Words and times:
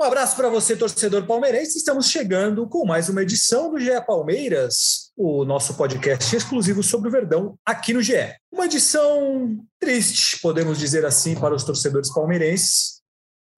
Um 0.00 0.04
abraço 0.04 0.36
para 0.36 0.48
você, 0.48 0.76
torcedor 0.76 1.26
palmeirense. 1.26 1.76
Estamos 1.76 2.08
chegando 2.08 2.68
com 2.68 2.86
mais 2.86 3.08
uma 3.08 3.20
edição 3.20 3.68
do 3.68 3.80
GE 3.80 4.00
Palmeiras, 4.06 5.10
o 5.16 5.44
nosso 5.44 5.74
podcast 5.74 6.36
exclusivo 6.36 6.84
sobre 6.84 7.08
o 7.08 7.10
Verdão 7.10 7.58
aqui 7.66 7.92
no 7.92 8.00
GE. 8.00 8.32
Uma 8.52 8.66
edição 8.66 9.58
triste, 9.80 10.38
podemos 10.40 10.78
dizer 10.78 11.04
assim, 11.04 11.34
para 11.34 11.52
os 11.52 11.64
torcedores 11.64 12.14
palmeirenses. 12.14 13.00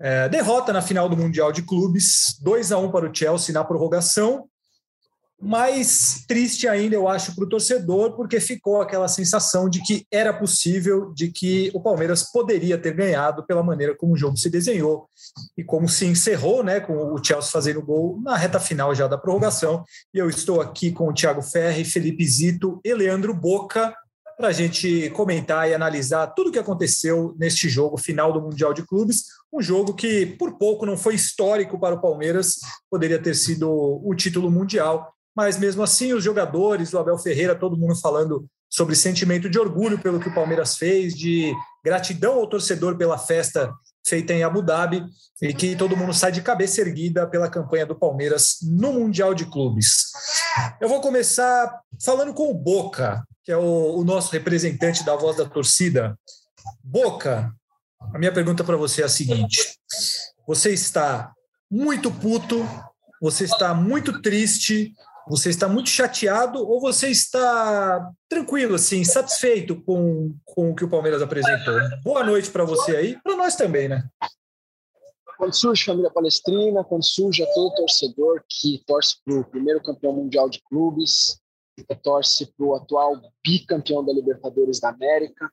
É, 0.00 0.30
derrota 0.30 0.72
na 0.72 0.80
final 0.80 1.10
do 1.10 1.16
Mundial 1.16 1.52
de 1.52 1.60
Clubes, 1.60 2.38
2 2.40 2.72
a 2.72 2.78
1 2.78 2.90
para 2.90 3.10
o 3.10 3.14
Chelsea 3.14 3.52
na 3.52 3.62
prorrogação. 3.62 4.48
Mais 5.42 6.24
triste 6.28 6.68
ainda, 6.68 6.94
eu 6.94 7.08
acho, 7.08 7.34
para 7.34 7.44
o 7.44 7.48
torcedor, 7.48 8.12
porque 8.14 8.38
ficou 8.38 8.82
aquela 8.82 9.08
sensação 9.08 9.70
de 9.70 9.80
que 9.80 10.04
era 10.12 10.34
possível, 10.34 11.12
de 11.14 11.30
que 11.30 11.70
o 11.72 11.80
Palmeiras 11.80 12.30
poderia 12.30 12.76
ter 12.76 12.92
ganhado 12.92 13.46
pela 13.46 13.62
maneira 13.62 13.96
como 13.96 14.12
o 14.12 14.16
jogo 14.16 14.36
se 14.36 14.50
desenhou 14.50 15.08
e 15.56 15.64
como 15.64 15.88
se 15.88 16.04
encerrou, 16.04 16.62
né, 16.62 16.78
com 16.78 17.14
o 17.14 17.24
Chelsea 17.24 17.50
fazendo 17.50 17.80
gol 17.80 18.20
na 18.22 18.36
reta 18.36 18.60
final 18.60 18.94
já 18.94 19.06
da 19.06 19.16
prorrogação. 19.16 19.82
E 20.12 20.18
eu 20.18 20.28
estou 20.28 20.60
aqui 20.60 20.92
com 20.92 21.08
o 21.08 21.14
Thiago 21.14 21.40
Ferri, 21.40 21.84
Felipe 21.84 22.26
Zito 22.26 22.78
e 22.84 22.92
Leandro 22.92 23.32
Boca 23.32 23.94
para 24.40 24.48
a 24.48 24.52
gente 24.52 25.10
comentar 25.10 25.68
e 25.68 25.74
analisar 25.74 26.26
tudo 26.28 26.48
o 26.48 26.52
que 26.52 26.58
aconteceu 26.58 27.34
neste 27.38 27.68
jogo 27.68 27.98
final 27.98 28.32
do 28.32 28.40
Mundial 28.40 28.72
de 28.72 28.82
Clubes. 28.86 29.24
Um 29.52 29.60
jogo 29.60 29.92
que, 29.92 30.24
por 30.24 30.56
pouco, 30.56 30.86
não 30.86 30.96
foi 30.96 31.14
histórico 31.14 31.78
para 31.78 31.94
o 31.94 32.00
Palmeiras, 32.00 32.56
poderia 32.90 33.18
ter 33.20 33.34
sido 33.34 33.68
o 33.70 34.14
título 34.14 34.50
mundial, 34.50 35.12
mas 35.34 35.58
mesmo 35.58 35.82
assim, 35.82 36.12
os 36.12 36.24
jogadores, 36.24 36.92
o 36.92 36.98
Abel 36.98 37.18
Ferreira, 37.18 37.54
todo 37.54 37.76
mundo 37.76 37.94
falando 37.96 38.46
sobre 38.68 38.94
sentimento 38.94 39.50
de 39.50 39.58
orgulho 39.58 39.98
pelo 39.98 40.20
que 40.20 40.28
o 40.28 40.34
Palmeiras 40.34 40.76
fez, 40.76 41.14
de 41.14 41.52
gratidão 41.84 42.34
ao 42.34 42.46
torcedor 42.46 42.96
pela 42.96 43.18
festa 43.18 43.72
feita 44.06 44.32
em 44.32 44.42
Abu 44.42 44.62
Dhabi 44.62 45.04
e 45.42 45.52
que 45.52 45.76
todo 45.76 45.96
mundo 45.96 46.12
sai 46.12 46.32
de 46.32 46.42
cabeça 46.42 46.80
erguida 46.80 47.26
pela 47.26 47.50
campanha 47.50 47.86
do 47.86 47.94
Palmeiras 47.94 48.58
no 48.62 48.92
Mundial 48.92 49.34
de 49.34 49.46
Clubes. 49.46 50.10
Eu 50.80 50.88
vou 50.88 51.00
começar 51.00 51.80
falando 52.02 52.32
com 52.32 52.50
o 52.50 52.54
Boca, 52.54 53.24
que 53.44 53.52
é 53.52 53.56
o, 53.56 53.98
o 53.98 54.04
nosso 54.04 54.32
representante 54.32 55.04
da 55.04 55.16
voz 55.16 55.36
da 55.36 55.44
torcida. 55.44 56.18
Boca, 56.82 57.52
a 58.14 58.18
minha 58.18 58.32
pergunta 58.32 58.64
para 58.64 58.76
você 58.76 59.02
é 59.02 59.04
a 59.04 59.08
seguinte: 59.08 59.78
você 60.46 60.72
está 60.72 61.32
muito 61.70 62.10
puto, 62.10 62.66
você 63.20 63.44
está 63.44 63.74
muito 63.74 64.20
triste, 64.20 64.92
você 65.30 65.48
está 65.48 65.68
muito 65.68 65.88
chateado 65.88 66.58
ou 66.58 66.80
você 66.80 67.08
está 67.08 68.10
tranquilo, 68.28 68.74
assim, 68.74 69.04
satisfeito 69.04 69.80
com, 69.82 70.34
com 70.44 70.72
o 70.72 70.74
que 70.74 70.84
o 70.84 70.90
Palmeiras 70.90 71.22
apresentou? 71.22 71.78
Boa 72.02 72.24
noite 72.24 72.50
para 72.50 72.64
você 72.64 72.96
aí, 72.96 73.22
para 73.22 73.36
nós 73.36 73.54
também, 73.54 73.88
né? 73.88 74.10
Quando 75.38 75.54
surge 75.54 75.84
família 75.84 76.10
palestrina, 76.10 76.82
quando 76.82 77.04
surge 77.04 77.46
todo 77.54 77.76
torcedor 77.76 78.42
que 78.48 78.82
torce 78.84 79.18
para 79.24 79.38
o 79.38 79.44
primeiro 79.44 79.80
campeão 79.80 80.12
mundial 80.12 80.50
de 80.50 80.60
clubes, 80.68 81.40
que 81.76 81.94
torce 81.94 82.52
para 82.52 82.66
o 82.66 82.74
atual 82.74 83.16
bicampeão 83.46 84.04
da 84.04 84.12
Libertadores 84.12 84.80
da 84.80 84.88
América, 84.88 85.48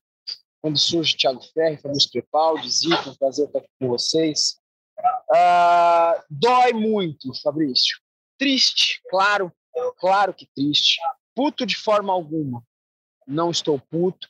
quando 0.59 0.79
surge 0.79 1.15
Thiago 1.15 1.41
Ferri, 1.53 1.77
Fabrício 1.77 2.09
Crepaldi, 2.09 2.67
Zico, 2.67 3.11
um 3.11 3.15
prazer 3.15 3.45
estar 3.45 3.59
aqui 3.59 3.69
com 3.79 3.89
vocês. 3.89 4.55
Ah, 5.31 6.23
dói 6.31 6.73
muito, 6.73 7.31
Fabrício. 7.43 7.95
Triste, 8.39 9.01
claro, 9.09 9.51
claro 9.97 10.33
que 10.33 10.47
triste. 10.55 10.99
Puto 11.35 11.65
de 11.65 11.75
forma 11.75 12.11
alguma. 12.11 12.63
Não 13.27 13.51
estou 13.51 13.79
puto, 13.79 14.27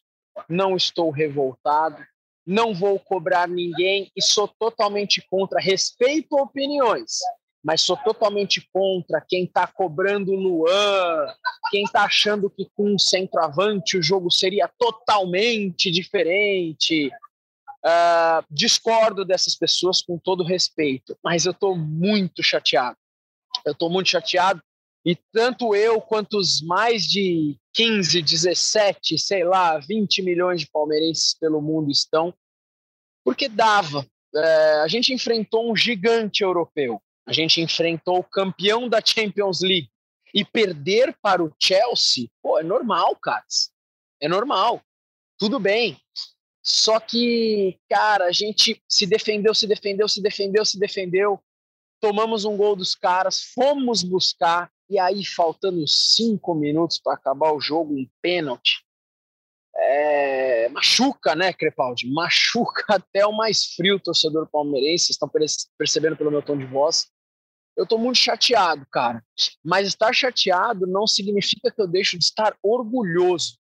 não 0.50 0.75
estou 0.75 1.09
revoltado, 1.09 2.03
não 2.46 2.74
vou 2.74 3.00
cobrar 3.00 3.47
ninguém 3.47 4.12
e 4.16 4.22
sou 4.22 4.47
totalmente 4.47 5.22
contra. 5.30 5.59
Respeito 5.59 6.38
opiniões, 6.38 7.19
mas 7.63 7.81
sou 7.81 7.97
totalmente 7.97 8.68
contra 8.72 9.19
quem 9.19 9.44
está 9.44 9.68
cobrando 9.68 10.34
Luan, 10.34 11.28
quem 11.69 11.84
está 11.84 12.03
achando 12.03 12.50
que 12.50 12.69
com 12.74 12.94
um 12.94 12.97
centroavante 12.97 13.97
o 13.97 14.03
jogo 14.03 14.31
seria 14.31 14.69
totalmente 14.79 15.91
diferente. 15.91 17.12
Uh, 17.85 18.44
discordo 18.50 19.24
dessas 19.24 19.56
pessoas 19.56 20.02
com 20.02 20.18
todo 20.18 20.44
respeito, 20.44 21.18
mas 21.24 21.46
eu 21.46 21.52
estou 21.52 21.78
muito 21.78 22.41
chateado. 22.41 22.97
Eu 23.66 23.74
estou 23.74 23.90
muito 23.90 24.09
chateado 24.09 24.62
e 25.07 25.16
tanto 25.31 25.73
eu 25.73 26.01
quanto 26.01 26.38
os 26.38 26.62
mais 26.62 27.03
de 27.03 27.57
15, 27.73 28.22
17, 28.22 29.18
sei 29.18 29.45
lá, 29.45 29.79
20 29.79 30.22
milhões 30.22 30.59
de 30.59 30.69
palmeirenses 30.69 31.34
pelo 31.34 31.62
mundo 31.62 31.90
estão, 31.90 32.34
porque 33.23 33.47
dava. 33.47 34.06
É, 34.35 34.81
a 34.81 34.88
gente 34.90 35.13
enfrentou 35.13 35.72
um 35.72 35.78
gigante 35.78 36.44
europeu, 36.44 37.01
a 37.25 37.31
gente 37.31 37.62
enfrentou 37.62 38.19
o 38.19 38.23
campeão 38.23 38.90
da 38.90 39.00
Champions 39.00 39.62
League 39.62 39.90
e 40.34 40.44
perder 40.44 41.16
para 41.22 41.41
o 41.41 41.56
Chelsea, 41.57 42.28
pô, 42.44 42.59
é 42.59 42.63
normal, 42.63 43.16
cara. 43.16 43.46
É 44.22 44.28
normal. 44.28 44.81
Tudo 45.38 45.57
bem. 45.57 45.97
Só 46.62 47.00
que, 47.00 47.79
cara, 47.90 48.25
a 48.25 48.31
gente 48.34 48.84
se 48.90 49.06
defendeu, 49.06 49.56
se 49.56 49.67
defendeu, 49.67 50.09
se 50.09 50.22
defendeu, 50.22 50.66
se 50.66 50.78
defendeu. 50.78 51.41
Tomamos 52.01 52.44
um 52.44 52.57
gol 52.57 52.75
dos 52.75 52.94
caras, 52.94 53.41
fomos 53.53 54.03
buscar 54.03 54.69
e 54.90 54.98
aí, 54.98 55.25
faltando 55.25 55.86
cinco 55.88 56.56
minutos 56.56 57.00
para 57.00 57.14
acabar 57.14 57.52
o 57.52 57.59
jogo, 57.59 57.94
um 57.94 58.08
pênalti. 58.22 58.86
É, 59.75 60.70
machuca, 60.70 61.36
né, 61.36 61.53
Crepaldi? 61.53 62.12
Machuca 62.12 62.84
até 62.96 63.26
o 63.26 63.31
mais 63.31 63.74
frio 63.76 64.00
torcedor 64.00 64.50
palmeirense. 64.50 65.06
Vocês 65.06 65.16
estão 65.16 65.30
percebendo 65.78 66.18
pelo 66.18 66.31
meu 66.31 66.42
tom 66.42 66.58
de 66.58 66.66
voz. 66.66 67.08
Eu 67.76 67.84
estou 67.84 68.00
muito 68.00 68.18
chateado, 68.18 68.88
cara. 68.92 69.24
Mas 69.64 69.88
estar 69.88 70.12
chateado 70.14 70.88
não 70.88 71.06
significa 71.06 71.72
que 71.72 71.81
eu 71.81 71.88
deixo 71.88 72.18
de 72.18 72.24
estar 72.24 72.58
orgulhoso. 72.64 73.59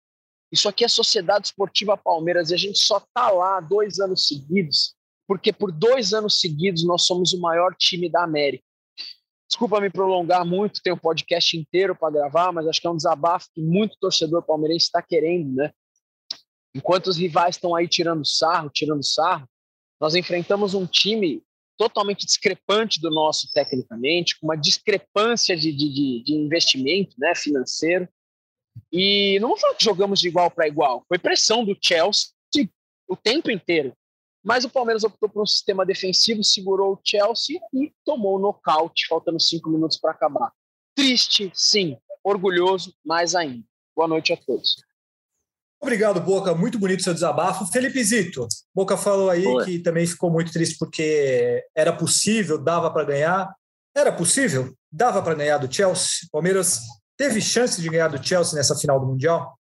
Isso 0.51 0.69
aqui 0.69 0.85
é 0.85 0.87
Sociedade 0.87 1.47
Esportiva 1.47 1.97
Palmeiras 1.97 2.49
e 2.49 2.53
a 2.53 2.57
gente 2.57 2.79
só 2.79 3.01
tá 3.13 3.29
lá 3.29 3.59
dois 3.59 3.99
anos 3.99 4.27
seguidos, 4.27 4.95
porque 5.27 5.51
por 5.51 5.71
dois 5.71 6.13
anos 6.13 6.39
seguidos 6.39 6.85
nós 6.85 7.05
somos 7.05 7.33
o 7.33 7.41
maior 7.41 7.75
time 7.75 8.09
da 8.09 8.23
América. 8.23 8.63
Desculpa 9.47 9.79
me 9.79 9.89
prolongar 9.89 10.45
muito, 10.45 10.81
tem 10.81 10.91
um 10.91 10.97
podcast 10.97 11.55
inteiro 11.57 11.95
para 11.95 12.13
gravar, 12.13 12.51
mas 12.51 12.67
acho 12.67 12.81
que 12.81 12.87
é 12.87 12.89
um 12.89 12.97
desabafo 12.97 13.47
que 13.53 13.61
muito 13.61 13.97
torcedor 13.99 14.43
palmeirense 14.43 14.85
está 14.85 15.01
querendo, 15.01 15.53
né? 15.53 15.71
Enquanto 16.73 17.07
os 17.07 17.17
rivais 17.17 17.55
estão 17.55 17.75
aí 17.75 17.87
tirando 17.87 18.25
sarro, 18.25 18.69
tirando 18.69 19.03
sarro, 19.03 19.47
nós 20.01 20.15
enfrentamos 20.15 20.73
um 20.73 20.85
time 20.85 21.41
totalmente 21.77 22.25
discrepante 22.25 22.99
do 22.99 23.09
nosso 23.09 23.51
tecnicamente, 23.53 24.37
com 24.39 24.47
uma 24.47 24.57
discrepância 24.57 25.55
de, 25.55 25.71
de, 25.71 26.23
de 26.23 26.33
investimento 26.33 27.15
né, 27.17 27.33
financeiro. 27.35 28.07
E 28.91 29.39
não 29.39 29.49
vou 29.49 29.57
falar 29.57 29.75
que 29.75 29.85
jogamos 29.85 30.19
de 30.19 30.27
igual 30.27 30.49
para 30.51 30.67
igual, 30.67 31.05
foi 31.07 31.17
pressão 31.17 31.63
do 31.63 31.77
Chelsea 31.81 32.35
o 33.07 33.15
tempo 33.15 33.51
inteiro. 33.51 33.93
Mas 34.45 34.63
o 34.63 34.69
Palmeiras 34.69 35.03
optou 35.03 35.27
por 35.27 35.41
um 35.41 35.45
sistema 35.45 35.83
defensivo, 35.83 36.43
segurou 36.43 36.93
o 36.93 36.99
Chelsea 37.03 37.59
e 37.73 37.91
tomou 38.05 38.35
o 38.35 38.39
nocaute, 38.39 39.07
faltando 39.07 39.39
cinco 39.39 39.71
minutos 39.71 39.97
para 39.97 40.11
acabar. 40.11 40.51
Triste, 40.95 41.51
sim. 41.55 41.97
Orgulhoso, 42.23 42.93
mais 43.03 43.33
ainda. 43.33 43.65
Boa 43.95 44.07
noite 44.07 44.31
a 44.31 44.37
todos. 44.37 44.75
Obrigado, 45.81 46.21
Boca. 46.21 46.53
Muito 46.53 46.77
bonito 46.77 47.01
seu 47.01 47.13
desabafo. 47.13 47.65
Felipe 47.71 48.03
Zito, 48.03 48.47
Boca 48.73 48.95
falou 48.95 49.31
aí 49.31 49.45
Oi. 49.45 49.65
que 49.65 49.79
também 49.79 50.05
ficou 50.05 50.29
muito 50.29 50.51
triste 50.51 50.77
porque 50.77 51.65
era 51.75 51.91
possível, 51.91 52.59
dava 52.59 52.91
para 52.91 53.03
ganhar. 53.03 53.51
Era 53.95 54.11
possível? 54.11 54.75
Dava 54.91 55.23
para 55.23 55.33
ganhar 55.33 55.57
do 55.57 55.73
Chelsea? 55.73 56.27
Palmeiras 56.31 56.81
teve 57.17 57.41
chance 57.41 57.81
de 57.81 57.89
ganhar 57.89 58.09
do 58.09 58.23
Chelsea 58.23 58.55
nessa 58.55 58.75
final 58.75 58.99
do 58.99 59.07
Mundial? 59.07 59.57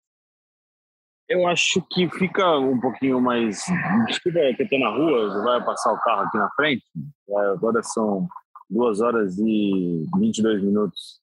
Eu 1.32 1.46
acho 1.46 1.80
que 1.90 2.10
fica 2.10 2.58
um 2.58 2.78
pouquinho 2.78 3.18
mais. 3.18 3.64
Desculpa 4.06 4.38
que 4.54 4.64
eu 4.64 4.68
tô 4.68 4.78
na 4.78 4.90
rua, 4.90 5.42
vai 5.42 5.64
passar 5.64 5.90
o 5.94 6.00
carro 6.00 6.26
aqui 6.26 6.36
na 6.36 6.50
frente. 6.50 6.84
É, 7.26 7.40
agora 7.52 7.82
são 7.82 8.28
duas 8.68 9.00
horas 9.00 9.38
e 9.38 10.04
22 10.18 10.62
minutos 10.62 11.22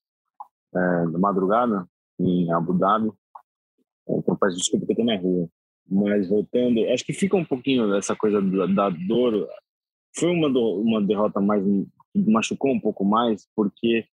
é, 0.74 0.80
da 1.12 1.16
madrugada 1.16 1.86
em 2.18 2.52
Abu 2.52 2.76
Dhabi. 2.76 3.12
Então 4.08 4.34
peço 4.34 4.56
desculpa 4.56 4.84
que 4.84 4.92
eu 4.92 4.96
tô 4.96 5.04
na 5.04 5.16
rua. 5.16 5.48
Mas 5.88 6.28
voltando, 6.28 6.84
acho 6.92 7.04
que 7.04 7.12
fica 7.12 7.36
um 7.36 7.44
pouquinho 7.44 7.94
essa 7.94 8.16
coisa 8.16 8.42
da, 8.42 8.66
da 8.66 8.90
dor. 8.90 9.48
Foi 10.16 10.28
uma, 10.28 10.50
do, 10.50 10.80
uma 10.80 11.00
derrota 11.00 11.40
mais. 11.40 11.64
machucou 12.16 12.72
um 12.72 12.80
pouco 12.80 13.04
mais, 13.04 13.46
porque 13.54 14.04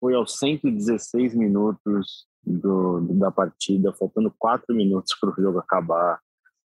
foi 0.00 0.16
aos 0.16 0.36
116 0.36 1.32
minutos 1.36 2.26
do, 2.44 3.00
da 3.14 3.30
partida, 3.30 3.92
faltando 3.92 4.32
quatro 4.38 4.74
minutos 4.74 5.14
para 5.20 5.30
o 5.30 5.42
jogo 5.42 5.58
acabar. 5.58 6.20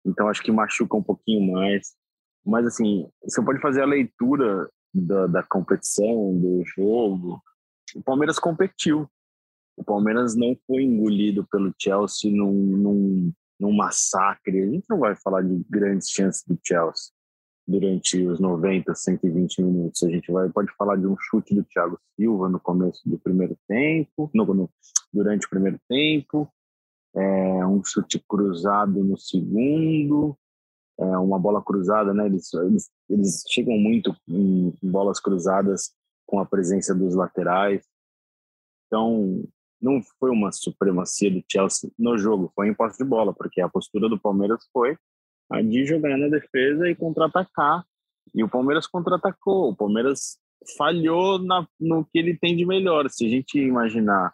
Então 0.05 0.27
acho 0.27 0.41
que 0.41 0.51
machuca 0.51 0.97
um 0.97 1.03
pouquinho 1.03 1.51
mais. 1.51 1.95
Mas 2.45 2.65
assim, 2.65 3.07
você 3.23 3.41
pode 3.43 3.61
fazer 3.61 3.81
a 3.81 3.85
leitura 3.85 4.69
da, 4.93 5.27
da 5.27 5.43
competição, 5.43 6.37
do 6.37 6.63
jogo. 6.65 7.41
O 7.95 8.01
Palmeiras 8.01 8.39
competiu. 8.39 9.07
O 9.77 9.83
Palmeiras 9.83 10.35
não 10.35 10.55
foi 10.67 10.83
engolido 10.83 11.45
pelo 11.51 11.73
Chelsea 11.79 12.31
num, 12.31 12.51
num, 12.53 13.33
num 13.59 13.71
massacre. 13.71 14.61
A 14.61 14.67
gente 14.67 14.85
não 14.89 14.99
vai 14.99 15.15
falar 15.15 15.41
de 15.43 15.63
grandes 15.69 16.09
chances 16.09 16.43
do 16.45 16.59
Chelsea 16.63 17.11
durante 17.67 18.21
os 18.27 18.39
90, 18.39 18.93
120 18.93 19.61
minutos. 19.61 20.03
A 20.03 20.09
gente 20.09 20.31
vai 20.31 20.49
pode 20.49 20.73
falar 20.75 20.97
de 20.97 21.07
um 21.07 21.15
chute 21.17 21.55
do 21.55 21.63
Thiago 21.63 21.99
Silva 22.15 22.49
no 22.49 22.59
começo 22.59 23.01
do 23.07 23.17
primeiro 23.17 23.57
tempo, 23.67 24.29
no, 24.33 24.45
no 24.53 24.69
durante 25.13 25.45
o 25.45 25.49
primeiro 25.49 25.79
tempo, 25.87 26.51
é, 27.15 27.65
um 27.65 27.83
chute 27.83 28.19
cruzado 28.27 29.03
no 29.03 29.17
segundo, 29.17 30.37
é, 30.99 31.17
uma 31.17 31.39
bola 31.39 31.61
cruzada, 31.61 32.13
né? 32.13 32.25
Eles, 32.25 32.53
eles, 32.53 32.89
eles 33.09 33.43
chegam 33.49 33.77
muito 33.77 34.15
em, 34.27 34.73
bolas 34.81 35.19
cruzadas 35.19 35.93
com 36.25 36.39
a 36.39 36.45
presença 36.45 36.93
dos 36.95 37.15
laterais. 37.15 37.83
Então, 38.87 39.43
não 39.81 40.01
foi 40.19 40.29
uma 40.29 40.51
supremacia 40.51 41.31
do 41.31 41.43
Chelsea 41.51 41.89
no 41.97 42.17
jogo, 42.17 42.51
foi 42.55 42.67
em 42.67 42.73
posse 42.73 42.97
de 42.97 43.03
bola, 43.03 43.33
porque 43.33 43.59
a 43.61 43.69
postura 43.69 44.07
do 44.07 44.19
Palmeiras 44.19 44.67
foi 44.71 44.97
a 45.49 45.61
de 45.61 45.85
jogar 45.85 46.17
na 46.17 46.27
defesa 46.27 46.89
e 46.89 46.95
contra-atacar. 46.95 47.83
E 48.33 48.43
o 48.43 48.49
Palmeiras 48.49 48.87
contra-atacou. 48.87 49.69
O 49.69 49.75
Palmeiras 49.75 50.37
falhou 50.77 51.39
na, 51.39 51.67
no 51.79 52.05
que 52.05 52.19
ele 52.19 52.37
tem 52.37 52.55
de 52.55 52.65
melhor. 52.65 53.09
Se 53.09 53.25
a 53.25 53.29
gente 53.29 53.59
imaginar 53.59 54.33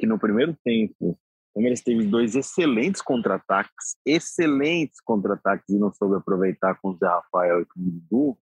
que 0.00 0.06
no 0.06 0.18
primeiro 0.18 0.56
tempo 0.64 1.10
o 1.10 1.18
Palmeiras 1.54 1.80
teve 1.80 2.06
dois 2.06 2.34
excelentes 2.34 3.02
contra-ataques, 3.02 3.96
excelentes 4.06 5.00
contra-ataques 5.00 5.68
e 5.68 5.78
não 5.78 5.92
soube 5.92 6.16
aproveitar 6.16 6.78
com 6.80 6.90
o 6.90 6.96
Zé 6.96 7.06
Rafael 7.06 7.60
e 7.60 7.66
com 7.66 7.80
o 7.80 7.82
Dudu, 7.82 8.38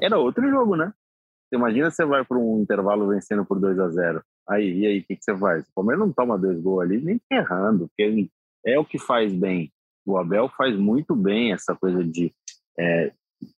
era 0.00 0.18
outro 0.18 0.48
jogo, 0.48 0.76
né? 0.76 0.92
Você 1.44 1.56
imagina 1.56 1.90
você 1.90 2.04
vai 2.04 2.24
para 2.24 2.38
um 2.38 2.62
intervalo 2.62 3.08
vencendo 3.08 3.44
por 3.44 3.60
2 3.60 3.78
a 3.78 3.88
0 3.90 4.22
Aí, 4.48 4.80
e 4.80 4.86
aí, 4.86 4.98
o 4.98 5.04
que, 5.04 5.16
que, 5.16 5.24
você 5.24 5.36
faz? 5.36 5.68
O 5.68 5.74
Palmeiras 5.74 6.04
não 6.04 6.12
toma 6.12 6.38
dois 6.38 6.60
gols 6.60 6.82
ali, 6.82 7.00
nem 7.00 7.20
errando, 7.30 7.88
porque 7.88 8.28
é 8.66 8.78
o 8.78 8.84
que 8.84 8.98
faz 8.98 9.32
bem. 9.32 9.72
O 10.04 10.18
Abel 10.18 10.48
faz 10.48 10.76
muito 10.76 11.14
bem 11.14 11.52
essa 11.52 11.76
coisa 11.76 12.02
de 12.02 12.34
é, 12.78 13.12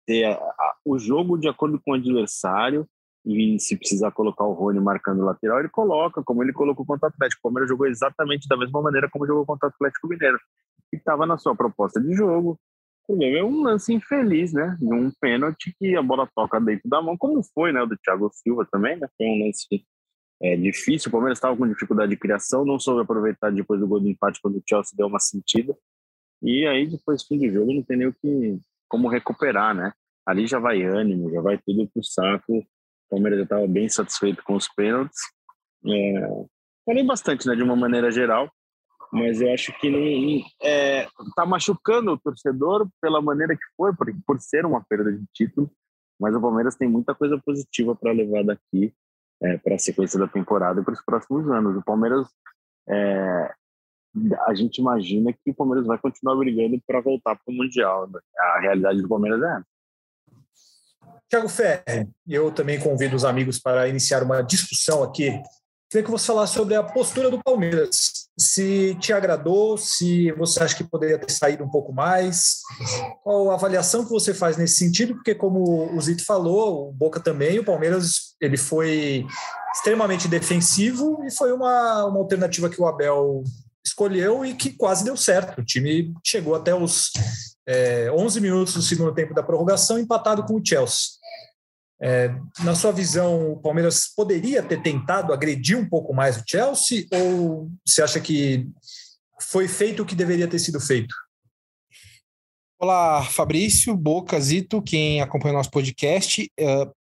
ter 0.07 0.25
a, 0.25 0.35
a, 0.35 0.77
o 0.85 0.99
jogo 0.99 1.39
de 1.39 1.49
acordo 1.49 1.81
com 1.81 1.93
o 1.93 1.95
adversário 1.95 2.87
e 3.25 3.59
se 3.59 3.77
precisar 3.77 4.11
colocar 4.13 4.45
o 4.45 4.53
Rony 4.53 4.81
marcando 4.81 5.21
o 5.21 5.25
lateral, 5.25 5.61
ele 5.61 5.69
coloca, 5.69 6.23
como 6.23 6.43
ele 6.43 6.53
colocou 6.53 6.85
contra 6.85 7.09
o 7.09 7.09
Atlético. 7.09 7.41
O 7.41 7.43
Palmeiras 7.45 7.71
jogou 7.71 7.87
exatamente 7.87 8.47
da 8.47 8.57
mesma 8.57 8.83
maneira 8.83 9.09
como 9.11 9.27
jogou 9.27 9.47
contra 9.47 9.69
o 9.69 9.71
Atlético 9.71 10.09
Mineiro. 10.09 10.39
E 10.93 10.97
estava 10.97 11.25
na 11.25 11.39
sua 11.39 11.57
proposta 11.57 12.01
de 12.01 12.13
jogo. 12.15 12.59
O 13.03 13.07
problema 13.07 13.39
é 13.39 13.45
um 13.45 13.63
lance 13.63 13.93
infeliz, 13.93 14.53
né? 14.53 14.77
Um 14.81 15.11
pênalti 15.21 15.75
que 15.79 15.97
a 15.97 16.03
bola 16.03 16.29
toca 16.35 16.61
dentro 16.61 16.89
da 16.89 17.01
mão, 17.01 17.17
como 17.17 17.43
foi, 17.43 17.73
né? 17.73 17.83
O 17.83 17.87
do 17.87 17.97
Thiago 17.97 18.31
Silva 18.33 18.67
também, 18.71 18.97
né? 18.97 19.09
Foi 19.17 19.27
um 19.27 19.47
lance 19.47 19.67
é, 20.43 20.57
difícil. 20.57 21.09
O 21.09 21.13
Palmeiras 21.13 21.39
estava 21.39 21.57
com 21.57 21.67
dificuldade 21.67 22.11
de 22.11 22.19
criação, 22.19 22.65
não 22.65 22.79
soube 22.79 23.03
aproveitar 23.03 23.51
depois 23.51 23.81
do 23.81 23.89
gol 23.89 24.01
do 24.01 24.09
empate 24.09 24.41
quando 24.43 24.57
o 24.57 24.63
Chelsea 24.69 24.95
deu 24.97 25.07
uma 25.07 25.21
sentida. 25.21 25.75
E 26.43 26.67
aí, 26.67 26.87
depois, 26.87 27.23
fim 27.25 27.39
de 27.39 27.51
jogo, 27.51 27.73
não 27.73 27.83
tem 27.83 27.97
nem 27.97 28.09
o 28.09 28.13
que, 28.13 28.59
como 28.87 29.09
recuperar, 29.09 29.75
né? 29.75 29.93
Ali 30.27 30.47
já 30.47 30.59
vai 30.59 30.83
ânimo, 30.83 31.31
já 31.31 31.41
vai 31.41 31.59
tudo 31.59 31.89
pro 31.89 32.05
saco. 32.05 32.67
Palmeiras 33.15 33.39
já 33.39 33.45
estava 33.45 33.67
bem 33.67 33.89
satisfeito 33.89 34.43
com 34.43 34.55
os 34.55 34.69
pênaltis. 34.69 35.21
É, 35.87 36.45
falei 36.85 37.05
bastante, 37.05 37.47
né, 37.47 37.55
de 37.55 37.63
uma 37.63 37.77
maneira 37.77 38.11
geral, 38.11 38.51
mas 39.13 39.41
eu 39.41 39.53
acho 39.53 39.73
que 39.79 39.89
não 39.89 40.45
é, 40.61 41.07
tá 41.37 41.47
machucando 41.47 42.13
o 42.13 42.19
torcedor 42.19 42.89
pela 43.01 43.23
maneira 43.23 43.55
que 43.55 43.65
foi, 43.77 43.95
por, 43.95 44.13
por 44.27 44.41
ser 44.41 44.67
uma 44.67 44.85
perda 44.85 45.13
de 45.13 45.25
título. 45.33 45.71
Mas 46.19 46.35
o 46.35 46.41
Palmeiras 46.41 46.77
tem 46.77 46.89
muita 46.89 47.15
coisa 47.15 47.41
positiva 47.45 47.95
para 47.95 48.13
levar 48.13 48.45
daqui 48.45 48.93
é, 49.43 49.59
para 49.59 49.75
a 49.75 49.79
sequência 49.79 50.19
da 50.19 50.29
temporada 50.29 50.81
e 50.81 50.85
para 50.85 50.95
os 50.95 51.05
próximos 51.05 51.49
anos. 51.51 51.77
O 51.77 51.85
Palmeiras, 51.85 52.29
é, 52.89 53.55
a 54.47 54.55
gente 54.55 54.79
imagina 54.79 55.33
que 55.33 55.51
o 55.51 55.55
Palmeiras 55.55 55.87
vai 55.87 55.99
continuar 55.99 56.37
brigando 56.37 56.81
para 56.87 57.01
voltar 57.01 57.37
para 57.37 57.53
o 57.53 57.57
Mundial. 57.57 58.09
Né? 58.09 58.21
A 58.39 58.61
realidade 58.61 59.03
do 59.03 59.09
Palmeiras 59.09 59.43
é 59.43 59.57
essa. 59.59 59.74
Tiago 61.29 61.49
Ferre, 61.49 62.09
eu 62.29 62.51
também 62.53 62.79
convido 62.79 63.17
os 63.17 63.25
amigos 63.25 63.59
para 63.59 63.89
iniciar 63.89 64.23
uma 64.23 64.43
discussão 64.43 65.03
aqui 65.03 65.41
Queria 65.95 66.07
que 66.07 66.11
você 66.11 66.27
falasse 66.27 66.55
sobre 66.55 66.75
a 66.75 66.83
postura 66.83 67.31
do 67.31 67.41
Palmeiras. 67.41 68.27
Se 68.37 68.97
te 68.97 69.13
agradou, 69.13 69.79
se 69.79 70.33
você 70.33 70.61
acha 70.61 70.75
que 70.75 70.83
poderia 70.83 71.17
ter 71.17 71.31
saído 71.31 71.63
um 71.63 71.71
pouco 71.71 71.93
mais, 71.93 72.63
qual 73.23 73.49
a 73.53 73.55
avaliação 73.55 74.05
que 74.05 74.11
você 74.11 74.35
faz 74.35 74.57
nesse 74.57 74.75
sentido? 74.75 75.15
Porque, 75.15 75.37
como 75.37 75.95
o 75.97 76.01
Zito 76.01 76.25
falou, 76.25 76.89
o 76.89 76.93
Boca 76.93 77.21
também, 77.21 77.61
o 77.61 77.65
Palmeiras 77.65 78.35
ele 78.41 78.57
foi 78.57 79.25
extremamente 79.73 80.27
defensivo 80.27 81.23
e 81.25 81.31
foi 81.31 81.53
uma, 81.53 82.07
uma 82.07 82.19
alternativa 82.19 82.69
que 82.69 82.83
o 82.83 82.89
Abel 82.89 83.45
escolheu 83.87 84.45
e 84.45 84.53
que 84.55 84.71
quase 84.71 85.05
deu 85.05 85.17
certo. 85.17 85.61
O 85.61 85.65
time 85.65 86.13
chegou 86.25 86.57
até 86.57 86.75
os 86.75 87.13
é, 87.67 88.11
11 88.11 88.41
minutos 88.41 88.75
do 88.75 88.83
segundo 88.83 89.15
tempo 89.15 89.35
da 89.35 89.43
prorrogação, 89.43 89.99
empatado 89.99 90.45
com 90.45 90.55
o 90.55 90.63
Chelsea. 90.65 91.15
É, 92.01 92.29
na 92.63 92.75
sua 92.75 92.93
visão, 92.93 93.53
o 93.53 93.61
Palmeiras 93.61 94.09
poderia 94.15 94.63
ter 94.63 94.83
tentado 94.83 95.33
agredir 95.33 95.79
um 95.79 95.89
pouco 95.89 96.13
mais 96.13 96.37
o 96.37 96.45
Chelsea 96.47 97.07
ou 97.13 97.71
você 97.87 98.03
acha 98.03 98.21
que 98.21 98.69
foi 99.41 99.69
feito 99.69 100.03
o 100.03 100.07
que 100.07 100.15
deveria 100.15 100.49
ter 100.49 100.59
sido 100.59 100.81
feito? 100.81 101.15
Olá, 102.79 103.25
Fabrício, 103.25 103.97
Boca, 103.97 104.39
Zito, 104.39 104.83
quem 104.83 105.21
acompanha 105.21 105.55
o 105.55 105.57
nosso 105.57 105.71
podcast. 105.71 106.51
Uh, 106.61 106.93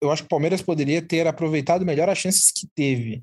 eu 0.00 0.10
acho 0.10 0.22
que 0.22 0.26
o 0.26 0.30
Palmeiras 0.30 0.62
poderia 0.62 1.02
ter 1.02 1.26
aproveitado 1.26 1.84
melhor 1.84 2.08
as 2.08 2.18
chances 2.18 2.50
que 2.50 2.66
teve. 2.74 3.22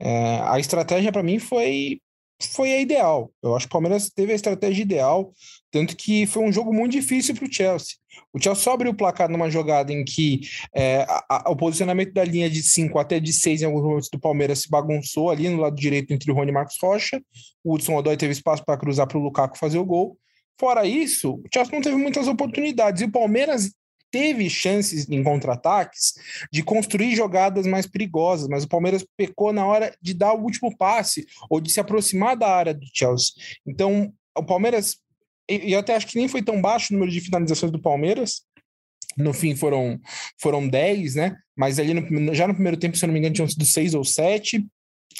Uh, 0.00 0.42
a 0.44 0.58
estratégia, 0.58 1.12
para 1.12 1.22
mim, 1.22 1.38
foi 1.38 2.00
foi 2.46 2.72
a 2.72 2.80
ideal. 2.80 3.32
Eu 3.42 3.56
acho 3.56 3.66
que 3.66 3.70
o 3.70 3.72
Palmeiras 3.72 4.10
teve 4.10 4.32
a 4.32 4.34
estratégia 4.34 4.82
ideal, 4.82 5.32
tanto 5.70 5.96
que 5.96 6.26
foi 6.26 6.42
um 6.44 6.52
jogo 6.52 6.72
muito 6.72 6.92
difícil 6.92 7.34
para 7.34 7.46
o 7.46 7.52
Chelsea. 7.52 7.96
O 8.32 8.40
Chelsea 8.40 8.62
só 8.62 8.72
abriu 8.72 8.92
o 8.92 8.96
placar 8.96 9.28
numa 9.28 9.50
jogada 9.50 9.92
em 9.92 10.04
que 10.04 10.40
é, 10.74 11.04
a, 11.08 11.24
a, 11.28 11.50
o 11.50 11.56
posicionamento 11.56 12.12
da 12.12 12.24
linha 12.24 12.48
de 12.48 12.62
5 12.62 12.98
até 12.98 13.18
de 13.18 13.32
6 13.32 13.62
em 13.62 13.64
alguns 13.64 13.82
momentos 13.82 14.08
do 14.10 14.20
Palmeiras 14.20 14.60
se 14.60 14.70
bagunçou 14.70 15.30
ali 15.30 15.48
no 15.48 15.60
lado 15.60 15.76
direito 15.76 16.12
entre 16.12 16.30
o 16.30 16.34
Rony 16.34 16.50
e 16.50 16.54
Marcos 16.54 16.76
Rocha. 16.80 17.20
O 17.64 17.74
Hudson 17.74 17.96
Odoi 17.96 18.16
teve 18.16 18.32
espaço 18.32 18.64
para 18.64 18.78
cruzar 18.78 19.06
para 19.06 19.18
o 19.18 19.22
Lukaku 19.22 19.58
fazer 19.58 19.78
o 19.78 19.84
gol. 19.84 20.16
Fora 20.58 20.86
isso, 20.86 21.34
o 21.34 21.44
Chelsea 21.52 21.72
não 21.72 21.82
teve 21.82 21.96
muitas 21.96 22.26
oportunidades. 22.26 23.00
E 23.00 23.04
o 23.04 23.12
Palmeiras 23.12 23.72
teve 24.10 24.48
chances 24.48 25.08
em 25.08 25.22
contra-ataques 25.22 26.14
de 26.52 26.62
construir 26.62 27.14
jogadas 27.14 27.66
mais 27.66 27.86
perigosas, 27.86 28.48
mas 28.48 28.64
o 28.64 28.68
Palmeiras 28.68 29.06
pecou 29.16 29.52
na 29.52 29.66
hora 29.66 29.94
de 30.00 30.14
dar 30.14 30.32
o 30.32 30.42
último 30.42 30.76
passe 30.76 31.26
ou 31.50 31.60
de 31.60 31.70
se 31.70 31.80
aproximar 31.80 32.36
da 32.36 32.48
área 32.48 32.74
do 32.74 32.86
Chelsea. 32.92 33.32
Então, 33.66 34.12
o 34.36 34.44
Palmeiras, 34.44 34.98
e 35.48 35.72
eu 35.72 35.80
até 35.80 35.94
acho 35.94 36.06
que 36.06 36.18
nem 36.18 36.28
foi 36.28 36.42
tão 36.42 36.60
baixo 36.60 36.92
o 36.92 36.94
número 36.94 37.12
de 37.12 37.20
finalizações 37.20 37.72
do 37.72 37.80
Palmeiras, 37.80 38.42
no 39.16 39.32
fim 39.32 39.56
foram, 39.56 40.00
foram 40.40 40.68
10, 40.68 41.16
né? 41.16 41.36
Mas 41.56 41.78
ali 41.78 41.92
no, 41.92 42.34
já 42.34 42.46
no 42.46 42.54
primeiro 42.54 42.76
tempo, 42.76 42.96
se 42.96 43.04
eu 43.04 43.08
não 43.08 43.14
me 43.14 43.18
engano, 43.18 43.34
tinham 43.34 43.48
sido 43.48 43.64
6 43.64 43.94
ou 43.94 44.04
7, 44.04 44.64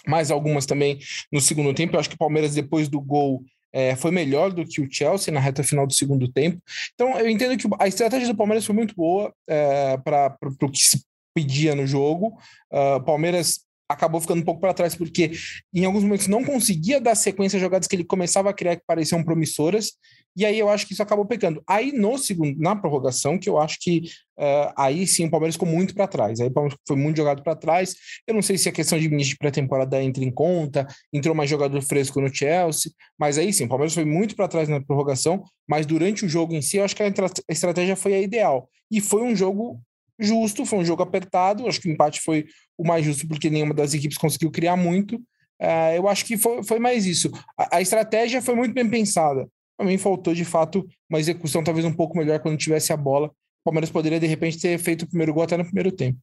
mais 0.06 0.30
algumas 0.30 0.66
também 0.66 0.98
no 1.32 1.40
segundo 1.40 1.74
tempo. 1.74 1.96
Eu 1.96 2.00
acho 2.00 2.08
que 2.08 2.14
o 2.14 2.18
Palmeiras, 2.18 2.54
depois 2.54 2.88
do 2.88 3.00
gol, 3.00 3.42
é, 3.72 3.94
foi 3.96 4.10
melhor 4.10 4.52
do 4.52 4.66
que 4.66 4.80
o 4.80 4.88
Chelsea 4.90 5.32
na 5.32 5.40
reta 5.40 5.62
final 5.62 5.86
do 5.86 5.94
segundo 5.94 6.30
tempo. 6.30 6.60
Então, 6.94 7.18
eu 7.18 7.28
entendo 7.28 7.56
que 7.56 7.68
a 7.78 7.88
estratégia 7.88 8.28
do 8.28 8.36
Palmeiras 8.36 8.64
foi 8.64 8.74
muito 8.74 8.94
boa 8.94 9.32
é, 9.46 9.96
para 9.98 10.36
o 10.62 10.70
que 10.70 10.78
se 10.78 11.02
pedia 11.34 11.74
no 11.74 11.86
jogo. 11.86 12.36
Uh, 12.72 13.02
Palmeiras 13.04 13.60
acabou 13.88 14.20
ficando 14.20 14.40
um 14.40 14.44
pouco 14.44 14.60
para 14.60 14.74
trás, 14.74 14.94
porque 14.94 15.32
em 15.72 15.84
alguns 15.84 16.02
momentos 16.02 16.26
não 16.26 16.44
conseguia 16.44 17.00
dar 17.00 17.14
sequência 17.14 17.56
a 17.56 17.60
jogadas 17.60 17.88
que 17.88 17.96
ele 17.96 18.04
começava 18.04 18.50
a 18.50 18.52
criar 18.52 18.76
que 18.76 18.82
pareciam 18.86 19.24
promissoras, 19.24 19.92
e 20.36 20.44
aí 20.44 20.58
eu 20.58 20.68
acho 20.68 20.86
que 20.86 20.92
isso 20.92 21.02
acabou 21.02 21.24
pecando. 21.24 21.62
Aí 21.66 21.90
no 21.90 22.16
segundo, 22.18 22.60
na 22.60 22.76
prorrogação, 22.76 23.38
que 23.38 23.48
eu 23.48 23.58
acho 23.58 23.78
que 23.80 24.02
uh, 24.38 24.72
aí 24.76 25.06
sim 25.06 25.24
o 25.24 25.30
Palmeiras 25.30 25.56
ficou 25.56 25.68
muito 25.68 25.94
para 25.94 26.06
trás, 26.06 26.38
aí 26.38 26.46
o 26.46 26.50
Palmeiras 26.50 26.78
foi 26.86 26.96
muito 26.96 27.16
jogado 27.16 27.42
para 27.42 27.56
trás. 27.56 27.96
Eu 28.26 28.34
não 28.34 28.42
sei 28.42 28.56
se 28.58 28.68
a 28.68 28.72
questão 28.72 28.98
de 28.98 29.06
início 29.06 29.32
de 29.32 29.38
pré-temporada 29.38 30.00
entra 30.02 30.22
em 30.22 30.30
conta, 30.30 30.86
entrou 31.12 31.34
mais 31.34 31.50
jogador 31.50 31.80
fresco 31.82 32.20
no 32.20 32.32
Chelsea, 32.32 32.92
mas 33.18 33.38
aí 33.38 33.52
sim, 33.52 33.64
o 33.64 33.68
Palmeiras 33.68 33.94
foi 33.94 34.04
muito 34.04 34.36
para 34.36 34.46
trás 34.46 34.68
na 34.68 34.80
prorrogação, 34.80 35.42
mas 35.66 35.86
durante 35.86 36.24
o 36.24 36.28
jogo 36.28 36.54
em 36.54 36.62
si, 36.62 36.76
eu 36.76 36.84
acho 36.84 36.94
que 36.94 37.02
a 37.02 37.12
estratégia 37.48 37.96
foi 37.96 38.14
a 38.14 38.20
ideal. 38.20 38.68
E 38.90 39.00
foi 39.00 39.22
um 39.22 39.34
jogo 39.34 39.80
justo, 40.18 40.66
foi 40.66 40.80
um 40.80 40.84
jogo 40.84 41.02
apertado. 41.02 41.66
Acho 41.66 41.80
que 41.80 41.88
o 41.88 41.92
empate 41.92 42.20
foi 42.20 42.46
o 42.78 42.86
mais 42.86 43.04
justo, 43.04 43.26
porque 43.26 43.50
nenhuma 43.50 43.74
das 43.74 43.92
equipes 43.92 44.16
conseguiu 44.16 44.50
criar 44.50 44.76
muito. 44.76 45.16
Uh, 45.60 45.96
eu 45.96 46.08
acho 46.08 46.24
que 46.24 46.38
foi, 46.38 46.62
foi 46.62 46.78
mais 46.78 47.04
isso. 47.04 47.30
A, 47.58 47.78
a, 47.78 47.80
estratégia 47.82 48.40
foi 48.40 48.54
muito 48.54 48.72
bem 48.72 48.88
pensada. 48.88 49.48
Para 49.76 49.86
mim, 49.86 49.98
faltou 49.98 50.32
de 50.32 50.44
fato 50.44 50.86
uma 51.10 51.18
execução 51.18 51.64
talvez 51.64 51.84
um 51.84 51.92
pouco 51.92 52.16
melhor 52.16 52.38
quando 52.38 52.56
tivesse 52.56 52.92
a 52.92 52.96
bola. 52.96 53.26
O 53.26 53.64
Palmeiras 53.64 53.90
poderia, 53.90 54.20
de 54.20 54.26
repente, 54.26 54.60
ter 54.60 54.78
feito 54.78 55.02
o 55.02 55.08
primeiro 55.08 55.34
gol 55.34 55.42
até 55.42 55.56
no 55.56 55.64
primeiro 55.64 55.90
tempo. 55.90 56.18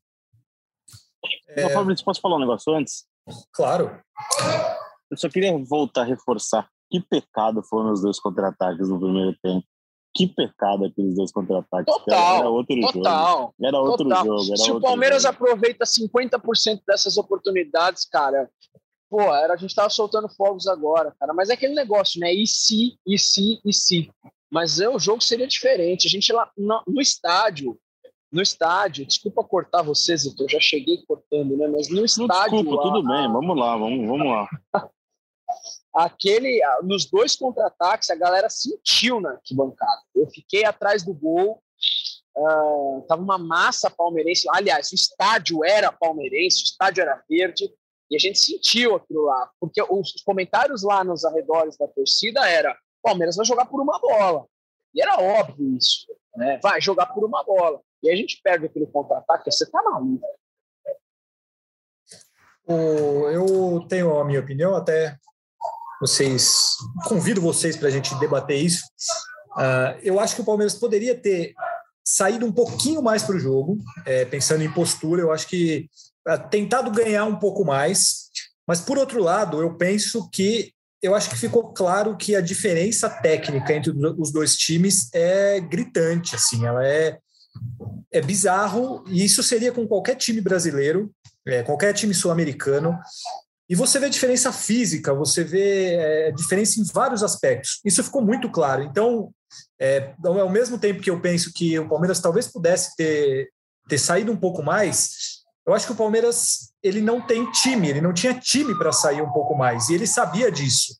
É... 1.49 1.69
Fabrício, 1.69 2.05
posso 2.05 2.21
falar 2.21 2.37
um 2.37 2.39
negócio 2.39 2.73
antes? 2.73 3.05
Claro. 3.51 3.99
Eu 5.11 5.17
só 5.17 5.27
queria 5.29 5.57
voltar 5.57 6.01
a 6.01 6.05
reforçar. 6.05 6.69
Que 6.89 7.01
pecado 7.01 7.61
foram 7.63 7.91
os 7.91 8.01
dois 8.01 8.19
contra-ataques 8.19 8.87
no 8.87 8.99
primeiro 8.99 9.35
tempo. 9.41 9.65
Que 10.15 10.27
pecado 10.27 10.85
aqueles 10.85 11.15
dois 11.15 11.31
contra-ataques. 11.31 11.93
Total. 11.93 12.37
Era 12.37 12.49
outro 12.49 12.79
total, 12.93 13.37
jogo. 13.37 13.53
Era 13.61 13.79
outro 13.81 14.07
total. 14.07 14.25
jogo. 14.25 14.45
Era 14.47 14.55
Se 14.57 14.71
outro 14.71 14.77
o 14.77 14.81
Palmeiras 14.81 15.23
jogo. 15.23 15.33
aproveita 15.35 15.85
50% 15.85 16.81
dessas 16.87 17.17
oportunidades, 17.17 18.05
cara, 18.05 18.49
pô, 19.09 19.21
era, 19.21 19.53
a 19.53 19.57
gente 19.57 19.75
tava 19.75 19.89
soltando 19.89 20.29
fogos 20.29 20.67
agora, 20.67 21.13
cara. 21.19 21.33
Mas 21.33 21.49
é 21.49 21.53
aquele 21.53 21.73
negócio, 21.75 22.19
né? 22.21 22.33
E 22.33 22.47
se, 22.47 22.97
e 23.05 23.19
se, 23.19 23.59
e 23.65 23.73
se. 23.73 24.09
Mas 24.49 24.79
é, 24.79 24.87
o 24.87 24.97
jogo 24.97 25.21
seria 25.21 25.47
diferente. 25.47 26.07
A 26.07 26.09
gente 26.09 26.31
lá 26.31 26.49
no, 26.57 26.81
no 26.87 27.01
estádio, 27.01 27.77
no 28.31 28.41
estádio, 28.41 29.05
desculpa 29.05 29.43
cortar 29.43 29.81
vocês, 29.81 30.25
eu 30.25 30.47
já 30.49 30.59
cheguei 30.61 31.03
cortando, 31.05 31.57
né? 31.57 31.67
Mas 31.67 31.89
no 31.89 31.97
Não, 31.97 32.05
estádio. 32.05 32.51
desculpa, 32.63 32.79
a- 32.79 32.83
tudo 32.83 33.03
bem. 33.03 33.31
Vamos 33.33 33.57
lá, 33.57 33.75
vamos, 33.75 34.07
vamos 34.07 34.27
lá. 34.27 34.47
Aquele 35.93 36.61
nos 36.83 37.05
dois 37.05 37.35
contra-ataques 37.35 38.09
a 38.09 38.15
galera 38.15 38.49
sentiu 38.49 39.19
na 39.19 39.31
arquibancada. 39.31 40.01
Eu 40.15 40.27
fiquei 40.29 40.65
atrás 40.65 41.03
do 41.03 41.13
gol, 41.13 41.61
ah, 42.37 43.01
tava 43.07 43.21
uma 43.21 43.37
massa 43.37 43.89
palmeirense. 43.89 44.47
Aliás, 44.49 44.91
o 44.91 44.95
estádio 44.95 45.63
era 45.63 45.91
palmeirense, 45.91 46.63
o 46.63 46.65
estádio 46.65 47.01
era 47.01 47.23
verde 47.29 47.71
e 48.09 48.15
a 48.15 48.19
gente 48.19 48.37
sentiu 48.37 48.95
aquilo 48.95 49.23
lá, 49.23 49.49
porque 49.59 49.81
os 49.81 50.21
comentários 50.23 50.83
lá 50.83 51.03
nos 51.03 51.25
arredores 51.25 51.75
da 51.77 51.87
torcida 51.87 52.47
era 52.47 52.77
Palmeiras 53.01 53.35
vai 53.35 53.45
jogar 53.45 53.65
por 53.65 53.81
uma 53.81 53.99
bola 53.99 54.45
e 54.93 55.01
era 55.01 55.19
óbvio 55.19 55.77
isso, 55.77 56.07
né? 56.35 56.59
Vai 56.61 56.81
jogar 56.81 57.07
por 57.07 57.23
uma 57.23 57.43
bola 57.43 57.79
e 58.01 58.09
a 58.09 58.15
gente 58.15 58.39
perde 58.41 58.65
aquele 58.65 58.87
contra-ataque. 58.87 59.51
Você 59.51 59.69
tá 59.69 59.81
maluco? 59.83 60.25
Eu 62.67 63.85
tenho 63.87 64.17
a 64.17 64.25
minha 64.25 64.39
opinião, 64.39 64.75
até 64.75 65.17
vocês 66.05 66.75
convido 67.05 67.41
vocês 67.41 67.75
para 67.75 67.87
a 67.87 67.91
gente 67.91 68.13
debater 68.19 68.57
isso. 68.57 68.83
Ah, 69.57 69.97
eu 70.03 70.19
acho 70.19 70.35
que 70.35 70.41
o 70.41 70.45
Palmeiras 70.45 70.75
poderia 70.75 71.15
ter 71.15 71.53
saído 72.03 72.45
um 72.45 72.51
pouquinho 72.51 73.01
mais 73.01 73.23
para 73.23 73.35
o 73.35 73.39
jogo, 73.39 73.79
eh, 74.05 74.25
pensando 74.25 74.63
em 74.63 74.71
postura. 74.71 75.21
Eu 75.21 75.31
acho 75.31 75.47
que 75.47 75.89
ah, 76.27 76.37
tentado 76.37 76.91
ganhar 76.91 77.25
um 77.25 77.37
pouco 77.37 77.65
mais, 77.65 78.29
mas 78.67 78.79
por 78.79 78.97
outro 78.97 79.21
lado, 79.21 79.59
eu 79.59 79.75
penso 79.75 80.29
que 80.29 80.71
eu 81.01 81.13
acho 81.15 81.29
que 81.29 81.37
ficou 81.37 81.73
claro 81.73 82.15
que 82.15 82.35
a 82.35 82.41
diferença 82.41 83.09
técnica 83.09 83.73
entre 83.73 83.91
os 84.17 84.31
dois 84.31 84.55
times 84.55 85.09
é 85.13 85.59
gritante, 85.59 86.35
assim, 86.35 86.65
ela 86.65 86.85
é 86.85 87.19
é 88.11 88.21
bizarro 88.21 89.03
e 89.07 89.23
isso 89.23 89.41
seria 89.41 89.71
com 89.71 89.87
qualquer 89.87 90.15
time 90.15 90.41
brasileiro 90.41 91.13
é, 91.47 91.61
qualquer 91.61 91.93
time 91.93 92.13
sul-americano, 92.13 92.97
e 93.67 93.75
você 93.75 93.99
vê 93.99 94.09
diferença 94.09 94.51
física, 94.51 95.13
você 95.13 95.43
vê 95.43 95.95
é, 95.95 96.31
diferença 96.31 96.79
em 96.79 96.83
vários 96.83 97.23
aspectos. 97.23 97.79
Isso 97.83 98.03
ficou 98.03 98.21
muito 98.21 98.49
claro. 98.49 98.83
Então, 98.83 99.31
é, 99.79 100.13
ao 100.23 100.49
mesmo 100.49 100.77
tempo 100.77 101.01
que 101.01 101.09
eu 101.09 101.19
penso 101.19 101.51
que 101.53 101.77
o 101.79 101.89
Palmeiras 101.89 102.19
talvez 102.19 102.47
pudesse 102.47 102.95
ter, 102.95 103.49
ter 103.87 103.97
saído 103.97 104.31
um 104.31 104.37
pouco 104.37 104.61
mais, 104.61 105.43
eu 105.65 105.73
acho 105.73 105.87
que 105.87 105.93
o 105.93 105.95
Palmeiras 105.95 106.71
ele 106.83 107.01
não 107.01 107.19
tem 107.19 107.49
time, 107.51 107.89
ele 107.89 108.01
não 108.01 108.13
tinha 108.13 108.39
time 108.39 108.77
para 108.77 108.91
sair 108.91 109.23
um 109.23 109.31
pouco 109.31 109.55
mais, 109.55 109.89
e 109.89 109.95
ele 109.95 110.05
sabia 110.05 110.51
disso. 110.51 110.95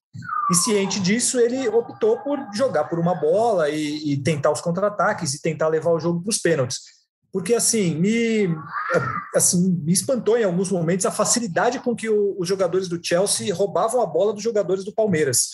E 0.49 0.55
ciente 0.55 0.99
disso, 0.99 1.39
ele 1.39 1.67
optou 1.67 2.19
por 2.23 2.39
jogar 2.53 2.85
por 2.85 2.97
uma 2.97 3.13
bola 3.13 3.69
e, 3.69 4.13
e 4.13 4.23
tentar 4.23 4.51
os 4.51 4.61
contra-ataques 4.61 5.33
e 5.33 5.41
tentar 5.41 5.67
levar 5.67 5.91
o 5.91 5.99
jogo 5.99 6.21
para 6.21 6.29
os 6.31 6.39
pênaltis 6.39 6.94
porque 7.35 7.53
assim 7.53 7.95
me 7.95 8.47
assim 9.35 9.69
me 9.83 9.91
espantou 9.91 10.37
em 10.37 10.45
alguns 10.45 10.71
momentos 10.71 11.05
a 11.05 11.11
facilidade 11.11 11.81
com 11.81 11.93
que 11.93 12.07
o, 12.07 12.33
os 12.39 12.47
jogadores 12.47 12.87
do 12.87 12.97
Chelsea 13.05 13.53
roubavam 13.53 14.01
a 14.01 14.05
bola 14.05 14.31
dos 14.31 14.41
jogadores 14.41 14.85
do 14.85 14.93
Palmeiras. 14.93 15.49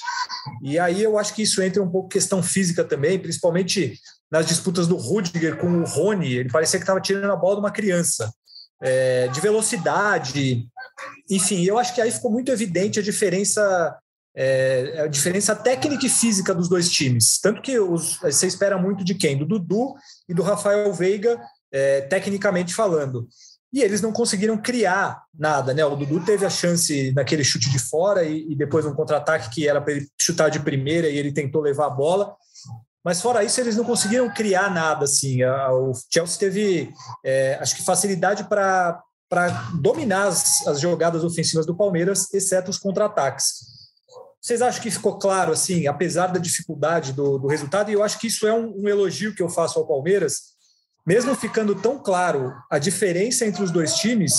E 0.61 0.77
aí 0.77 1.01
eu 1.01 1.17
acho 1.17 1.33
que 1.33 1.41
isso 1.41 1.59
entra 1.59 1.81
um 1.81 1.89
pouco 1.89 2.07
questão 2.07 2.43
física 2.43 2.83
também 2.83 3.17
principalmente 3.17 3.99
nas 4.31 4.45
disputas 4.45 4.85
do 4.85 4.95
Rudiger 4.95 5.57
com 5.57 5.79
o 5.79 5.83
Rony. 5.83 6.35
Ele 6.35 6.51
parecia 6.51 6.77
que 6.77 6.83
estava 6.83 7.01
tirando 7.01 7.31
a 7.31 7.35
bola 7.35 7.55
de 7.55 7.61
uma 7.61 7.71
criança 7.71 8.31
é, 8.79 9.27
de 9.29 9.41
velocidade. 9.41 10.67
Enfim 11.31 11.65
eu 11.65 11.79
acho 11.79 11.95
que 11.95 12.01
aí 12.01 12.11
ficou 12.11 12.29
muito 12.29 12.51
evidente 12.51 12.99
a 12.99 13.03
diferença 13.03 13.97
é, 14.37 15.01
a 15.03 15.07
diferença 15.07 15.55
técnica 15.55 16.05
e 16.05 16.09
física 16.09 16.53
dos 16.53 16.69
dois 16.69 16.91
times. 16.91 17.39
Tanto 17.41 17.59
que 17.59 17.79
os, 17.79 18.17
você 18.17 18.45
espera 18.45 18.77
muito 18.77 19.03
de 19.03 19.15
quem? 19.15 19.35
Do 19.35 19.47
Dudu 19.47 19.95
e 20.29 20.33
do 20.35 20.43
Rafael 20.43 20.93
Veiga 20.93 21.41
é, 21.71 22.01
tecnicamente 22.01 22.73
falando. 22.73 23.27
E 23.73 23.81
eles 23.81 24.01
não 24.01 24.11
conseguiram 24.11 24.57
criar 24.57 25.23
nada, 25.33 25.73
né? 25.73 25.85
O 25.85 25.95
Dudu 25.95 26.25
teve 26.25 26.45
a 26.45 26.49
chance 26.49 27.13
naquele 27.13 27.43
chute 27.43 27.69
de 27.69 27.79
fora 27.79 28.23
e, 28.23 28.51
e 28.51 28.55
depois 28.55 28.85
um 28.85 28.93
contra-ataque 28.93 29.49
que 29.49 29.67
era 29.67 29.79
para 29.79 29.93
ele 29.93 30.07
chutar 30.19 30.49
de 30.49 30.59
primeira 30.59 31.07
e 31.07 31.17
ele 31.17 31.31
tentou 31.31 31.61
levar 31.61 31.85
a 31.85 31.91
bola. 31.91 32.35
Mas 33.03 33.21
fora 33.21 33.43
isso, 33.43 33.59
eles 33.59 33.77
não 33.77 33.85
conseguiram 33.85 34.31
criar 34.33 34.69
nada 34.69 35.05
assim. 35.05 35.41
A, 35.41 35.71
o 35.71 35.93
Chelsea 36.11 36.37
teve, 36.37 36.93
é, 37.23 37.57
acho 37.61 37.75
que, 37.75 37.83
facilidade 37.83 38.43
para 38.43 39.01
dominar 39.79 40.27
as, 40.27 40.67
as 40.67 40.79
jogadas 40.79 41.23
ofensivas 41.23 41.65
do 41.65 41.75
Palmeiras, 41.75 42.31
exceto 42.33 42.69
os 42.69 42.77
contra-ataques. 42.77 43.71
Vocês 44.41 44.61
acham 44.61 44.81
que 44.81 44.91
ficou 44.91 45.17
claro, 45.17 45.53
assim, 45.53 45.87
apesar 45.87 46.27
da 46.27 46.39
dificuldade 46.39 47.13
do, 47.13 47.37
do 47.37 47.47
resultado? 47.47 47.89
E 47.89 47.93
eu 47.93 48.03
acho 48.03 48.19
que 48.19 48.27
isso 48.27 48.47
é 48.47 48.53
um, 48.53 48.73
um 48.75 48.89
elogio 48.89 49.33
que 49.33 49.41
eu 49.41 49.47
faço 49.47 49.79
ao 49.79 49.87
Palmeiras, 49.87 50.51
mesmo 51.05 51.35
ficando 51.35 51.75
tão 51.75 51.99
claro 51.99 52.53
a 52.69 52.77
diferença 52.77 53.45
entre 53.45 53.63
os 53.63 53.71
dois 53.71 53.95
times, 53.95 54.33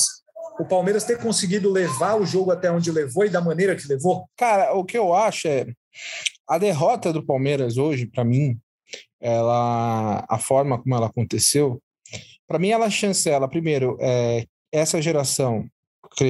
o 0.58 0.64
Palmeiras 0.64 1.04
ter 1.04 1.18
conseguido 1.18 1.70
levar 1.70 2.14
o 2.14 2.26
jogo 2.26 2.50
até 2.50 2.70
onde 2.70 2.90
levou 2.90 3.24
e 3.24 3.30
da 3.30 3.40
maneira 3.40 3.74
que 3.74 3.88
levou? 3.88 4.28
Cara, 4.36 4.72
o 4.74 4.84
que 4.84 4.96
eu 4.96 5.14
acho 5.14 5.48
é 5.48 5.66
a 6.48 6.58
derrota 6.58 7.12
do 7.12 7.24
Palmeiras 7.24 7.76
hoje, 7.76 8.06
para 8.06 8.24
mim, 8.24 8.58
ela 9.20 10.24
a 10.28 10.38
forma 10.38 10.80
como 10.80 10.94
ela 10.94 11.06
aconteceu, 11.06 11.80
para 12.46 12.58
mim 12.58 12.70
ela 12.70 12.90
chancela 12.90 13.48
primeiro 13.48 13.96
é, 14.00 14.44
essa 14.70 15.00
geração 15.00 15.66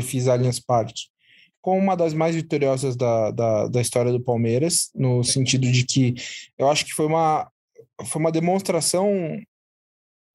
fiz 0.02 0.28
Allianz 0.28 0.60
Parque 0.60 1.12
como 1.60 1.78
uma 1.78 1.96
das 1.96 2.12
mais 2.12 2.34
vitoriosas 2.34 2.96
da, 2.96 3.30
da, 3.30 3.68
da 3.68 3.80
história 3.80 4.10
do 4.10 4.20
Palmeiras, 4.20 4.90
no 4.94 5.22
sentido 5.22 5.70
de 5.70 5.84
que 5.84 6.14
eu 6.58 6.68
acho 6.68 6.84
que 6.84 6.92
foi 6.92 7.06
uma 7.06 7.48
foi 8.04 8.20
uma 8.20 8.32
demonstração 8.32 9.38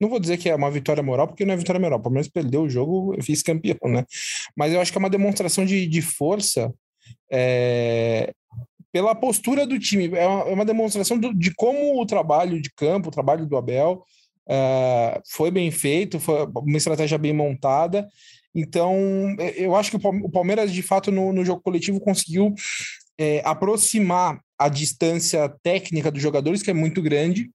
não 0.00 0.08
vou 0.08 0.20
dizer 0.20 0.36
que 0.36 0.48
é 0.48 0.54
uma 0.54 0.70
vitória 0.70 1.02
moral, 1.02 1.26
porque 1.26 1.44
não 1.44 1.54
é 1.54 1.56
vitória 1.56 1.80
moral. 1.80 1.98
O 1.98 2.02
Palmeiras 2.02 2.28
perdeu 2.28 2.62
o 2.62 2.68
jogo, 2.68 3.14
eu 3.14 3.22
fiz 3.22 3.42
campeão, 3.42 3.78
né? 3.84 4.04
Mas 4.56 4.72
eu 4.72 4.80
acho 4.80 4.92
que 4.92 4.98
é 4.98 5.00
uma 5.00 5.10
demonstração 5.10 5.64
de, 5.64 5.86
de 5.86 6.02
força 6.02 6.72
é, 7.30 8.32
pela 8.92 9.14
postura 9.14 9.66
do 9.66 9.78
time. 9.78 10.10
É 10.14 10.26
uma, 10.26 10.42
é 10.42 10.52
uma 10.54 10.64
demonstração 10.64 11.18
do, 11.18 11.34
de 11.34 11.52
como 11.54 12.00
o 12.00 12.06
trabalho 12.06 12.60
de 12.60 12.70
campo, 12.74 13.08
o 13.08 13.12
trabalho 13.12 13.46
do 13.46 13.56
Abel, 13.56 14.04
é, 14.48 15.20
foi 15.28 15.50
bem 15.50 15.70
feito, 15.70 16.18
foi 16.18 16.46
uma 16.46 16.78
estratégia 16.78 17.18
bem 17.18 17.32
montada. 17.32 18.08
Então, 18.54 18.96
eu 19.56 19.76
acho 19.76 19.90
que 19.90 19.96
o 19.96 20.30
Palmeiras, 20.30 20.72
de 20.72 20.82
fato, 20.82 21.12
no, 21.12 21.32
no 21.32 21.44
jogo 21.44 21.60
coletivo, 21.60 22.00
conseguiu 22.00 22.54
é, 23.18 23.42
aproximar 23.44 24.40
a 24.58 24.68
distância 24.68 25.48
técnica 25.62 26.10
dos 26.10 26.22
jogadores, 26.22 26.62
que 26.62 26.70
é 26.70 26.74
muito 26.74 27.02
grande, 27.02 27.50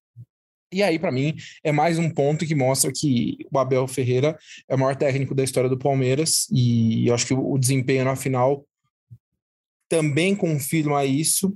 e 0.74 0.84
aí, 0.84 0.98
para 0.98 1.12
mim, 1.12 1.36
é 1.63 1.72
mais 1.72 2.00
um 2.00 2.10
ponto 2.10 2.46
que 2.46 2.56
mostra 2.56 2.92
que 2.92 3.38
o 3.51 3.60
Abel 3.60 3.88
Ferreira 3.88 4.38
é 4.68 4.75
o 4.75 4.80
maior 4.80 4.96
técnico 4.96 5.36
da 5.36 5.44
história 5.44 5.70
do 5.70 5.77
Palmeiras, 5.77 6.48
e 6.51 7.08
eu 7.08 7.13
acho 7.13 7.27
que 7.27 7.34
o 7.34 7.58
desempenho 7.58 8.06
na 8.06 8.15
final 8.15 8.65
também 9.88 10.36
confirma 10.36 11.06
isso. 11.06 11.56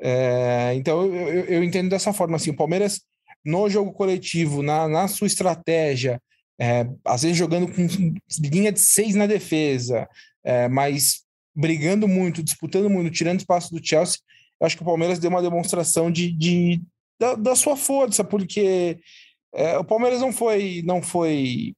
É, 0.00 0.74
então, 0.76 1.06
eu, 1.06 1.44
eu, 1.46 1.64
entendo 1.64 1.88
dessa 1.88 2.12
forma, 2.12 2.36
assim, 2.36 2.50
o 2.50 2.56
Palmeiras, 2.56 3.00
no 3.44 3.68
jogo 3.68 3.92
coletivo, 3.92 4.62
na, 4.62 4.86
na 4.86 5.08
sua 5.08 5.26
estratégia, 5.26 6.20
é, 6.60 6.86
às 7.04 7.22
vezes 7.22 7.36
jogando 7.36 7.66
com 7.72 7.86
linha 8.40 8.72
de 8.72 8.80
seis 8.80 9.14
na 9.14 9.26
defesa, 9.26 10.08
é, 10.44 10.68
mas 10.68 11.22
brigando 11.54 12.06
muito, 12.06 12.42
disputando 12.42 12.90
muito, 12.90 13.10
tirando 13.10 13.40
espaço 13.40 13.74
do 13.74 13.84
Chelsea, 13.84 14.18
eu 14.60 14.66
acho 14.66 14.76
que 14.76 14.82
o 14.82 14.86
Palmeiras 14.86 15.18
deu 15.18 15.30
uma 15.30 15.42
demonstração 15.42 16.10
de, 16.10 16.32
de 16.32 16.82
da, 17.18 17.34
da 17.34 17.56
sua 17.56 17.76
força, 17.76 18.22
porque 18.22 18.98
é, 19.54 19.78
o 19.78 19.84
Palmeiras 19.84 20.20
não 20.20 20.32
foi, 20.32 20.82
não 20.84 21.02
foi 21.02 21.74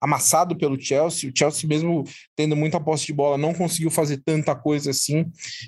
amassado 0.00 0.56
pelo 0.56 0.80
Chelsea, 0.80 1.28
o 1.28 1.32
Chelsea 1.36 1.68
mesmo 1.68 2.04
tendo 2.34 2.56
muita 2.56 2.80
posse 2.80 3.06
de 3.06 3.12
bola 3.12 3.36
não 3.36 3.52
conseguiu 3.52 3.90
fazer 3.90 4.22
tanta 4.24 4.54
coisa 4.54 4.90
assim, 4.90 5.26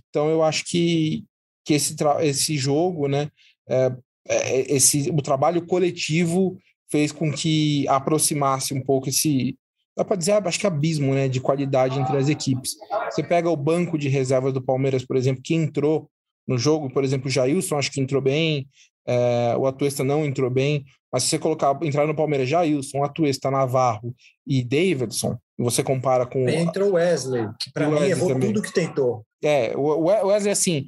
então 0.09 0.31
eu 0.31 0.43
acho 0.43 0.65
que, 0.65 1.25
que 1.65 1.75
esse, 1.75 1.95
esse 2.21 2.57
jogo, 2.57 3.09
né, 3.09 3.29
é, 3.69 3.95
é, 4.29 4.75
esse, 4.75 5.11
o 5.11 5.21
trabalho 5.21 5.67
coletivo 5.67 6.57
fez 6.91 7.13
com 7.13 7.33
que 7.33 7.87
aproximasse 7.89 8.73
um 8.73 8.81
pouco 8.81 9.09
esse, 9.09 9.57
dá 9.97 10.05
para 10.05 10.17
dizer, 10.17 10.33
acho 10.33 10.59
que 10.61 10.67
abismo, 10.67 11.15
né, 11.15 11.29
de 11.29 11.41
qualidade 11.41 11.99
entre 11.99 12.17
as 12.17 12.29
equipes. 12.29 12.77
Você 13.11 13.23
pega 13.23 13.51
o 13.51 13.57
banco 13.57 13.99
de 13.99 14.09
reservas 14.09 14.53
do 14.53 14.63
Palmeiras, 14.63 15.05
por 15.05 15.17
exemplo, 15.17 15.43
que 15.43 15.55
entrou 15.55 16.11
no 16.47 16.59
jogo. 16.59 16.91
Por 16.91 17.05
exemplo, 17.05 17.29
o 17.29 17.31
Jailson 17.31 17.79
acho 17.79 17.91
que 17.91 18.01
entrou 18.01 18.21
bem, 18.21 18.69
é, 19.07 19.55
o 19.59 19.67
Atuesta 19.67 20.05
não 20.05 20.25
entrou 20.25 20.51
bem, 20.51 20.85
mas 21.13 21.25
se 21.25 21.31
você 21.31 21.39
colocar, 21.39 21.79
entrar 21.83 22.07
no 22.07 22.15
Palmeiras 22.15 22.49
Jailson, 22.49 23.05
Atuesta, 23.05 23.51
Navarro 23.51 24.15
e 24.47 24.63
Davidson, 24.65 25.37
você 25.59 25.83
compara 25.83 26.27
com. 26.27 26.49
Entrou 26.49 26.91
o 26.91 26.93
Wesley, 26.95 27.49
que 27.61 27.71
para 27.73 27.89
mim 27.89 28.03
errou 28.03 28.29
também. 28.29 28.53
tudo 28.53 28.63
que 28.63 28.73
tentou. 28.73 29.25
É, 29.45 29.77
o 29.77 30.05
Wesley, 30.05 30.53
assim, 30.53 30.87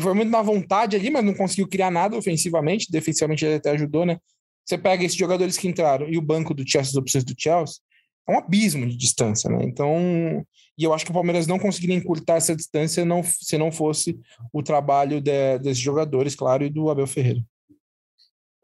foi 0.00 0.14
muito 0.14 0.30
na 0.30 0.40
vontade 0.40 0.96
ali, 0.96 1.10
mas 1.10 1.24
não 1.24 1.34
conseguiu 1.34 1.68
criar 1.68 1.90
nada 1.90 2.16
ofensivamente, 2.16 2.90
defensivamente 2.90 3.44
ele 3.44 3.56
até 3.56 3.70
ajudou, 3.70 4.06
né? 4.06 4.18
Você 4.64 4.78
pega 4.78 5.04
esses 5.04 5.16
jogadores 5.16 5.56
que 5.56 5.66
entraram 5.66 6.08
e 6.08 6.16
o 6.16 6.22
banco 6.22 6.54
do 6.54 6.62
Chelsea, 6.66 6.90
as 6.90 6.96
opções 6.96 7.24
do 7.24 7.34
Chelsea, 7.36 7.76
é 8.28 8.32
um 8.32 8.38
abismo 8.38 8.86
de 8.86 8.96
distância, 8.96 9.48
né? 9.48 9.64
Então, 9.64 10.44
e 10.76 10.84
eu 10.84 10.92
acho 10.92 11.04
que 11.04 11.10
o 11.10 11.14
Palmeiras 11.14 11.46
não 11.46 11.58
conseguiria 11.58 11.96
encurtar 11.96 12.34
essa 12.34 12.54
distância 12.54 13.04
não, 13.04 13.22
se 13.24 13.56
não 13.56 13.72
fosse 13.72 14.18
o 14.52 14.62
trabalho 14.62 15.20
de, 15.20 15.58
desses 15.58 15.78
jogadores, 15.78 16.34
claro, 16.36 16.64
e 16.64 16.70
do 16.70 16.90
Abel 16.90 17.06
Ferreira. 17.06 17.40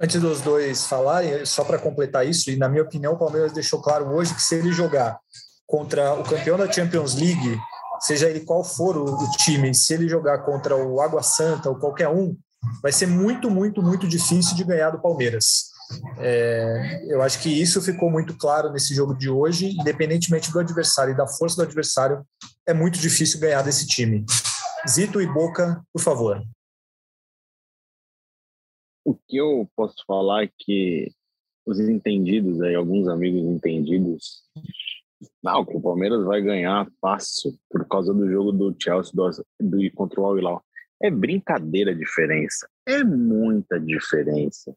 Antes 0.00 0.21
dos 0.21 0.40
dois 0.40 0.87
falarem, 0.87 1.44
só 1.47 1.64
para 1.64 1.78
completar 1.78 2.26
isso, 2.26 2.50
e 2.50 2.56
na 2.56 2.68
minha 2.68 2.83
opinião, 2.83 3.14
o 3.14 3.18
Palmeiras 3.18 3.52
deixou 3.52 3.80
claro 3.80 4.06
hoje 4.14 4.35
que 4.35 4.42
se 4.42 4.54
ele 4.54 4.73
jogar 4.73 5.18
contra 5.66 6.14
o 6.14 6.23
campeão 6.23 6.59
da 6.59 6.71
Champions 6.71 7.14
League, 7.14 7.59
seja 8.00 8.28
ele 8.28 8.40
qual 8.40 8.62
for 8.62 8.97
o, 8.97 9.04
o 9.04 9.30
time, 9.38 9.75
se 9.75 9.94
ele 9.94 10.09
jogar 10.09 10.38
contra 10.44 10.76
o 10.76 11.00
Água 11.00 11.23
Santa 11.23 11.71
ou 11.71 11.76
qualquer 11.76 12.09
um, 12.09 12.37
vai 12.83 12.92
ser 12.92 13.06
muito, 13.06 13.50
muito, 13.50 13.83
muito 13.83 14.06
difícil 14.06 14.54
de 14.54 14.64
ganhar 14.64 14.90
do 14.90 15.00
Palmeiras. 15.00 15.74
É, 16.18 17.04
eu 17.08 17.22
acho 17.22 17.42
que 17.42 17.48
isso 17.48 17.82
ficou 17.82 18.10
muito 18.10 18.36
claro 18.36 18.72
nesse 18.72 18.94
jogo 18.94 19.14
de 19.14 19.28
hoje, 19.28 19.76
independentemente 19.78 20.52
do 20.52 20.60
adversário 20.60 21.12
e 21.12 21.16
da 21.16 21.26
força 21.26 21.56
do 21.56 21.62
adversário, 21.62 22.24
é 22.66 22.72
muito 22.72 22.98
difícil 22.98 23.40
ganhar 23.40 23.62
desse 23.62 23.86
time. 23.86 24.24
Zito 24.88 25.20
e 25.20 25.26
Boca, 25.26 25.82
por 25.92 26.00
favor. 26.00 26.42
O 29.04 29.14
que 29.14 29.36
eu 29.36 29.68
posso 29.76 29.96
falar 30.06 30.44
é 30.44 30.50
que 30.58 31.10
os 31.66 31.78
entendidos, 31.80 32.60
aí, 32.60 32.74
alguns 32.74 33.08
amigos 33.08 33.42
entendidos, 33.42 34.42
não, 35.42 35.64
que 35.64 35.76
o 35.76 35.80
Palmeiras 35.80 36.24
vai 36.24 36.42
ganhar 36.42 36.86
fácil 37.00 37.54
por 37.70 37.86
causa 37.86 38.12
do 38.12 38.30
jogo 38.30 38.52
do 38.52 38.74
Chelsea 38.78 39.12
do, 39.14 39.30
do, 39.60 39.92
contra 39.94 40.20
o 40.20 40.24
Al-Hilal. 40.26 40.62
É 41.02 41.10
brincadeira 41.10 41.90
a 41.90 41.94
diferença. 41.94 42.68
É 42.86 43.02
muita 43.02 43.78
diferença. 43.78 44.74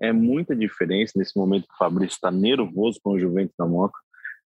É 0.00 0.12
muita 0.12 0.54
diferença 0.54 1.12
nesse 1.16 1.36
momento 1.36 1.66
que 1.66 1.74
o 1.74 1.78
Fabrício 1.78 2.14
está 2.14 2.30
nervoso 2.30 3.00
com 3.02 3.12
o 3.12 3.18
Juventus 3.18 3.54
da 3.58 3.66
Moca, 3.66 3.98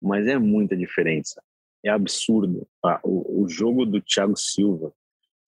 mas 0.02 0.28
é 0.28 0.38
muita 0.38 0.76
diferença. 0.76 1.42
É 1.84 1.90
absurdo. 1.90 2.68
Ah, 2.84 3.00
o, 3.04 3.44
o 3.44 3.50
jogo 3.50 3.86
do 3.86 4.02
Thiago 4.02 4.38
Silva, 4.38 4.94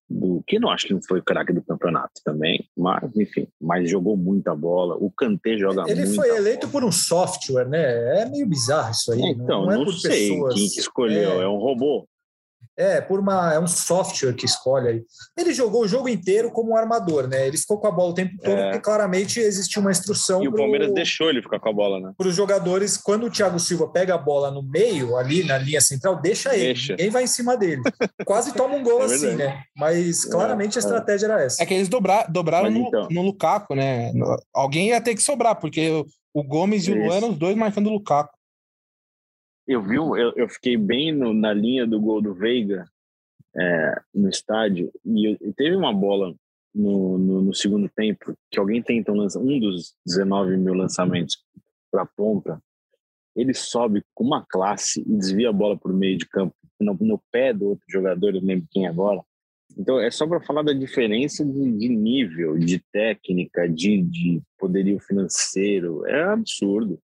do 0.10 0.44
que 0.46 0.60
não 0.60 0.70
acho 0.70 0.88
que 0.88 0.94
não 0.94 1.02
foi 1.02 1.20
o 1.20 1.24
craque 1.24 1.54
do 1.54 1.64
campeonato 1.64 2.22
também, 2.24 2.68
mas 2.76 3.04
enfim, 3.16 3.48
mas 3.60 3.90
jogou 3.90 4.18
muita 4.18 4.56
bola. 4.56 4.96
O 4.96 5.12
Kanté 5.12 5.58
joga 5.58 5.84
Ele 5.84 6.02
muito. 6.02 6.10
Ele 6.10 6.16
foi 6.16 6.30
eleito 6.30 6.68
bola. 6.68 6.72
por 6.72 6.84
um 6.84 6.92
software, 6.92 7.68
né? 7.68 8.22
É 8.22 8.26
meio 8.26 8.48
bizarro 8.48 8.92
isso 8.92 9.12
aí. 9.12 9.22
Então, 9.22 9.66
não, 9.66 9.72
é 9.72 9.78
não 9.78 9.92
sei 9.92 10.30
pessoas. 10.30 10.54
quem 10.54 10.70
que 10.70 10.80
escolheu. 10.80 11.42
É... 11.42 11.44
é 11.44 11.48
um 11.48 11.58
robô. 11.58 12.08
É, 12.78 13.00
por 13.02 13.20
uma, 13.20 13.54
é 13.54 13.60
um 13.60 13.68
software 13.68 14.34
que 14.34 14.46
escolhe 14.46 14.88
aí. 14.88 15.04
Ele 15.38 15.54
jogou 15.54 15.84
o 15.84 15.88
jogo 15.88 16.10
inteiro 16.10 16.52
como 16.52 16.72
um 16.72 16.76
armador, 16.76 17.28
né? 17.28 17.48
Ele 17.48 17.58
ficou 17.58 17.78
com 17.78 17.88
a 17.88 17.92
bola 17.92 18.12
o 18.12 18.14
tempo 18.14 18.36
todo, 18.42 18.58
é. 18.58 18.64
porque 18.64 18.80
claramente 18.80 19.40
existia 19.40 19.80
uma 19.80 19.92
instrução. 19.92 20.44
E 20.44 20.48
o 20.48 20.54
Palmeiras 20.54 20.92
deixou 20.92 21.30
ele 21.30 21.42
ficar 21.42 21.60
com 21.60 21.70
a 21.70 21.74
bola, 21.74 22.00
né? 22.00 22.14
Para 22.18 22.28
os 22.28 22.36
jogadores, 22.36 22.98
quando 22.98 23.28
o 23.28 23.30
Thiago 23.30 23.60
Silva 23.60 23.88
pega 23.88 24.16
a 24.16 24.18
bola 24.18 24.50
no 24.50 24.64
meio, 24.64 25.16
ali 25.16 25.44
na 25.44 25.58
linha 25.58 25.82
central, 25.82 26.20
deixa 26.20 26.56
ele. 26.56 26.66
Deixa. 26.66 26.94
Ninguém 26.94 27.10
vai 27.12 27.24
em 27.24 27.28
cima 27.28 27.56
dele. 27.56 27.82
Quase 28.26 28.54
toma 28.54 28.76
um 28.76 28.84
gol 28.84 29.02
é 29.04 29.06
assim, 29.06 29.36
né? 29.36 29.64
Mas 29.78 30.26
claramente 30.26 30.78
a 30.78 30.82
é, 30.82 30.84
é. 30.84 30.86
estratégia 30.86 31.26
era 31.28 31.44
essa. 31.44 31.62
É 31.62 31.66
que 31.66 31.74
eles 31.74 31.90
dobra, 31.90 32.26
dobraram 32.28 32.72
no, 32.72 32.88
então. 32.88 33.08
no 33.10 33.22
Lukaku, 33.22 33.76
né? 33.76 34.12
Alguém 34.54 34.90
ia 34.90 35.02
ter 35.02 35.14
que 35.14 35.22
sobrar, 35.22 35.56
porque 35.60 36.04
o 36.34 36.44
Gomes 36.44 36.88
e 36.88 36.92
o 36.92 36.96
Luan 36.96 37.18
eram 37.18 37.30
os 37.30 37.38
dois 37.38 37.56
marcando 37.56 37.88
o 37.88 37.94
Lukaku. 37.94 38.34
Eu 39.68 39.82
vi, 39.82 39.96
eu, 39.96 40.34
eu 40.36 40.50
fiquei 40.50 40.78
bem 40.78 41.12
no, 41.12 41.34
na 41.34 41.54
linha 41.54 41.88
do 41.88 42.00
gol 42.00 42.22
do 42.22 42.34
Veiga 42.34 42.86
é, 43.56 44.02
no 44.14 44.30
estádio 44.30 44.92
e, 45.06 45.38
e, 45.42 45.54
teve 45.54 45.76
uma 45.76 45.94
bola 45.94 46.36
no, 46.74 47.18
no, 47.18 47.42
no, 47.42 47.54
segundo 47.54 47.88
tempo 47.88 48.36
que 48.50 48.60
alguém 48.60 48.82
tenta 48.82 49.12
um, 49.12 49.22
um 49.22 49.60
dos 49.60 49.96
19 50.06 50.58
mil 50.58 50.74
lançamentos 50.74 51.38
para 51.92 52.02
a 52.02 52.06
ponta, 52.06 52.62
ele 53.36 53.54
sobe 53.54 54.04
com 54.14 54.24
uma 54.24 54.44
classe 54.46 55.02
e 55.02 55.16
desvia 55.16 55.50
a 55.50 55.54
bola 55.54 55.78
por 55.78 55.94
meio 55.94 56.18
de 56.18 56.28
campo 56.28 56.56
no, 56.80 56.98
no 57.00 57.22
pé 57.32 57.54
do 57.54 57.70
outro 57.70 57.86
jogador, 57.88 58.36
eu 58.36 58.42
lembro 58.42 58.68
quem 58.72 58.88
agora. 58.88 59.24
Então 59.78 60.00
é 60.00 60.12
só 60.12 60.28
para 60.28 60.42
falar 60.42 60.64
da 60.64 60.74
diferença 60.74 61.44
de, 61.44 61.72
de 61.78 61.90
nível, 61.90 62.58
de 62.58 62.80
técnica, 62.92 63.68
de, 63.68 64.02
de, 64.02 64.42
poderio 64.58 65.00
financeiro. 65.00 66.06
É 66.06 66.24
absurdo, 66.24 67.00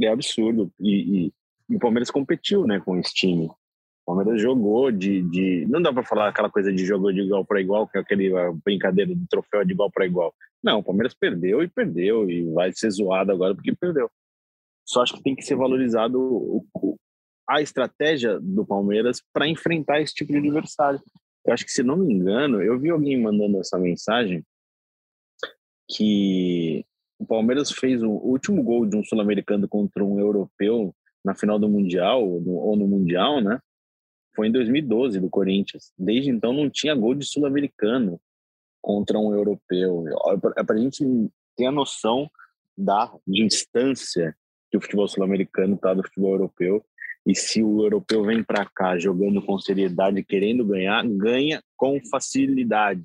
é 0.00 0.08
absurdo. 0.08 0.72
E, 0.80 1.26
e, 1.26 1.32
e 1.68 1.76
o 1.76 1.78
Palmeiras 1.78 2.10
competiu, 2.10 2.66
né, 2.66 2.80
com 2.80 2.96
esse 2.96 3.12
time. 3.12 3.46
O 3.46 4.14
Palmeiras 4.14 4.40
jogou 4.40 4.90
de, 4.90 5.22
de. 5.22 5.66
Não 5.68 5.82
dá 5.82 5.92
para 5.92 6.02
falar 6.02 6.28
aquela 6.28 6.50
coisa 6.50 6.72
de 6.72 6.84
jogo 6.84 7.12
de 7.12 7.20
igual 7.20 7.44
para 7.44 7.60
igual, 7.60 7.86
que 7.86 7.98
é 7.98 8.00
aquele 8.00 8.30
brincadeira 8.64 9.14
do 9.14 9.26
troféu 9.28 9.64
de 9.64 9.72
igual 9.72 9.90
para 9.90 10.06
igual. 10.06 10.34
Não, 10.62 10.78
o 10.78 10.82
Palmeiras 10.82 11.14
perdeu 11.14 11.62
e 11.62 11.68
perdeu, 11.68 12.28
e 12.30 12.50
vai 12.52 12.72
ser 12.72 12.90
zoado 12.90 13.30
agora 13.30 13.54
porque 13.54 13.74
perdeu. 13.74 14.10
Só 14.86 15.02
acho 15.02 15.14
que 15.14 15.22
tem 15.22 15.36
que 15.36 15.42
ser 15.42 15.56
valorizado 15.56 16.18
o, 16.18 16.66
o, 16.74 16.96
a 17.46 17.60
estratégia 17.60 18.40
do 18.40 18.64
Palmeiras 18.64 19.22
para 19.32 19.46
enfrentar 19.46 20.00
esse 20.00 20.14
tipo 20.14 20.32
de 20.32 20.38
adversário. 20.38 21.00
Eu 21.46 21.52
acho 21.52 21.64
que, 21.64 21.70
se 21.70 21.82
não 21.82 21.96
me 21.96 22.12
engano, 22.12 22.62
eu 22.62 22.78
vi 22.78 22.88
alguém 22.88 23.20
mandando 23.20 23.60
essa 23.60 23.78
mensagem 23.78 24.42
que 25.90 26.84
o 27.18 27.26
Palmeiras 27.26 27.70
fez 27.70 28.02
o 28.02 28.10
último 28.10 28.62
gol 28.62 28.86
de 28.86 28.96
um 28.96 29.04
sul-americano 29.04 29.68
contra 29.68 30.04
um 30.04 30.18
europeu 30.18 30.94
na 31.28 31.34
final 31.34 31.58
do 31.58 31.68
Mundial, 31.68 32.26
ou 32.26 32.74
no 32.74 32.88
Mundial, 32.88 33.42
né? 33.42 33.60
foi 34.34 34.46
em 34.46 34.52
2012 34.52 35.20
do 35.20 35.28
Corinthians. 35.28 35.92
Desde 35.98 36.30
então 36.30 36.52
não 36.52 36.70
tinha 36.70 36.94
gol 36.94 37.14
de 37.14 37.26
sul-americano 37.26 38.20
contra 38.80 39.18
um 39.18 39.34
europeu. 39.34 40.04
É 40.56 40.62
para 40.62 40.76
a 40.76 40.78
gente 40.78 41.04
ter 41.54 41.66
a 41.66 41.72
noção 41.72 42.30
da 42.76 43.12
distância 43.26 44.34
que 44.70 44.78
o 44.78 44.80
futebol 44.80 45.08
sul-americano 45.08 45.74
está 45.74 45.92
do 45.92 46.04
futebol 46.04 46.32
europeu. 46.32 46.84
E 47.26 47.34
se 47.34 47.62
o 47.62 47.82
europeu 47.82 48.22
vem 48.24 48.42
para 48.42 48.64
cá 48.64 48.96
jogando 48.96 49.42
com 49.44 49.58
seriedade, 49.58 50.24
querendo 50.24 50.64
ganhar, 50.64 51.04
ganha 51.06 51.60
com 51.76 52.00
facilidade. 52.08 53.04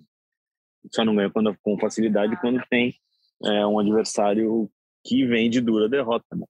Só 0.94 1.04
não 1.04 1.16
ganha 1.16 1.30
quando, 1.30 1.58
com 1.62 1.78
facilidade 1.80 2.40
quando 2.40 2.64
tem 2.70 2.94
é, 3.44 3.66
um 3.66 3.80
adversário 3.80 4.70
que 5.04 5.26
vem 5.26 5.50
de 5.50 5.60
dura 5.60 5.90
derrota. 5.90 6.36
Né? 6.36 6.46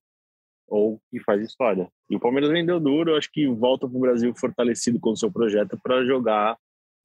Ou 0.74 1.00
que 1.10 1.20
faz 1.20 1.40
história. 1.40 1.88
E 2.10 2.16
o 2.16 2.20
Palmeiras 2.20 2.50
vendeu 2.50 2.80
duro, 2.80 3.16
acho 3.16 3.30
que 3.32 3.46
volta 3.46 3.88
para 3.88 3.96
o 3.96 4.00
Brasil 4.00 4.34
fortalecido 4.34 4.98
com 4.98 5.10
o 5.12 5.16
seu 5.16 5.30
projeto 5.30 5.78
para 5.80 6.04
jogar, 6.04 6.56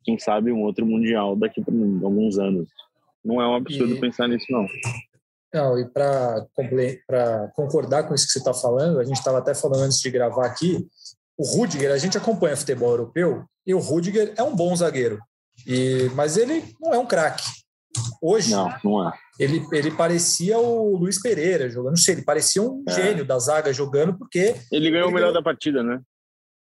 quem 0.04 0.18
sabe, 0.18 0.52
um 0.52 0.64
outro 0.64 0.86
Mundial 0.86 1.36
daqui 1.36 1.62
a 1.62 1.64
alguns 2.06 2.40
anos. 2.40 2.68
Não 3.24 3.40
é 3.42 3.48
um 3.48 3.56
absurdo 3.56 3.94
e... 3.94 4.00
pensar 4.00 4.28
nisso, 4.28 4.48
não. 4.50 4.66
Não, 5.54 5.80
e 5.80 5.86
para 5.86 6.48
concordar 7.54 8.08
com 8.08 8.14
isso 8.14 8.26
que 8.26 8.32
você 8.32 8.40
está 8.40 8.54
falando, 8.54 9.00
a 9.00 9.04
gente 9.04 9.18
estava 9.18 9.38
até 9.40 9.54
falando 9.54 9.84
antes 9.84 10.00
de 10.00 10.10
gravar 10.10 10.46
aqui, 10.46 10.88
o 11.38 11.44
Rudiger, 11.44 11.92
a 11.92 11.98
gente 11.98 12.18
acompanha 12.18 12.58
futebol 12.58 12.90
europeu, 12.90 13.46
e 13.66 13.74
o 13.74 13.80
Rudiger 13.80 14.34
é 14.36 14.44
um 14.44 14.56
bom 14.56 14.76
zagueiro, 14.76 15.20
e, 15.66 16.10
mas 16.16 16.38
ele 16.38 16.64
não 16.80 16.94
é 16.94 16.98
um 16.98 17.06
craque. 17.06 17.50
Hoje, 18.22 18.52
não, 18.52 18.70
não 18.84 19.10
é. 19.10 19.14
Ele, 19.40 19.66
ele 19.72 19.92
parecia 19.92 20.58
o 20.60 20.98
Luiz 20.98 21.22
Pereira 21.22 21.70
jogando. 21.70 21.92
Não 21.92 21.98
sei, 21.98 22.16
ele 22.16 22.24
parecia 22.24 22.62
um 22.62 22.84
é. 22.88 22.92
gênio 22.92 23.26
da 23.26 23.40
zaga 23.40 23.72
jogando, 23.72 24.18
porque. 24.18 24.56
Ele 24.72 24.92
ganhou 24.92 25.06
ele 25.06 25.12
o 25.12 25.14
melhor 25.14 25.28
ganhou... 25.28 25.34
da 25.34 25.42
partida, 25.42 25.82
né? 25.82 26.02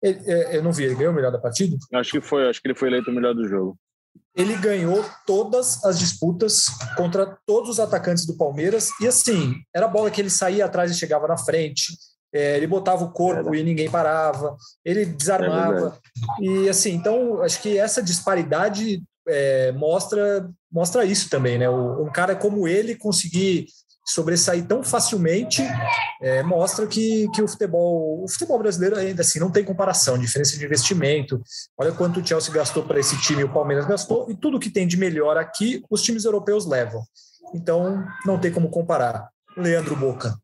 Ele, 0.02 0.20
é, 0.26 0.58
eu 0.58 0.64
não 0.64 0.72
vi, 0.72 0.86
ele 0.86 0.96
ganhou 0.96 1.12
o 1.12 1.16
melhor 1.16 1.32
da 1.32 1.38
partida? 1.38 1.78
Acho 1.94 2.12
que 2.12 2.22
foi, 2.22 2.50
acho 2.50 2.62
que 2.62 2.68
ele 2.68 2.78
foi 2.78 2.88
eleito 2.88 3.12
o 3.12 3.14
melhor 3.14 3.36
do 3.36 3.48
jogo. 3.48 3.78
Ele 4.36 4.56
ganhou 4.56 5.06
todas 5.28 5.84
as 5.84 6.00
disputas 6.00 6.66
contra 6.96 7.38
todos 7.46 7.70
os 7.70 7.80
atacantes 7.80 8.26
do 8.26 8.38
Palmeiras, 8.38 8.90
e 9.02 9.08
assim, 9.08 9.56
era 9.76 9.88
bola 9.88 10.10
que 10.10 10.22
ele 10.22 10.30
saía 10.30 10.66
atrás 10.66 10.90
e 10.90 10.98
chegava 10.98 11.28
na 11.28 11.38
frente. 11.38 11.94
É, 12.34 12.56
ele 12.56 12.66
botava 12.66 13.04
o 13.04 13.12
corpo 13.12 13.54
e 13.54 13.62
ninguém 13.62 13.92
parava, 13.92 14.56
ele 14.86 15.04
desarmava. 15.06 16.00
É 16.40 16.46
e 16.46 16.70
assim, 16.70 16.94
então 16.94 17.42
acho 17.42 17.62
que 17.62 17.78
essa 17.78 18.02
disparidade 18.02 19.04
é, 19.28 19.74
mostra, 19.74 20.50
mostra 20.72 21.06
isso 21.06 21.30
também, 21.30 21.58
né? 21.58 21.70
um 21.70 22.12
cara 22.12 22.36
como 22.36 22.68
ele 22.68 22.96
conseguir 22.96 23.68
sobressair 24.06 24.66
tão 24.68 24.84
facilmente 24.84 25.62
é, 26.22 26.42
mostra 26.42 26.88
que, 26.88 27.30
que 27.34 27.42
o 27.42 27.48
futebol 27.48 28.24
o 28.24 28.28
futebol 28.28 28.58
brasileiro 28.58 28.98
ainda 28.98 29.22
assim 29.22 29.40
não 29.40 29.52
tem 29.52 29.64
comparação 29.64 30.18
diferença 30.18 30.58
de 30.58 30.66
investimento. 30.66 31.42
Olha 31.78 31.92
quanto 31.92 32.20
o 32.20 32.26
Chelsea 32.26 32.54
gastou 32.54 32.84
para 32.84 33.00
esse 33.00 33.20
time 33.22 33.44
o 33.44 33.54
Palmeiras 33.54 33.86
gastou 33.86 34.30
e 34.30 34.36
tudo 34.36 34.60
que 34.60 34.70
tem 34.70 34.88
de 34.88 34.98
melhor 34.98 35.38
aqui 35.38 35.84
os 35.90 36.02
times 36.02 36.26
europeus 36.26 36.66
levam. 36.66 37.04
Então 37.54 38.06
não 38.26 38.40
tem 38.40 38.52
como 38.52 38.70
comparar. 38.70 39.30
Leandro 39.56 39.96
Boca. 39.96 40.36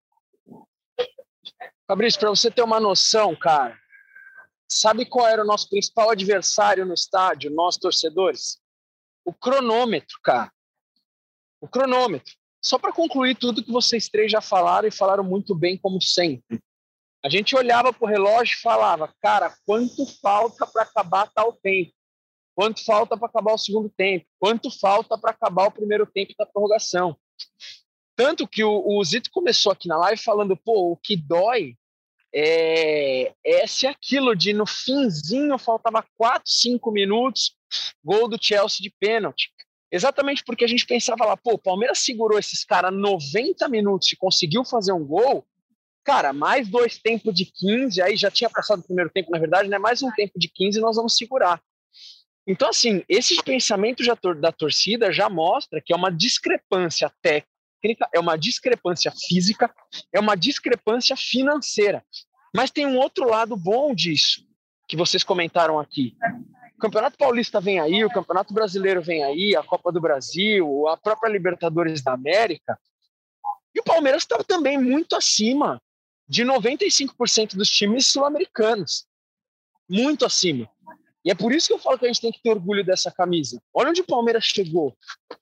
Fabrício 1.88 2.20
para 2.20 2.30
você 2.30 2.52
ter 2.52 2.62
uma 2.62 2.80
noção 2.80 3.36
cara 3.36 3.76
sabe 4.70 5.06
qual 5.06 5.26
era 5.26 5.42
o 5.42 5.48
nosso 5.48 5.70
principal 5.70 6.10
adversário 6.10 6.86
no 6.86 6.94
estádio 6.94 7.50
nós 7.50 7.78
torcedores 7.78 8.60
o 9.28 9.34
cronômetro, 9.34 10.18
cara. 10.24 10.50
O 11.60 11.68
cronômetro. 11.68 12.34
Só 12.63 12.80
para 12.80 12.94
concluir 12.94 13.36
tudo 13.36 13.63
que 13.63 13.72
vocês 13.72 14.08
três 14.08 14.32
já 14.32 14.40
falaram 14.40 14.88
e 14.88 14.92
falaram 14.92 15.24
muito 15.24 15.54
bem, 15.54 15.78
como 15.78 16.02
sempre. 16.02 16.62
A 17.24 17.30
gente 17.30 17.54
olhava 17.54 17.92
para 17.92 18.06
o 18.06 18.08
relógio 18.08 18.56
e 18.56 18.62
falava, 18.62 19.13
cara, 19.22 19.54
quanto 19.66 20.06
falta 20.22 20.66
para 20.66 20.84
acabar 20.84 21.30
tal 21.34 21.52
tempo? 21.52 21.92
Quanto 22.56 22.86
falta 22.86 23.18
para 23.18 23.28
acabar 23.28 23.54
o 23.54 23.58
segundo 23.58 23.90
tempo? 23.90 24.26
Quanto 24.40 24.72
falta 24.72 25.18
para 25.18 25.32
acabar 25.32 25.68
o 25.68 25.72
primeiro 25.72 26.06
tempo 26.06 26.34
da 26.38 26.46
prorrogação? 26.46 27.18
Tanto 28.16 28.48
que 28.48 28.63
o, 28.63 28.82
o 28.88 29.04
Zito 29.04 29.30
começou 29.30 29.74
aqui 29.74 29.90
na 29.90 29.98
live 29.98 30.22
falando, 30.22 30.56
pô, 30.56 30.94
o 30.94 30.98
que 30.98 31.18
dói 31.18 31.76
é, 32.34 33.34
é 33.46 33.63
esse 33.63 33.88
aquilo 33.88 34.36
de 34.36 34.54
no 34.54 34.66
finzinho 34.66 35.58
faltava 35.58 36.06
4, 36.18 36.44
5 36.46 36.92
minutos, 36.92 37.56
gol 38.04 38.28
do 38.28 38.38
Chelsea 38.42 38.82
de 38.82 38.94
pênalti. 39.00 39.52
Exatamente 39.92 40.44
porque 40.44 40.66
a 40.66 40.68
gente 40.68 40.86
pensava 40.86 41.26
lá, 41.26 41.38
pô, 41.38 41.54
o 41.54 41.58
Palmeiras 41.58 42.00
segurou 42.00 42.38
esses 42.38 42.66
caras 42.66 42.94
90 42.94 43.68
minutos 43.70 44.12
e 44.12 44.18
conseguiu 44.18 44.66
fazer 44.66 44.92
um 44.92 45.06
gol. 45.06 45.46
Cara, 46.04 46.34
mais 46.34 46.68
dois 46.68 46.98
tempos 46.98 47.34
de 47.34 47.46
15, 47.46 48.02
aí 48.02 48.16
já 48.16 48.30
tinha 48.30 48.50
passado 48.50 48.80
o 48.80 48.84
primeiro 48.84 49.10
tempo, 49.10 49.32
na 49.32 49.40
verdade, 49.40 49.70
né? 49.70 49.78
Mais 49.78 50.02
um 50.02 50.12
tempo 50.12 50.38
de 50.38 50.50
15 50.50 50.80
nós 50.80 50.96
vamos 50.96 51.16
segurar. 51.16 51.62
Então, 52.46 52.70
assim, 52.70 53.04
esse 53.10 53.42
pensamento 53.44 54.04
da 54.40 54.52
torcida 54.54 55.12
já 55.12 55.30
mostra 55.30 55.82
que 55.82 55.92
é 55.92 55.96
uma 55.96 56.10
discrepância 56.10 57.12
técnica, 57.82 58.10
é 58.13 58.20
uma 58.20 58.38
discrepância 58.38 59.12
física, 59.28 59.74
é 60.13 60.20
uma 60.20 60.36
discrepância 60.36 61.16
financeira. 61.16 62.04
Mas 62.56 62.72
tem 62.72 62.86
um 62.86 62.98
outro 62.98 63.28
lado 63.28 63.56
bom 63.56 63.94
disso, 63.94 64.46
que 64.88 64.96
vocês 64.96 65.24
comentaram 65.24 65.80
aqui. 65.80 66.16
O 66.76 66.80
Campeonato 66.80 67.18
Paulista 67.18 67.60
vem 67.60 67.80
aí, 67.80 68.06
o 68.06 68.10
Campeonato 68.10 68.54
Brasileiro 68.54 69.02
vem 69.02 69.24
aí, 69.24 69.56
a 69.56 69.63
Copa 69.63 69.92
do 69.92 70.00
Brasil, 70.00 70.88
a 70.88 70.96
própria 70.96 71.30
Libertadores 71.30 72.02
da 72.02 72.13
América. 72.13 72.80
E 73.74 73.80
o 73.80 73.84
Palmeiras 73.84 74.24
está 74.24 74.38
também 74.44 74.78
muito 74.78 75.16
acima 75.16 75.82
de 76.28 76.44
95% 76.44 77.56
dos 77.56 77.70
times 77.70 78.08
sul-americanos. 78.08 79.06
Muito 79.90 80.26
acima. 80.26 80.70
E 81.28 81.32
é 81.32 81.36
por 81.36 81.52
isso 81.52 81.68
que 81.68 81.74
eu 81.74 81.78
falo 81.78 82.00
que 82.00 82.06
a 82.06 82.08
gente 82.08 82.22
tem 82.22 82.32
que 82.32 82.42
ter 82.42 82.50
orgulho 82.50 82.86
dessa 82.86 83.12
camisa. 83.12 83.62
Olha 83.74 83.90
onde 83.90 84.00
o 84.00 84.06
Palmeiras 84.06 84.46
chegou. 84.46 84.98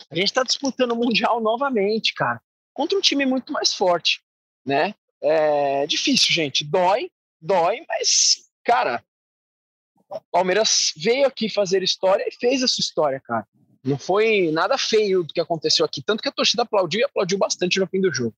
A 0.10 0.16
gente 0.16 0.26
está 0.26 0.42
disputando 0.42 0.94
o 0.94 0.96
Mundial 0.96 1.40
novamente, 1.40 2.12
cara. 2.16 2.42
Contra 2.74 2.98
um 2.98 3.02
time 3.02 3.24
muito 3.24 3.54
mais 3.54 3.72
forte, 3.72 4.20
né? 4.66 4.96
É 5.22 5.86
difícil, 5.86 6.34
gente. 6.34 6.64
Dói, 6.64 7.12
dói, 7.40 7.86
mas, 7.88 8.50
cara, 8.64 9.06
Palmeiras 10.32 10.92
veio 10.98 11.28
aqui 11.28 11.50
fazer 11.50 11.84
história 11.84 12.26
e 12.28 12.34
fez 12.34 12.64
a 12.64 12.68
sua 12.68 12.82
história, 12.82 13.22
cara. 13.24 13.48
Não 13.84 14.00
foi 14.00 14.50
nada 14.52 14.80
feio 14.80 15.24
do 15.24 15.32
que 15.32 15.40
aconteceu 15.40 15.86
aqui. 15.86 16.02
Tanto 16.02 16.24
que 16.24 16.30
a 16.30 16.32
torcida 16.32 16.64
aplaudiu 16.64 17.02
e 17.02 17.04
aplaudiu 17.04 17.38
bastante 17.38 17.80
no 17.80 17.86
fim 17.86 18.02
do 18.02 18.12
jogo. 18.12 18.36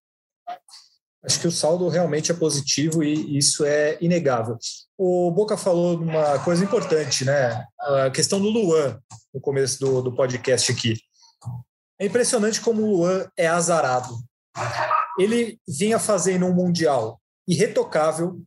Acho 1.23 1.39
que 1.41 1.47
o 1.47 1.51
saldo 1.51 1.87
realmente 1.89 2.31
é 2.31 2.35
positivo 2.35 3.03
e 3.03 3.37
isso 3.37 3.65
é 3.65 3.97
inegável. 3.99 4.57
O 4.97 5.31
Boca 5.31 5.57
falou 5.57 5.97
uma 5.97 6.39
coisa 6.39 6.63
importante, 6.63 7.25
né? 7.25 7.65
A 7.79 8.09
questão 8.09 8.39
do 8.39 8.49
Luan, 8.49 8.99
no 9.33 9.41
começo 9.41 9.79
do, 9.79 10.01
do 10.01 10.15
podcast 10.15 10.71
aqui. 10.71 10.95
É 11.99 12.05
impressionante 12.05 12.61
como 12.61 12.83
o 12.83 12.97
Luan 12.97 13.27
é 13.35 13.47
azarado. 13.47 14.15
Ele 15.19 15.59
vinha 15.67 15.99
fazendo 15.99 16.45
um 16.45 16.53
Mundial 16.53 17.19
irretocável. 17.47 18.39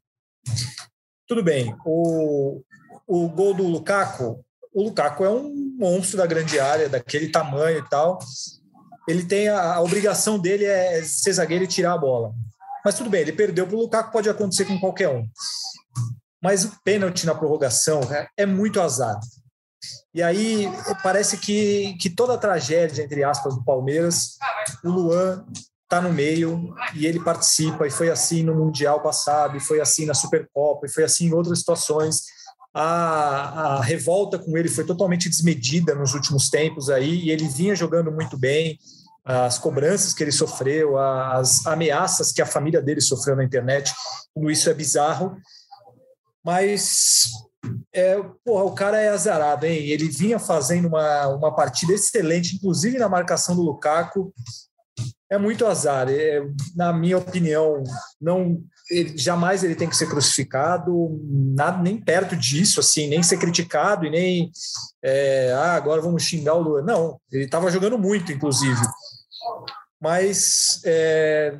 Tudo 1.26 1.42
bem, 1.42 1.74
o, 1.84 2.62
o 3.06 3.28
gol 3.28 3.54
do 3.54 3.66
Lukaku, 3.66 4.44
o 4.72 4.82
Lukaku 4.84 5.24
é 5.24 5.30
um 5.30 5.52
monstro 5.78 6.16
da 6.16 6.26
grande 6.26 6.60
área, 6.60 6.88
daquele 6.88 7.30
tamanho 7.30 7.78
e 7.78 7.88
tal. 7.88 8.18
Ele 9.08 9.24
tem 9.24 9.48
a, 9.48 9.74
a 9.74 9.80
obrigação 9.80 10.38
dele 10.38 10.64
é 10.64 11.02
ser 11.02 11.32
zagueiro 11.32 11.64
e 11.64 11.68
tirar 11.68 11.94
a 11.94 11.98
bola. 11.98 12.32
Mas 12.84 12.94
tudo 12.94 13.10
bem, 13.10 13.20
ele 13.22 13.32
perdeu 13.32 13.66
para 13.66 13.76
o 13.76 13.80
Lukaku, 13.80 14.12
pode 14.12 14.28
acontecer 14.28 14.64
com 14.64 14.78
qualquer 14.78 15.08
um. 15.08 15.26
Mas 16.42 16.64
o 16.64 16.72
pênalti 16.82 17.26
na 17.26 17.34
prorrogação 17.34 18.00
é 18.36 18.46
muito 18.46 18.80
azar. 18.80 19.18
E 20.14 20.22
aí 20.22 20.66
parece 21.02 21.36
que, 21.36 21.96
que 21.98 22.10
toda 22.10 22.34
a 22.34 22.38
tragédia, 22.38 23.02
entre 23.02 23.22
aspas, 23.22 23.54
do 23.54 23.64
Palmeiras, 23.64 24.36
o 24.84 24.88
Luan 24.88 25.44
está 25.82 26.00
no 26.00 26.12
meio 26.12 26.74
e 26.94 27.06
ele 27.06 27.22
participa, 27.22 27.86
e 27.86 27.90
foi 27.90 28.10
assim 28.10 28.42
no 28.42 28.54
Mundial 28.54 29.02
passado, 29.02 29.56
e 29.56 29.60
foi 29.60 29.80
assim 29.80 30.06
na 30.06 30.14
Supercopa, 30.14 30.86
e 30.86 30.90
foi 30.90 31.04
assim 31.04 31.26
em 31.26 31.34
outras 31.34 31.58
situações 31.58 32.22
a, 32.72 33.76
a 33.76 33.82
revolta 33.82 34.38
com 34.38 34.56
ele 34.56 34.68
foi 34.68 34.84
totalmente 34.84 35.28
desmedida 35.28 35.94
nos 35.94 36.14
últimos 36.14 36.48
tempos 36.48 36.88
aí, 36.88 37.24
e 37.24 37.30
ele 37.30 37.48
vinha 37.48 37.74
jogando 37.74 38.12
muito 38.12 38.38
bem. 38.38 38.78
As 39.30 39.58
cobranças 39.58 40.12
que 40.12 40.24
ele 40.24 40.32
sofreu, 40.32 40.98
as 40.98 41.64
ameaças 41.66 42.32
que 42.32 42.42
a 42.42 42.46
família 42.46 42.82
dele 42.82 43.00
sofreu 43.00 43.36
na 43.36 43.44
internet, 43.44 43.92
tudo 44.34 44.50
isso 44.50 44.68
é 44.68 44.74
bizarro. 44.74 45.36
Mas 46.44 47.28
é, 47.94 48.20
porra, 48.44 48.64
o 48.64 48.74
cara 48.74 49.00
é 49.00 49.08
azarado, 49.08 49.66
hein? 49.66 49.86
Ele 49.86 50.08
vinha 50.08 50.38
fazendo 50.38 50.88
uma, 50.88 51.28
uma 51.28 51.54
partida 51.54 51.92
excelente, 51.92 52.56
inclusive 52.56 52.98
na 52.98 53.08
marcação 53.08 53.54
do 53.54 53.62
Lukaku. 53.62 54.32
É 55.30 55.38
muito 55.38 55.64
azar. 55.64 56.08
É, 56.10 56.42
na 56.74 56.92
minha 56.92 57.18
opinião, 57.18 57.84
não 58.20 58.64
ele, 58.90 59.16
jamais 59.16 59.62
ele 59.62 59.76
tem 59.76 59.88
que 59.88 59.96
ser 59.96 60.08
crucificado, 60.08 60.92
nada, 61.54 61.80
nem 61.80 61.96
perto 61.96 62.36
disso, 62.36 62.80
assim, 62.80 63.06
nem 63.06 63.22
ser 63.22 63.38
criticado 63.38 64.04
e 64.04 64.10
nem 64.10 64.50
é, 65.02 65.52
ah, 65.52 65.74
agora 65.74 66.02
vamos 66.02 66.24
xingar 66.24 66.54
o 66.54 66.62
Lula. 66.62 66.82
Não, 66.82 67.20
ele 67.30 67.44
estava 67.44 67.70
jogando 67.70 67.96
muito, 67.96 68.32
inclusive. 68.32 68.80
Mas 70.00 70.80
é, 70.84 71.58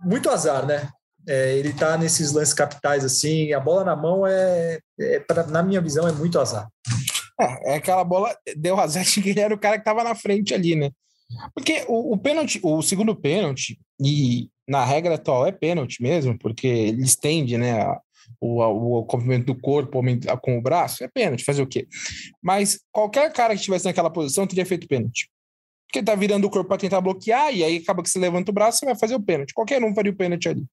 muito 0.00 0.30
azar, 0.30 0.66
né? 0.66 0.88
É, 1.28 1.56
ele 1.56 1.70
está 1.70 1.98
nesses 1.98 2.32
lances 2.32 2.54
capitais 2.54 3.04
assim, 3.04 3.52
a 3.52 3.58
bola 3.58 3.82
na 3.84 3.96
mão 3.96 4.24
é, 4.26 4.78
é 5.00 5.20
pra, 5.20 5.44
na 5.46 5.62
minha 5.62 5.80
visão, 5.80 6.06
é 6.06 6.12
muito 6.12 6.38
azar. 6.38 6.68
É, 7.40 7.72
é 7.72 7.76
aquela 7.76 8.04
bola 8.04 8.36
deu 8.56 8.78
azar 8.78 9.04
que 9.04 9.30
ele 9.30 9.40
era 9.40 9.54
o 9.54 9.58
cara 9.58 9.76
que 9.76 9.80
estava 9.80 10.04
na 10.04 10.14
frente 10.14 10.54
ali, 10.54 10.76
né? 10.76 10.90
Porque 11.54 11.84
o, 11.88 12.12
o 12.14 12.18
pênalti, 12.18 12.60
o 12.62 12.80
segundo 12.82 13.16
pênalti, 13.16 13.78
e 14.00 14.48
na 14.68 14.84
regra 14.84 15.14
atual 15.14 15.46
é 15.46 15.52
pênalti 15.52 16.00
mesmo, 16.00 16.38
porque 16.38 16.66
ele 16.66 17.02
estende, 17.02 17.58
né, 17.58 17.84
o, 18.40 18.62
o, 18.62 18.98
o 18.98 19.04
comprimento 19.04 19.46
do 19.46 19.60
corpo 19.60 20.00
com 20.42 20.58
o 20.58 20.62
braço, 20.62 21.04
é 21.04 21.08
pênalti, 21.08 21.44
fazer 21.44 21.62
o 21.62 21.66
quê? 21.66 21.86
Mas 22.42 22.80
qualquer 22.92 23.32
cara 23.32 23.54
que 23.54 23.60
estivesse 23.60 23.84
naquela 23.84 24.10
posição 24.10 24.46
teria 24.46 24.66
feito 24.66 24.88
pênalti. 24.88 25.28
Porque 25.86 26.02
tá 26.02 26.14
virando 26.14 26.46
o 26.46 26.50
corpo 26.50 26.68
para 26.68 26.78
tentar 26.78 27.00
bloquear, 27.00 27.54
e 27.54 27.62
aí 27.62 27.76
acaba 27.76 28.02
que 28.02 28.10
você 28.10 28.18
levanta 28.18 28.50
o 28.50 28.54
braço 28.54 28.84
e 28.84 28.86
vai 28.86 28.96
fazer 28.96 29.14
o 29.14 29.22
pênalti. 29.22 29.54
Qualquer 29.54 29.82
um 29.82 29.94
faria 29.94 30.12
o 30.12 30.16
pênalti 30.16 30.48
ali. 30.48 30.64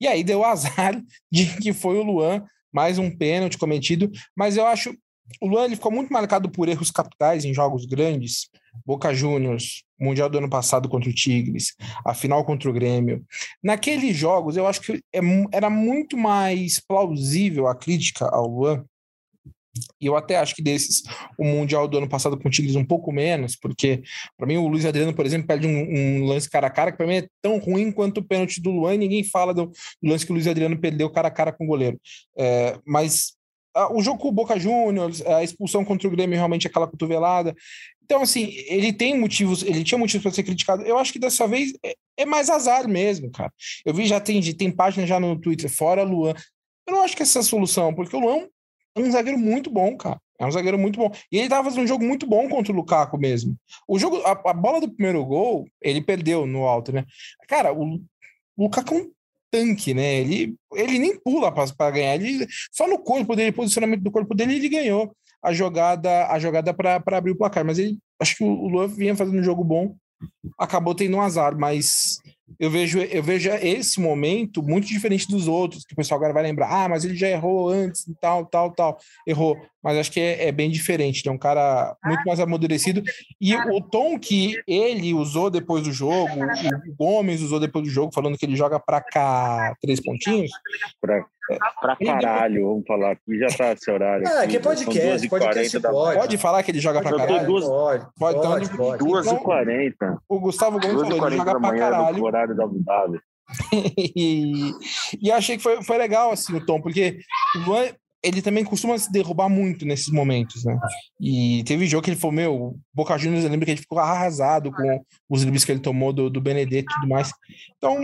E 0.00 0.06
aí 0.06 0.22
deu 0.22 0.44
azar 0.44 1.00
de 1.32 1.46
que 1.60 1.72
foi 1.72 1.98
o 1.98 2.02
Luan, 2.02 2.44
mais 2.72 2.98
um 2.98 3.10
pênalti 3.10 3.56
cometido, 3.58 4.10
mas 4.36 4.56
eu 4.56 4.66
acho 4.66 4.94
o 5.40 5.46
Luan 5.46 5.66
ele 5.66 5.76
ficou 5.76 5.92
muito 5.92 6.12
marcado 6.12 6.48
por 6.48 6.68
erros 6.68 6.90
capitais 6.90 7.44
em 7.44 7.52
jogos 7.52 7.84
grandes, 7.84 8.48
Boca 8.84 9.12
Juniors, 9.12 9.84
Mundial 10.00 10.30
do 10.30 10.38
ano 10.38 10.48
passado 10.48 10.88
contra 10.88 11.10
o 11.10 11.12
Tigres, 11.12 11.74
a 12.04 12.14
final 12.14 12.44
contra 12.44 12.70
o 12.70 12.72
Grêmio. 12.72 13.24
Naqueles 13.62 14.16
jogos, 14.16 14.56
eu 14.56 14.66
acho 14.66 14.80
que 14.80 15.02
é 15.12 15.20
era 15.52 15.68
muito 15.68 16.16
mais 16.16 16.80
plausível 16.80 17.66
a 17.66 17.74
crítica 17.74 18.26
ao 18.26 18.46
Luan. 18.46 18.84
E 20.00 20.06
eu 20.06 20.16
até 20.16 20.36
acho 20.36 20.54
que 20.54 20.62
desses, 20.62 21.02
o 21.38 21.44
Mundial 21.44 21.86
do 21.88 21.98
ano 21.98 22.08
passado 22.08 22.38
com 22.38 22.48
o 22.48 22.50
Tigres 22.50 22.76
um 22.76 22.84
pouco 22.84 23.12
menos, 23.12 23.56
porque 23.56 24.02
para 24.36 24.46
mim 24.46 24.56
o 24.56 24.68
Luiz 24.68 24.84
Adriano, 24.84 25.14
por 25.14 25.26
exemplo, 25.26 25.46
perde 25.46 25.66
um, 25.66 25.70
um 25.70 26.26
lance 26.26 26.48
cara 26.48 26.66
a 26.66 26.70
cara 26.70 26.90
que 26.90 26.98
para 26.98 27.06
mim 27.06 27.16
é 27.16 27.28
tão 27.42 27.58
ruim 27.58 27.90
quanto 27.92 28.18
o 28.18 28.24
pênalti 28.24 28.60
do 28.60 28.70
Luan 28.70 28.94
e 28.94 28.98
ninguém 28.98 29.24
fala 29.24 29.54
do, 29.54 29.70
lance 30.02 30.24
que 30.24 30.32
o 30.32 30.34
Luiz 30.34 30.46
Adriano 30.46 30.78
perdeu 30.78 31.10
cara 31.10 31.28
a 31.28 31.30
cara 31.30 31.52
com 31.52 31.64
o 31.64 31.68
goleiro. 31.68 32.00
É, 32.38 32.78
mas 32.86 33.38
o 33.92 34.02
jogo 34.02 34.18
com 34.18 34.28
o 34.28 34.32
Boca 34.32 34.58
Juniors, 34.58 35.24
a 35.24 35.42
expulsão 35.42 35.84
contra 35.84 36.08
o 36.08 36.10
Grêmio, 36.10 36.36
realmente 36.36 36.66
aquela 36.66 36.88
cotovelada. 36.88 37.54
Então, 38.02 38.22
assim, 38.22 38.50
ele 38.66 38.92
tem 38.92 39.18
motivos, 39.18 39.62
ele 39.62 39.84
tinha 39.84 39.98
motivos 39.98 40.22
para 40.22 40.32
ser 40.32 40.42
criticado. 40.42 40.82
Eu 40.82 40.98
acho 40.98 41.12
que 41.12 41.18
dessa 41.18 41.46
vez 41.46 41.74
é, 41.84 41.94
é, 42.16 42.26
mais 42.26 42.48
azar 42.48 42.88
mesmo, 42.88 43.30
cara. 43.30 43.52
Eu 43.84 43.92
vi 43.92 44.06
já 44.06 44.18
tem, 44.18 44.40
tem 44.54 44.70
página 44.70 45.06
já 45.06 45.20
no 45.20 45.38
Twitter, 45.38 45.70
fora 45.70 46.02
Luan. 46.02 46.34
Eu 46.86 46.94
não 46.94 47.02
acho 47.02 47.14
que 47.14 47.22
essa 47.22 47.38
é 47.38 47.40
a 47.40 47.44
solução, 47.44 47.94
porque 47.94 48.16
o 48.16 48.20
Luan 48.20 48.48
é 49.04 49.08
um 49.08 49.12
zagueiro 49.12 49.38
muito 49.38 49.70
bom, 49.70 49.96
cara. 49.96 50.20
É 50.38 50.46
um 50.46 50.50
zagueiro 50.50 50.78
muito 50.78 50.98
bom. 50.98 51.10
E 51.32 51.38
ele 51.38 51.48
tava 51.48 51.64
fazendo 51.64 51.84
um 51.84 51.86
jogo 51.86 52.04
muito 52.04 52.26
bom 52.26 52.48
contra 52.48 52.72
o 52.72 52.76
Lukaku 52.76 53.18
mesmo. 53.18 53.56
O 53.88 53.98
jogo, 53.98 54.18
a, 54.24 54.30
a 54.30 54.52
bola 54.52 54.80
do 54.80 54.90
primeiro 54.90 55.24
gol, 55.24 55.66
ele 55.82 56.00
perdeu 56.00 56.46
no 56.46 56.64
alto, 56.64 56.92
né? 56.92 57.04
Cara, 57.48 57.72
o, 57.72 57.96
o 58.56 58.64
Lukaku 58.64 58.94
é 58.94 58.98
um 58.98 59.10
tanque, 59.50 59.92
né? 59.92 60.20
Ele, 60.20 60.54
ele 60.74 60.98
nem 60.98 61.18
pula 61.18 61.52
para 61.52 61.90
ganhar, 61.90 62.14
ele 62.14 62.46
só 62.70 62.86
no 62.86 62.98
corpo 62.98 63.34
dele, 63.34 63.50
posicionamento 63.50 64.02
do 64.02 64.10
corpo 64.10 64.34
dele, 64.34 64.54
ele 64.54 64.68
ganhou 64.68 65.12
a 65.42 65.52
jogada 65.52 66.26
a 66.28 66.38
jogada 66.38 66.74
para 66.74 67.02
abrir 67.16 67.32
o 67.32 67.36
placar. 67.36 67.64
Mas 67.64 67.78
ele 67.78 67.98
acho 68.20 68.36
que 68.36 68.44
o 68.44 68.68
Luan 68.68 68.86
vinha 68.86 69.16
fazendo 69.16 69.40
um 69.40 69.44
jogo 69.44 69.64
bom, 69.64 69.96
acabou 70.58 70.94
tendo 70.94 71.16
um 71.16 71.20
azar, 71.20 71.58
mas 71.58 72.20
eu 72.58 72.70
vejo, 72.70 73.00
eu 73.00 73.22
vejo 73.22 73.50
esse 73.50 74.00
momento 74.00 74.62
muito 74.62 74.86
diferente 74.86 75.28
dos 75.28 75.48
outros, 75.48 75.84
que 75.84 75.92
o 75.92 75.96
pessoal 75.96 76.18
agora 76.18 76.32
vai 76.32 76.42
lembrar, 76.42 76.68
ah, 76.70 76.88
mas 76.88 77.04
ele 77.04 77.16
já 77.16 77.28
errou 77.28 77.68
antes, 77.68 78.04
tal, 78.20 78.44
tal, 78.46 78.70
tal, 78.72 78.98
errou. 79.26 79.56
Mas 79.82 79.96
acho 79.96 80.12
que 80.12 80.20
é, 80.20 80.48
é 80.48 80.52
bem 80.52 80.70
diferente, 80.70 81.26
é 81.28 81.32
um 81.32 81.38
cara 81.38 81.96
muito 82.04 82.22
mais 82.24 82.40
amadurecido. 82.40 83.02
E 83.40 83.54
o 83.54 83.80
tom 83.80 84.18
que 84.18 84.56
ele 84.66 85.14
usou 85.14 85.50
depois 85.50 85.84
do 85.84 85.92
jogo, 85.92 86.32
o 86.36 86.94
Gomes 86.96 87.40
usou 87.40 87.60
depois 87.60 87.84
do 87.84 87.90
jogo, 87.90 88.12
falando 88.12 88.36
que 88.36 88.44
ele 88.44 88.56
joga 88.56 88.80
para 88.80 89.00
cá 89.00 89.74
três 89.80 90.00
pontinhos. 90.00 90.50
Pra, 91.00 91.24
pra 91.80 91.96
caralho, 91.96 92.68
vamos 92.68 92.86
falar 92.86 93.12
aqui, 93.12 93.38
já 93.38 93.46
tá 93.56 93.72
esse 93.72 93.90
horário. 93.90 94.26
Ah, 94.26 94.42
aqui 94.42 94.56
é 94.56 94.60
podcast, 94.60 95.28
podcast 95.28 95.80
pode. 95.80 96.18
Pode 96.18 96.38
falar 96.38 96.62
que 96.62 96.70
ele 96.70 96.80
joga 96.80 97.00
pra 97.00 97.16
caralho? 97.16 97.46
Duas, 97.46 97.64
pode, 97.64 98.06
pode, 98.18 98.70
pode. 98.76 98.76
pode. 98.76 99.04
2h40. 99.04 99.86
Então, 99.86 100.18
o 100.28 100.40
Gustavo 100.40 100.78
Gomes 100.80 101.08
falou, 101.08 101.28
ele 101.28 101.36
joga 101.36 101.60
pra 101.60 101.76
caralho. 101.76 102.22
Horário 102.38 102.56
da 102.56 102.64
Abu 102.64 102.82
Dhabi. 102.82 103.20
e, 104.16 104.72
e 105.20 105.32
achei 105.32 105.56
que 105.56 105.62
foi, 105.62 105.82
foi 105.82 105.98
legal 105.98 106.30
assim 106.30 106.54
o 106.54 106.64
tom, 106.64 106.80
porque 106.80 107.18
o 107.56 107.58
Luan, 107.60 107.88
ele 108.22 108.42
também 108.42 108.64
costuma 108.64 108.98
se 108.98 109.10
derrubar 109.10 109.48
muito 109.48 109.86
nesses 109.86 110.08
momentos, 110.08 110.64
né? 110.64 110.78
E 111.20 111.62
teve 111.64 111.86
jogo 111.86 112.04
que 112.04 112.10
ele 112.10 112.20
falou, 112.20 112.34
meu, 112.34 112.76
Boca 112.92 113.16
Juniors, 113.16 113.44
eu 113.44 113.50
lembro 113.50 113.64
que 113.64 113.72
ele 113.72 113.80
ficou 113.80 113.98
arrasado 113.98 114.70
com 114.70 115.02
os 115.30 115.40
dribles 115.40 115.64
que 115.64 115.72
ele 115.72 115.80
tomou 115.80 116.12
do, 116.12 116.28
do 116.28 116.40
Benedetto 116.40 116.90
e 116.90 116.94
tudo 116.94 117.08
mais. 117.08 117.30
Então, 117.76 117.96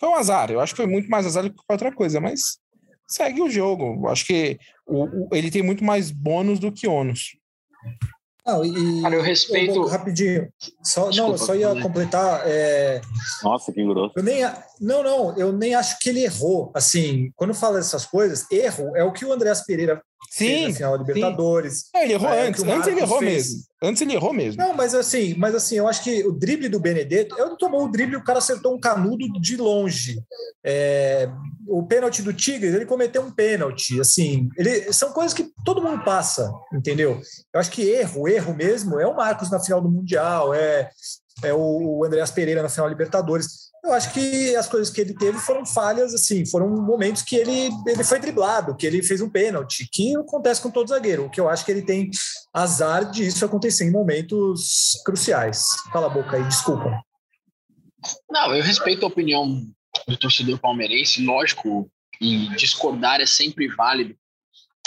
foi 0.00 0.08
um 0.08 0.16
azar. 0.16 0.50
Eu 0.50 0.60
acho 0.60 0.72
que 0.72 0.82
foi 0.82 0.86
muito 0.86 1.08
mais 1.08 1.26
azar 1.26 1.44
do 1.44 1.50
que 1.50 1.60
outra 1.68 1.92
coisa, 1.92 2.20
mas 2.20 2.58
segue 3.06 3.40
o 3.40 3.50
jogo. 3.50 4.08
Acho 4.08 4.26
que 4.26 4.58
o, 4.86 5.04
o, 5.04 5.28
ele 5.32 5.50
tem 5.50 5.62
muito 5.62 5.84
mais 5.84 6.10
bônus 6.10 6.58
do 6.58 6.72
que 6.72 6.88
ônus. 6.88 7.36
Não, 8.44 8.64
e, 8.64 9.02
Cara, 9.02 9.14
eu 9.14 9.22
respeito. 9.22 9.74
Eu, 9.74 9.86
rapidinho. 9.86 10.48
Só, 10.82 11.08
Desculpa, 11.08 11.30
não, 11.30 11.38
só 11.38 11.54
ia 11.54 11.80
completar. 11.80 12.42
É... 12.44 13.00
Nossa, 13.42 13.72
que 13.72 13.84
grosso. 13.84 14.12
Eu 14.16 14.22
nem, 14.22 14.42
não, 14.80 15.02
não, 15.02 15.38
eu 15.38 15.52
nem 15.52 15.74
acho 15.74 15.98
que 16.00 16.08
ele 16.08 16.24
errou. 16.24 16.72
Assim, 16.74 17.30
quando 17.36 17.54
fala 17.54 17.78
essas 17.78 18.04
coisas, 18.04 18.50
erro 18.50 18.96
é 18.96 19.04
o 19.04 19.12
que 19.12 19.24
o 19.24 19.32
Andréas 19.32 19.64
Pereira 19.64 20.02
sim, 20.30 20.72
final 20.72 20.92
da 20.92 21.04
Libertadores. 21.04 21.84
É, 21.94 22.04
ele 22.04 22.14
errou 22.14 22.30
é, 22.30 22.48
antes. 22.48 22.62
Antes 22.62 22.88
ele 22.88 23.00
errou 23.00 23.18
fez. 23.18 23.32
mesmo. 23.32 23.62
Antes 23.82 24.02
ele 24.02 24.14
errou 24.14 24.32
mesmo. 24.32 24.62
Não, 24.62 24.74
mas 24.74 24.94
assim, 24.94 25.34
mas 25.34 25.54
assim, 25.54 25.76
eu 25.76 25.88
acho 25.88 26.02
que 26.04 26.24
o 26.24 26.32
drible 26.32 26.68
do 26.68 26.80
Benedetto, 26.80 27.36
eu 27.38 27.48
não 27.48 27.56
tomou 27.56 27.84
o 27.84 27.90
drible, 27.90 28.16
o 28.16 28.24
cara 28.24 28.38
acertou 28.38 28.74
um 28.74 28.80
canudo 28.80 29.26
de 29.40 29.56
longe. 29.56 30.22
É, 30.64 31.28
o 31.66 31.82
pênalti 31.84 32.22
do 32.22 32.32
Tigres, 32.32 32.74
ele 32.74 32.86
cometeu 32.86 33.22
um 33.22 33.30
pênalti. 33.30 34.00
Assim, 34.00 34.48
ele, 34.56 34.92
são 34.92 35.12
coisas 35.12 35.34
que 35.34 35.50
todo 35.64 35.82
mundo 35.82 36.04
passa, 36.04 36.52
entendeu? 36.72 37.20
Eu 37.52 37.60
acho 37.60 37.70
que 37.70 37.82
erro, 37.82 38.28
erro 38.28 38.54
mesmo, 38.54 39.00
é 39.00 39.06
o 39.06 39.16
Marcos 39.16 39.50
na 39.50 39.60
final 39.60 39.80
do 39.80 39.90
Mundial, 39.90 40.54
é, 40.54 40.90
é 41.42 41.52
o 41.52 42.04
Andreas 42.04 42.30
Pereira 42.30 42.62
na 42.62 42.68
final 42.68 42.88
Libertadores 42.88 43.71
eu 43.84 43.92
acho 43.92 44.12
que 44.12 44.54
as 44.54 44.68
coisas 44.68 44.90
que 44.90 45.00
ele 45.00 45.12
teve 45.12 45.38
foram 45.38 45.66
falhas, 45.66 46.14
assim, 46.14 46.46
foram 46.46 46.68
momentos 46.68 47.22
que 47.22 47.34
ele, 47.34 47.68
ele 47.86 48.04
foi 48.04 48.20
driblado, 48.20 48.76
que 48.76 48.86
ele 48.86 49.02
fez 49.02 49.20
um 49.20 49.28
pênalti, 49.28 49.88
que 49.90 50.16
acontece 50.16 50.62
com 50.62 50.70
todo 50.70 50.88
zagueiro, 50.88 51.24
o 51.24 51.30
que 51.30 51.40
eu 51.40 51.48
acho 51.48 51.64
que 51.64 51.72
ele 51.72 51.82
tem 51.82 52.08
azar 52.54 53.10
disso 53.10 53.44
acontecer 53.44 53.84
em 53.84 53.90
momentos 53.90 55.00
cruciais. 55.04 55.64
Cala 55.92 56.06
a 56.06 56.10
boca 56.10 56.36
aí, 56.36 56.44
desculpa. 56.44 57.02
Não, 58.30 58.54
eu 58.54 58.62
respeito 58.62 59.04
a 59.04 59.08
opinião 59.08 59.66
do 60.06 60.16
torcedor 60.16 60.58
palmeirense, 60.58 61.24
lógico, 61.24 61.90
e 62.20 62.48
discordar 62.56 63.20
é 63.20 63.26
sempre 63.26 63.68
válido. 63.68 64.14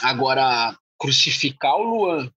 Agora, 0.02 0.78
crucificar 0.98 1.76
o 1.76 1.84
Luan 1.84 2.32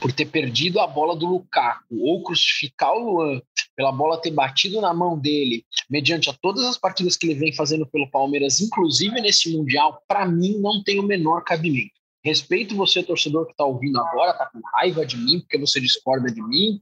por 0.00 0.12
ter 0.12 0.26
perdido 0.26 0.80
a 0.80 0.86
bola 0.86 1.16
do 1.16 1.26
Lukaku, 1.26 1.98
ou 1.98 2.22
crucificar 2.22 2.92
o 2.92 2.98
Luan 2.98 3.42
pela 3.76 3.92
bola 3.92 4.20
ter 4.20 4.30
batido 4.30 4.80
na 4.80 4.94
mão 4.94 5.18
dele, 5.18 5.64
mediante 5.90 6.30
a 6.30 6.32
todas 6.32 6.64
as 6.64 6.78
partidas 6.78 7.16
que 7.16 7.26
ele 7.26 7.38
vem 7.38 7.52
fazendo 7.52 7.86
pelo 7.86 8.10
Palmeiras, 8.10 8.60
inclusive 8.60 9.20
nesse 9.20 9.54
Mundial, 9.54 10.02
para 10.06 10.26
mim 10.26 10.58
não 10.58 10.82
tem 10.82 10.98
o 10.98 11.02
menor 11.02 11.42
cabimento. 11.42 11.92
Respeito 12.24 12.74
você, 12.74 13.02
torcedor 13.02 13.44
que 13.44 13.52
está 13.52 13.64
ouvindo 13.64 14.00
agora, 14.00 14.32
tá 14.32 14.46
com 14.46 14.60
raiva 14.74 15.04
de 15.04 15.16
mim, 15.16 15.40
porque 15.40 15.58
você 15.58 15.78
discorda 15.80 16.32
de 16.32 16.42
mim. 16.42 16.80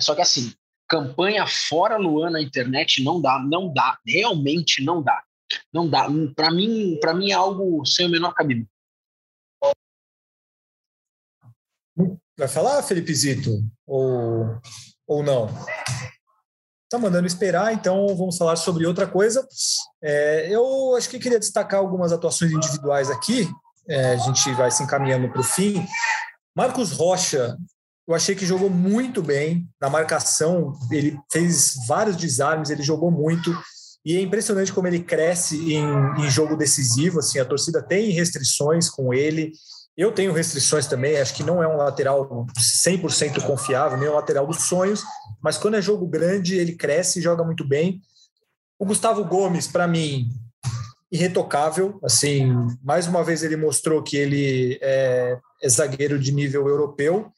Só 0.00 0.14
que 0.14 0.22
assim, 0.22 0.52
campanha 0.88 1.46
fora 1.46 1.98
Luan 1.98 2.30
na 2.30 2.40
internet 2.40 3.02
não 3.02 3.20
dá, 3.20 3.38
não 3.38 3.70
dá, 3.72 3.98
realmente 4.06 4.82
não 4.82 5.02
dá. 5.02 5.22
Não 5.72 5.88
dá. 5.88 6.08
Para 6.34 6.50
mim, 6.50 6.98
para 7.00 7.12
mim 7.12 7.30
é 7.30 7.34
algo 7.34 7.84
sem 7.84 8.06
o 8.06 8.10
menor 8.10 8.32
cabimento. 8.32 8.70
Vai 12.38 12.46
falar, 12.46 12.80
Felipe 12.84 13.12
Zito? 13.12 13.64
Ou, 13.84 14.60
ou 15.08 15.24
não? 15.24 15.48
Tá 16.88 16.96
mandando 16.96 17.26
esperar, 17.26 17.74
então 17.74 18.06
vamos 18.16 18.38
falar 18.38 18.54
sobre 18.54 18.86
outra 18.86 19.08
coisa. 19.08 19.44
É, 20.00 20.48
eu 20.48 20.94
acho 20.94 21.10
que 21.10 21.18
queria 21.18 21.40
destacar 21.40 21.80
algumas 21.80 22.12
atuações 22.12 22.52
individuais 22.52 23.10
aqui. 23.10 23.50
É, 23.88 24.12
a 24.12 24.16
gente 24.18 24.52
vai 24.52 24.70
se 24.70 24.84
encaminhando 24.84 25.28
para 25.28 25.40
o 25.40 25.44
fim. 25.44 25.84
Marcos 26.56 26.92
Rocha, 26.92 27.58
eu 28.06 28.14
achei 28.14 28.36
que 28.36 28.46
jogou 28.46 28.70
muito 28.70 29.20
bem 29.20 29.68
na 29.80 29.90
marcação. 29.90 30.72
Ele 30.92 31.18
fez 31.32 31.74
vários 31.88 32.16
desarmes, 32.16 32.70
ele 32.70 32.84
jogou 32.84 33.10
muito. 33.10 33.52
E 34.04 34.16
é 34.16 34.20
impressionante 34.20 34.72
como 34.72 34.86
ele 34.86 35.00
cresce 35.02 35.74
em, 35.74 35.84
em 36.20 36.30
jogo 36.30 36.56
decisivo. 36.56 37.18
Assim, 37.18 37.40
a 37.40 37.44
torcida 37.44 37.82
tem 37.82 38.10
restrições 38.12 38.88
com 38.88 39.12
ele. 39.12 39.52
Eu 39.98 40.12
tenho 40.12 40.32
restrições 40.32 40.86
também, 40.86 41.18
acho 41.18 41.34
que 41.34 41.42
não 41.42 41.60
é 41.60 41.66
um 41.66 41.76
lateral 41.76 42.46
100% 42.86 43.44
confiável, 43.44 43.98
nem 43.98 44.08
um 44.08 44.14
lateral 44.14 44.46
dos 44.46 44.62
sonhos, 44.62 45.02
mas 45.42 45.58
quando 45.58 45.74
é 45.74 45.82
jogo 45.82 46.06
grande, 46.06 46.54
ele 46.54 46.76
cresce 46.76 47.18
e 47.18 47.22
joga 47.22 47.42
muito 47.42 47.66
bem. 47.66 48.00
O 48.78 48.86
Gustavo 48.86 49.24
Gomes, 49.24 49.66
para 49.66 49.88
mim, 49.88 50.30
irretocável. 51.10 51.98
Assim, 52.04 52.54
mais 52.80 53.08
uma 53.08 53.24
vez 53.24 53.42
ele 53.42 53.56
mostrou 53.56 54.00
que 54.00 54.16
ele 54.16 54.78
é, 54.80 55.36
é, 55.60 55.68
zagueiro 55.68 56.16
de 56.16 56.30
nível 56.30 56.68
europeu. 56.68 57.32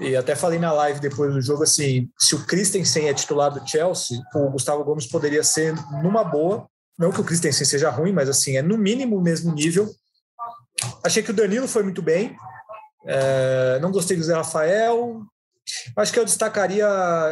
E 0.00 0.16
até 0.16 0.34
falei 0.34 0.58
na 0.58 0.72
live 0.72 1.00
depois 1.00 1.34
do 1.34 1.42
jogo 1.42 1.64
assim, 1.64 2.08
se 2.18 2.34
o 2.34 2.46
Christensen 2.46 3.08
é 3.08 3.14
titular 3.14 3.52
do 3.52 3.68
Chelsea, 3.68 4.18
o 4.34 4.50
Gustavo 4.50 4.82
Gomes 4.82 5.06
poderia 5.06 5.44
ser 5.44 5.74
numa 6.02 6.24
boa. 6.24 6.66
Não 6.98 7.12
que 7.12 7.20
o 7.20 7.24
Christensen 7.24 7.66
seja 7.66 7.90
ruim, 7.90 8.12
mas 8.12 8.30
assim, 8.30 8.56
é 8.56 8.62
no 8.62 8.78
mínimo 8.78 9.18
o 9.18 9.22
mesmo 9.22 9.52
nível. 9.52 9.88
Achei 11.02 11.22
que 11.22 11.30
o 11.30 11.34
Danilo 11.34 11.68
foi 11.68 11.82
muito 11.82 12.02
bem. 12.02 12.36
É, 13.06 13.78
não 13.80 13.90
gostei 13.90 14.16
do 14.16 14.22
Zé 14.22 14.34
Rafael. 14.34 15.22
Acho 15.96 16.12
que 16.12 16.18
eu 16.18 16.24
destacaria, 16.24 16.88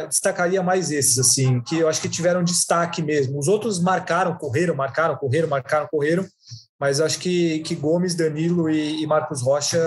destacaria 0.07 0.61
mais 0.61 0.91
esses, 0.91 1.17
assim, 1.17 1.59
que 1.61 1.79
eu 1.79 1.87
acho 1.87 2.01
que 2.01 2.09
tiveram 2.09 2.43
destaque 2.43 3.01
mesmo. 3.01 3.39
Os 3.39 3.47
outros 3.47 3.79
marcaram, 3.81 4.37
correram, 4.37 4.75
marcaram, 4.75 5.15
correram, 5.15 5.47
marcaram, 5.47 5.87
correram. 5.87 6.25
Mas 6.79 7.01
acho 7.01 7.19
que, 7.19 7.59
que 7.59 7.75
Gomes, 7.75 8.13
Danilo 8.13 8.69
e, 8.69 9.01
e 9.01 9.07
Marcos 9.07 9.41
Rocha 9.41 9.79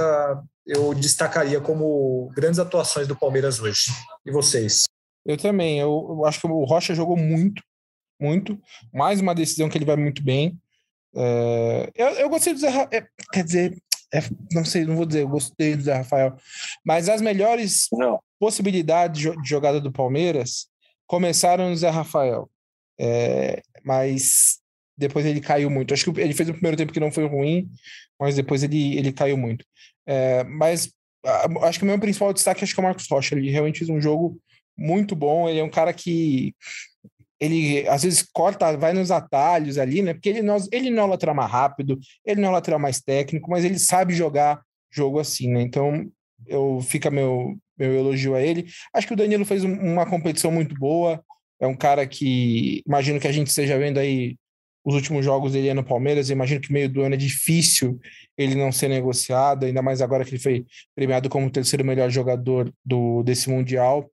eu 0.66 0.94
destacaria 0.94 1.60
como 1.60 2.30
grandes 2.34 2.58
atuações 2.58 3.06
do 3.08 3.16
Palmeiras 3.16 3.60
hoje. 3.60 3.90
E 4.24 4.30
vocês? 4.30 4.84
Eu 5.24 5.36
também. 5.36 5.78
Eu, 5.78 6.06
eu 6.10 6.26
acho 6.26 6.40
que 6.40 6.46
o 6.46 6.64
Rocha 6.64 6.94
jogou 6.94 7.16
muito, 7.16 7.62
muito. 8.20 8.58
Mais 8.92 9.20
uma 9.20 9.34
decisão 9.34 9.68
que 9.68 9.78
ele 9.78 9.84
vai 9.84 9.96
muito 9.96 10.22
bem. 10.22 10.58
É, 11.14 11.90
eu, 11.94 12.06
eu 12.08 12.28
gostei 12.28 12.52
do 12.52 12.60
Zé 12.60 12.68
Rafael. 12.68 12.88
É, 12.92 13.06
quer 13.32 13.44
dizer, 13.44 13.82
é, 14.12 14.20
não 14.52 14.64
sei, 14.64 14.84
não 14.84 14.96
vou 14.96 15.06
dizer, 15.06 15.22
eu 15.22 15.28
gostei 15.28 15.76
do 15.76 15.82
Zé 15.82 15.94
Rafael. 15.94 16.36
Mas 16.84 17.08
as 17.08 17.20
melhores 17.20 17.88
não. 17.92 18.20
possibilidades 18.38 19.20
de 19.20 19.48
jogada 19.48 19.80
do 19.80 19.92
Palmeiras 19.92 20.66
começaram 21.06 21.70
no 21.70 21.76
Zé 21.76 21.88
Rafael. 21.88 22.50
É, 22.98 23.62
mas 23.84 24.58
depois 24.96 25.24
ele 25.24 25.40
caiu 25.40 25.70
muito. 25.70 25.94
Acho 25.94 26.12
que 26.12 26.20
ele 26.20 26.34
fez 26.34 26.48
o 26.48 26.52
primeiro 26.52 26.76
tempo 26.76 26.92
que 26.92 27.00
não 27.00 27.10
foi 27.10 27.26
ruim, 27.26 27.70
mas 28.18 28.36
depois 28.36 28.62
ele, 28.62 28.96
ele 28.98 29.12
caiu 29.12 29.36
muito. 29.36 29.64
É, 30.06 30.44
mas 30.44 30.92
acho 31.62 31.78
que 31.78 31.84
o 31.84 31.88
meu 31.88 31.98
principal 31.98 32.32
destaque 32.32 32.64
acho 32.64 32.74
que 32.74 32.80
é 32.80 32.82
o 32.82 32.84
Marcos 32.84 33.08
Rocha. 33.08 33.34
Ele 33.34 33.50
realmente 33.50 33.78
fez 33.78 33.88
um 33.88 34.00
jogo 34.00 34.38
muito 34.76 35.16
bom. 35.16 35.48
Ele 35.48 35.60
é 35.60 35.64
um 35.64 35.70
cara 35.70 35.92
que 35.92 36.54
ele 37.40 37.88
às 37.88 38.02
vezes 38.02 38.22
corta, 38.32 38.76
vai 38.76 38.92
nos 38.92 39.10
atalhos 39.10 39.78
ali, 39.78 40.02
né? 40.02 40.12
Porque 40.12 40.28
ele 40.28 40.42
não, 40.42 40.56
ele 40.70 40.90
não 40.90 41.04
é 41.04 41.06
lateral 41.06 41.34
mais 41.34 41.50
rápido, 41.50 41.98
ele 42.24 42.40
não 42.40 42.50
é 42.50 42.52
lateral 42.52 42.78
mais 42.78 43.00
técnico, 43.00 43.50
mas 43.50 43.64
ele 43.64 43.78
sabe 43.78 44.14
jogar 44.14 44.60
jogo 44.92 45.18
assim, 45.18 45.48
né? 45.48 45.62
Então, 45.62 46.10
eu 46.46 46.80
fica 46.82 47.10
meu 47.10 47.56
meu 47.78 47.94
elogio 47.94 48.34
a 48.34 48.42
ele. 48.42 48.66
Acho 48.94 49.06
que 49.06 49.14
o 49.14 49.16
Danilo 49.16 49.44
fez 49.46 49.64
uma 49.64 50.04
competição 50.04 50.52
muito 50.52 50.74
boa. 50.74 51.24
É 51.58 51.66
um 51.66 51.74
cara 51.74 52.06
que 52.06 52.82
imagino 52.86 53.18
que 53.18 53.26
a 53.26 53.32
gente 53.32 53.48
esteja 53.48 53.78
vendo 53.78 53.98
aí 53.98 54.36
os 54.84 54.94
últimos 54.94 55.24
jogos 55.24 55.52
dele 55.52 55.72
no 55.72 55.84
Palmeiras. 55.84 56.28
Eu 56.28 56.34
imagino 56.34 56.60
que 56.60 56.72
meio 56.72 56.90
do 56.90 57.02
ano 57.02 57.14
é 57.14 57.18
difícil 57.18 57.98
ele 58.36 58.54
não 58.54 58.70
ser 58.70 58.88
negociado, 58.88 59.64
ainda 59.64 59.82
mais 59.82 60.02
agora 60.02 60.24
que 60.24 60.30
ele 60.30 60.42
foi 60.42 60.66
premiado 60.94 61.28
como 61.28 61.46
o 61.46 61.50
terceiro 61.50 61.84
melhor 61.84 62.10
jogador 62.10 62.72
do 62.84 63.22
desse 63.22 63.48
mundial. 63.48 64.10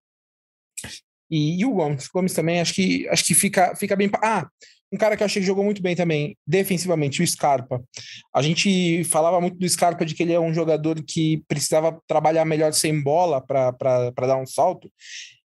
E, 1.30 1.60
e, 1.60 1.66
o 1.66 1.72
Gomes, 1.72 2.08
Gomes 2.08 2.34
também 2.34 2.62
acho 2.62 2.74
que 2.74 3.08
acho 3.10 3.24
que 3.26 3.34
fica, 3.34 3.76
fica 3.76 3.96
bem. 3.96 4.10
Ah, 4.22 4.48
um 4.92 4.98
cara 4.98 5.18
que 5.18 5.24
eu 5.24 5.26
achei 5.26 5.42
que 5.42 5.46
jogou 5.46 5.63
muito 5.63 5.82
bem 5.82 5.96
também, 5.96 6.38
defensivamente, 6.46 7.22
o 7.22 7.28
Scarpa. 7.28 7.84
A 8.34 8.42
gente 8.42 9.04
falava 9.06 9.42
muito 9.42 9.58
do 9.58 9.68
Scarpa 9.68 10.06
de 10.06 10.16
que 10.16 10.24
ele 10.24 10.34
é 10.34 10.40
um 10.40 10.54
jogador 10.54 11.04
que 11.04 11.44
precisava 11.48 12.00
trabalhar 12.08 12.46
melhor 12.46 12.74
sem 12.74 13.02
bola 13.02 13.42
para 13.42 14.12
dar 14.16 14.38
um 14.38 14.46
salto. 14.46 14.90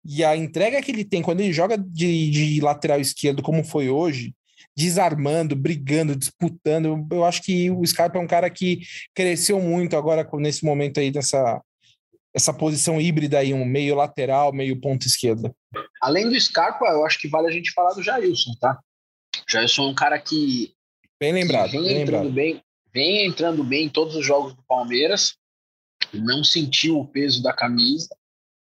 E 0.05 0.25
a 0.25 0.37
entrega 0.37 0.81
que 0.81 0.93
ele 0.93 1.05
tem 1.05 1.23
quando 1.23 1.41
ele 1.41 1.53
joga 1.53 1.77
de, 1.77 2.31
de 2.31 2.61
lateral 2.61 3.01
esquerdo, 3.01 3.43
como 3.43 3.65
foi 3.65 3.89
hoje, 3.89 4.33
desarmando, 4.77 5.57
brigando, 5.57 6.15
disputando. 6.15 7.07
Eu 7.11 7.25
acho 7.25 7.43
que 7.43 7.71
o 7.71 7.85
Scarpa 7.85 8.19
é 8.19 8.23
um 8.23 8.27
cara 8.27 8.49
que 8.49 8.81
cresceu 9.15 9.61
muito 9.61 9.97
agora 9.97 10.29
nesse 10.35 10.65
momento 10.65 11.01
aí 11.01 11.11
dessa 11.11 11.61
essa 12.35 12.53
posição 12.53 13.01
híbrida 13.01 13.39
aí, 13.39 13.53
um 13.53 13.65
meio 13.65 13.95
lateral, 13.95 14.53
meio 14.53 14.81
ponta 14.81 15.07
esquerda. 15.07 15.55
Além 16.01 16.29
do 16.29 16.41
Scarpa, 16.41 16.87
eu 16.87 17.05
acho 17.05 17.19
que 17.19 17.29
vale 17.29 17.49
a 17.49 17.51
gente 17.51 17.73
falar 17.73 17.95
do 17.95 18.03
Jailson, 18.03 18.53
tá? 18.61 18.79
O 19.37 19.51
Jailson 19.51 19.83
é 19.83 19.91
um 19.91 19.95
cara 19.95 20.19
que 20.19 20.75
bem 21.21 21.33
lembrado, 21.33 21.71
que 21.71 21.77
vem 21.77 21.85
bem 21.85 22.03
entrando 22.03 22.25
lembrado. 22.25 22.35
bem, 22.35 22.63
vem 22.93 23.27
entrando 23.27 23.65
bem 23.65 23.87
em 23.87 23.89
todos 23.89 24.17
os 24.17 24.25
jogos 24.25 24.55
do 24.55 24.63
Palmeiras. 24.63 25.37
Não 26.13 26.43
sentiu 26.43 26.99
o 26.99 27.07
peso 27.07 27.43
da 27.43 27.53
camisa. 27.53 28.09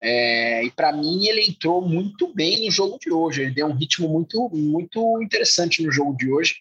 É, 0.01 0.63
e 0.63 0.71
para 0.71 0.93
mim 0.93 1.27
ele 1.27 1.45
entrou 1.45 1.81
muito 1.81 2.33
bem 2.33 2.65
no 2.65 2.71
jogo 2.71 2.97
de 2.99 3.11
hoje. 3.11 3.41
Ele 3.41 3.51
deu 3.51 3.67
um 3.67 3.75
ritmo 3.75 4.07
muito, 4.07 4.49
muito 4.53 5.21
interessante 5.21 5.83
no 5.83 5.91
jogo 5.91 6.15
de 6.15 6.31
hoje. 6.31 6.55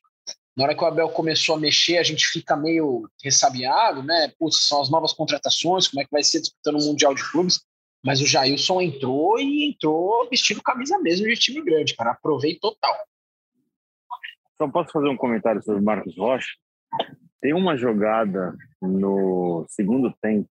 Na 0.59 0.65
hora 0.65 0.75
que 0.75 0.83
o 0.83 0.87
Abel 0.89 1.09
começou 1.11 1.55
a 1.55 1.61
mexer, 1.61 1.99
a 1.99 2.03
gente 2.03 2.27
fica 2.27 2.57
meio 2.57 3.09
ressabiado, 3.23 4.03
né? 4.03 4.33
Putz, 4.41 4.67
são 4.67 4.83
as 4.83 4.91
novas 4.91 5.13
contratações, 5.13 5.87
como 5.87 6.03
é 6.03 6.05
que 6.05 6.11
vai 6.11 6.25
ser 6.25 6.41
disputando 6.41 6.83
o 6.83 6.85
Mundial 6.85 7.15
de 7.15 7.23
Clubes? 7.31 7.65
Mas 8.05 8.21
o 8.21 8.27
Jailson 8.27 8.81
entrou 8.81 9.39
e 9.39 9.71
entrou 9.71 10.29
vestindo 10.29 10.61
camisa 10.61 10.99
mesmo 10.99 11.29
de 11.29 11.37
time 11.37 11.63
grande, 11.63 11.95
cara. 11.95 12.11
Aprovei 12.11 12.59
total. 12.59 12.93
Só 14.61 14.67
posso 14.69 14.91
fazer 14.91 15.09
um 15.09 15.17
comentário 15.17 15.63
sobre 15.63 15.81
o 15.81 15.85
Marcos 15.85 16.19
Rocha? 16.19 16.51
Tem 17.41 17.55
uma 17.55 17.77
jogada 17.77 18.53
no 18.83 19.65
segundo 19.69 20.13
tempo. 20.21 20.51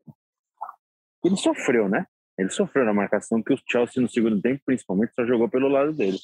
Ele 1.25 1.37
sofreu, 1.37 1.89
né? 1.89 2.07
Ele 2.39 2.51
sofreu 2.51 2.85
na 2.85 2.95
marcação, 2.95 3.43
que 3.43 3.53
o 3.53 3.59
Chelsea 3.69 4.01
no 4.01 4.09
segundo 4.09 4.41
tempo, 4.41 4.63
principalmente, 4.65 5.15
só 5.15 5.27
jogou 5.27 5.49
pelo 5.49 5.67
lado 5.67 5.93
dele. 5.93 6.19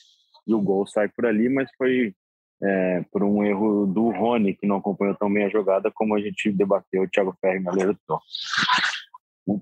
E 0.47 0.55
o 0.55 0.61
gol 0.61 0.87
sai 0.87 1.09
por 1.09 1.27
ali, 1.27 1.49
mas 1.49 1.68
foi 1.77 2.14
é, 2.62 3.05
por 3.11 3.22
um 3.25 3.44
erro 3.44 3.87
do 3.87 4.11
Rony, 4.11 4.55
que 4.55 4.66
não 4.66 4.77
acompanhou 4.77 5.16
tão 5.16 5.33
bem 5.33 5.44
a 5.44 5.48
jogada, 5.48 5.90
como 5.92 6.14
a 6.14 6.20
gente 6.20 6.53
debateu, 6.53 7.03
o 7.03 7.09
Thiago 7.09 7.37
Ferri 7.40 7.61
me 7.61 7.68
alertou. 7.68 8.20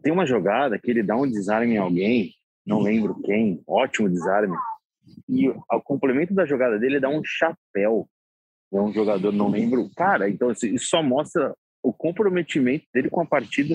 Tem 0.03 0.13
uma 0.13 0.27
jogada 0.27 0.79
que 0.79 0.91
ele 0.91 1.03
dá 1.03 1.17
um 1.17 1.29
desarme 1.29 1.75
em 1.75 1.79
alguém, 1.79 2.35
não 2.67 2.81
lembro 2.81 3.21
quem, 3.23 3.63
ótimo 3.67 4.11
desarme, 4.11 4.55
e 5.29 5.53
ao 5.69 5.81
complemento 5.81 6.35
da 6.35 6.45
jogada 6.45 6.79
dele 6.79 7.01
dá 7.01 7.09
um 7.09 7.23
chapéu. 7.25 8.09
É 8.73 8.81
um 8.81 8.93
jogador, 8.93 9.33
não 9.33 9.49
lembro. 9.49 9.91
Cara, 9.97 10.29
então 10.29 10.51
assim, 10.51 10.75
isso 10.75 10.87
só 10.87 11.03
mostra 11.03 11.55
o 11.83 11.93
comprometimento 11.93 12.85
dele 12.93 13.09
com 13.09 13.23
a 13.23 13.27
partida, 13.27 13.75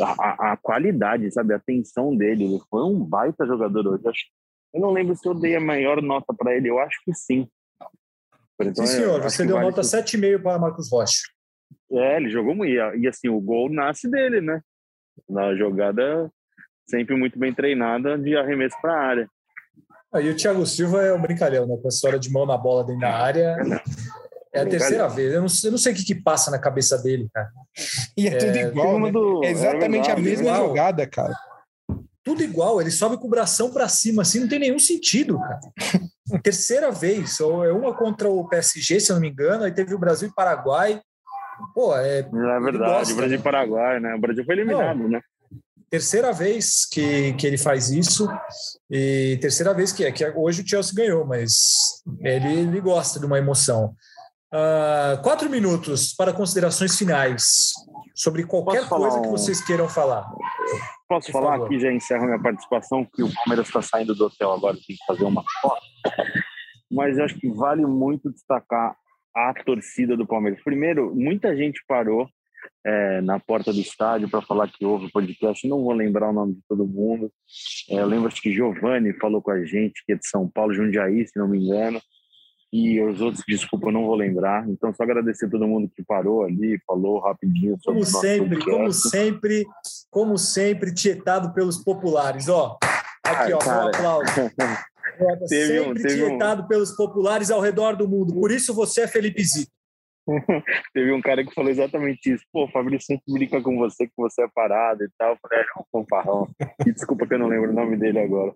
a, 0.00 0.52
a, 0.52 0.56
qualidade, 0.56 1.30
sabe, 1.32 1.52
a 1.52 1.56
atenção 1.56 2.16
dele. 2.16 2.44
Ele 2.44 2.60
foi 2.70 2.84
um 2.84 3.04
baita 3.04 3.44
jogador 3.44 3.86
hoje. 3.86 4.26
Eu 4.72 4.80
não 4.80 4.92
lembro 4.92 5.14
se 5.16 5.28
eu 5.28 5.34
dei 5.34 5.56
a 5.56 5.60
maior 5.60 6.00
nota 6.00 6.32
para 6.32 6.56
ele, 6.56 6.70
eu 6.70 6.78
acho 6.78 6.98
que 7.04 7.12
sim. 7.12 7.46
Então, 8.60 8.86
sim, 8.86 8.96
senhor, 8.96 9.20
você 9.20 9.44
deu 9.44 9.56
vale 9.56 9.70
nota 9.70 9.82
7,5 9.82 10.42
para 10.42 10.58
Marcos 10.58 10.90
Rocha. 10.90 11.22
É, 11.90 12.16
ele 12.16 12.30
jogou 12.30 12.54
muito. 12.54 12.72
E 12.72 13.08
assim, 13.08 13.28
o 13.28 13.40
gol 13.40 13.70
nasce 13.70 14.08
dele, 14.08 14.40
né? 14.40 14.60
Na 15.28 15.54
jogada 15.54 16.30
sempre 16.88 17.16
muito 17.16 17.38
bem 17.38 17.52
treinada 17.52 18.18
de 18.18 18.36
arremesso 18.36 18.76
para 18.80 18.92
a 18.92 19.04
área. 19.04 19.28
Aí 20.12 20.30
o 20.30 20.36
Thiago 20.36 20.66
Silva 20.66 21.02
é 21.02 21.12
um 21.12 21.20
brincalhão, 21.20 21.66
né? 21.66 21.76
Com 21.80 21.88
a 21.88 21.88
história 21.88 22.18
de 22.18 22.30
mão 22.30 22.44
na 22.44 22.56
bola 22.56 22.84
dentro 22.84 23.00
da 23.00 23.14
área. 23.14 23.56
É 24.54 24.60
a 24.60 24.66
terceira 24.66 25.08
vez. 25.08 25.32
Eu 25.32 25.40
não, 25.40 25.48
eu 25.64 25.70
não 25.70 25.78
sei 25.78 25.92
o 25.94 25.96
que, 25.96 26.04
que, 26.04 26.14
passa 26.14 26.50
na 26.50 26.58
cabeça 26.58 26.98
dele, 26.98 27.26
cara. 27.32 27.50
E 28.14 28.28
é, 28.28 28.32
é 28.32 28.36
tudo 28.36 28.58
igual, 28.58 29.00
né? 29.00 29.10
do... 29.10 29.42
É 29.42 29.50
exatamente 29.50 30.10
é 30.10 30.12
a 30.12 30.16
mesma 30.18 30.44
igual. 30.44 30.68
jogada, 30.68 31.06
cara. 31.06 31.34
Tudo 32.22 32.42
igual. 32.42 32.78
Ele 32.78 32.90
sobe 32.90 33.16
com 33.16 33.26
o 33.26 33.30
bração 33.30 33.72
para 33.72 33.88
cima, 33.88 34.20
assim, 34.20 34.40
não 34.40 34.48
tem 34.48 34.58
nenhum 34.58 34.78
sentido, 34.78 35.38
cara. 35.38 35.60
Terceira 36.38 36.90
vez. 36.90 37.40
Ou 37.40 37.64
é 37.64 37.72
uma 37.72 37.94
contra 37.94 38.28
o 38.28 38.48
PSG, 38.48 39.00
se 39.00 39.10
eu 39.10 39.14
não 39.14 39.20
me 39.20 39.30
engano. 39.30 39.64
Aí 39.64 39.72
teve 39.72 39.94
o 39.94 39.98
Brasil 39.98 40.28
e 40.28 40.34
Paraguai. 40.34 41.00
Pô, 41.74 41.96
é. 41.96 42.20
É 42.20 42.60
verdade. 42.60 42.78
Gosta, 42.78 43.14
Brasil 43.14 43.34
e 43.34 43.38
né? 43.38 43.44
Paraguai, 43.44 44.00
né? 44.00 44.14
O 44.14 44.20
Brasil 44.20 44.44
foi 44.44 44.54
eliminado, 44.54 44.98
não. 44.98 45.08
né? 45.08 45.20
terceira 45.92 46.32
vez 46.32 46.86
que, 46.90 47.34
que 47.34 47.46
ele 47.46 47.58
faz 47.58 47.90
isso 47.90 48.26
e 48.90 49.36
terceira 49.42 49.74
vez 49.74 49.92
que 49.92 50.02
é 50.02 50.10
que 50.10 50.26
hoje 50.34 50.62
o 50.62 50.66
Chelsea 50.66 50.94
ganhou, 50.94 51.26
mas 51.26 52.02
ele, 52.20 52.60
ele 52.60 52.80
gosta 52.80 53.20
de 53.20 53.26
uma 53.26 53.36
emoção. 53.36 53.94
Uh, 54.54 55.20
quatro 55.22 55.50
minutos 55.50 56.14
para 56.14 56.32
considerações 56.32 56.96
finais 56.96 57.72
sobre 58.14 58.44
qualquer 58.44 58.88
coisa 58.88 59.18
um... 59.18 59.22
que 59.22 59.28
vocês 59.28 59.62
queiram 59.62 59.86
falar. 59.86 60.30
Posso 61.06 61.26
Por 61.26 61.32
falar 61.32 61.52
favor. 61.52 61.66
aqui, 61.66 61.78
já 61.78 61.92
encerro 61.92 62.24
minha 62.24 62.40
participação, 62.40 63.06
que 63.14 63.22
o 63.22 63.30
Palmeiras 63.34 63.66
está 63.66 63.82
saindo 63.82 64.14
do 64.14 64.24
hotel 64.24 64.50
agora, 64.50 64.74
tem 64.74 64.96
que 64.96 65.04
fazer 65.06 65.24
uma 65.24 65.44
foto. 65.60 65.82
Mas 66.90 67.18
eu 67.18 67.24
acho 67.24 67.38
que 67.38 67.48
vale 67.48 67.86
muito 67.86 68.30
destacar 68.30 68.96
a 69.34 69.54
torcida 69.54 70.16
do 70.16 70.26
Palmeiras. 70.26 70.62
Primeiro, 70.62 71.14
muita 71.14 71.56
gente 71.56 71.82
parou 71.88 72.28
é, 72.84 73.20
na 73.20 73.40
porta 73.40 73.72
do 73.72 73.80
estádio 73.80 74.28
para 74.28 74.42
falar 74.42 74.68
que 74.68 74.84
houve 74.84 75.10
podcast. 75.10 75.66
Não 75.66 75.82
vou 75.82 75.92
lembrar 75.92 76.30
o 76.30 76.32
nome 76.32 76.54
de 76.54 76.60
todo 76.68 76.86
mundo. 76.86 77.32
É, 77.88 77.96
eu 77.96 78.06
lembro 78.06 78.30
que 78.30 78.52
Giovanni 78.52 79.12
falou 79.14 79.40
com 79.40 79.50
a 79.50 79.64
gente, 79.64 80.04
que 80.04 80.12
é 80.12 80.16
de 80.16 80.26
São 80.26 80.48
Paulo, 80.48 80.74
Jundiaí, 80.74 81.26
se 81.26 81.38
não 81.38 81.48
me 81.48 81.58
engano. 81.58 82.00
E 82.72 83.02
os 83.02 83.20
outros, 83.20 83.44
desculpa, 83.46 83.88
eu 83.88 83.92
não 83.92 84.06
vou 84.06 84.14
lembrar. 84.14 84.66
Então, 84.68 84.94
só 84.94 85.02
agradecer 85.02 85.46
a 85.46 85.50
todo 85.50 85.68
mundo 85.68 85.90
que 85.94 86.02
parou 86.02 86.42
ali, 86.42 86.80
falou 86.86 87.20
rapidinho 87.20 87.76
sobre 87.82 88.00
Como 88.00 88.06
sempre, 88.06 88.64
como 88.64 88.92
sempre, 88.92 89.64
como 90.10 90.38
sempre, 90.38 90.94
tietado 90.94 91.52
pelos 91.52 91.84
populares. 91.84 92.48
Ó, 92.48 92.78
aqui, 93.22 93.52
ó, 93.52 93.58
um 93.58 93.88
aplauso. 93.88 94.24
sempre 95.46 95.80
um, 95.80 95.94
tietado 95.94 96.62
um... 96.62 96.68
pelos 96.68 96.96
populares 96.96 97.50
ao 97.50 97.60
redor 97.60 97.96
do 97.96 98.08
mundo. 98.08 98.34
Por 98.34 98.50
isso 98.50 98.74
você 98.74 99.02
é 99.02 99.08
Felipe 99.08 99.42
Zito. 99.42 99.72
Teve 100.94 101.12
um 101.12 101.20
cara 101.20 101.44
que 101.44 101.54
falou 101.54 101.70
exatamente 101.70 102.32
isso. 102.32 102.44
Pô, 102.52 102.68
Fabrício 102.68 103.06
sempre 103.06 103.32
brinca 103.32 103.60
com 103.60 103.76
você, 103.76 104.06
que 104.06 104.12
você 104.16 104.42
é 104.42 104.48
parado 104.54 105.02
e 105.04 105.08
tal. 105.18 105.32
Eu 105.32 105.38
falei, 105.42 105.64
é, 105.64 105.80
um 105.80 105.84
fanfarrão. 105.90 106.48
E 106.86 106.92
desculpa 106.92 107.26
que 107.26 107.34
eu 107.34 107.38
não 107.38 107.48
lembro 107.48 107.70
o 107.70 107.74
nome 107.74 107.96
dele 107.96 108.20
agora. 108.20 108.54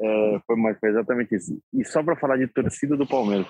É, 0.00 0.40
foi, 0.46 0.56
mas 0.56 0.78
foi 0.78 0.90
exatamente 0.90 1.34
isso. 1.34 1.60
E 1.74 1.84
só 1.84 2.02
para 2.02 2.16
falar 2.16 2.36
de 2.36 2.46
torcida 2.46 2.96
do 2.96 3.06
Palmeiras, 3.06 3.48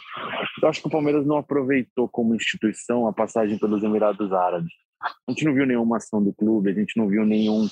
eu 0.63 0.69
acho 0.69 0.81
que 0.81 0.89
o 0.89 0.91
Palmeiras 0.91 1.27
não 1.27 1.37
aproveitou 1.37 2.09
como 2.09 2.35
instituição 2.35 3.07
a 3.07 3.13
passagem 3.13 3.59
pelos 3.59 3.83
Emirados 3.83 4.33
Árabes. 4.33 4.73
A 5.01 5.31
gente 5.31 5.45
não 5.45 5.55
viu 5.55 5.67
nenhuma 5.67 5.99
ação 5.99 6.23
do 6.23 6.33
clube, 6.33 6.71
a 6.71 6.75
gente 6.75 6.97
não 6.97 7.07
viu 7.07 7.25
nenhum 7.25 7.69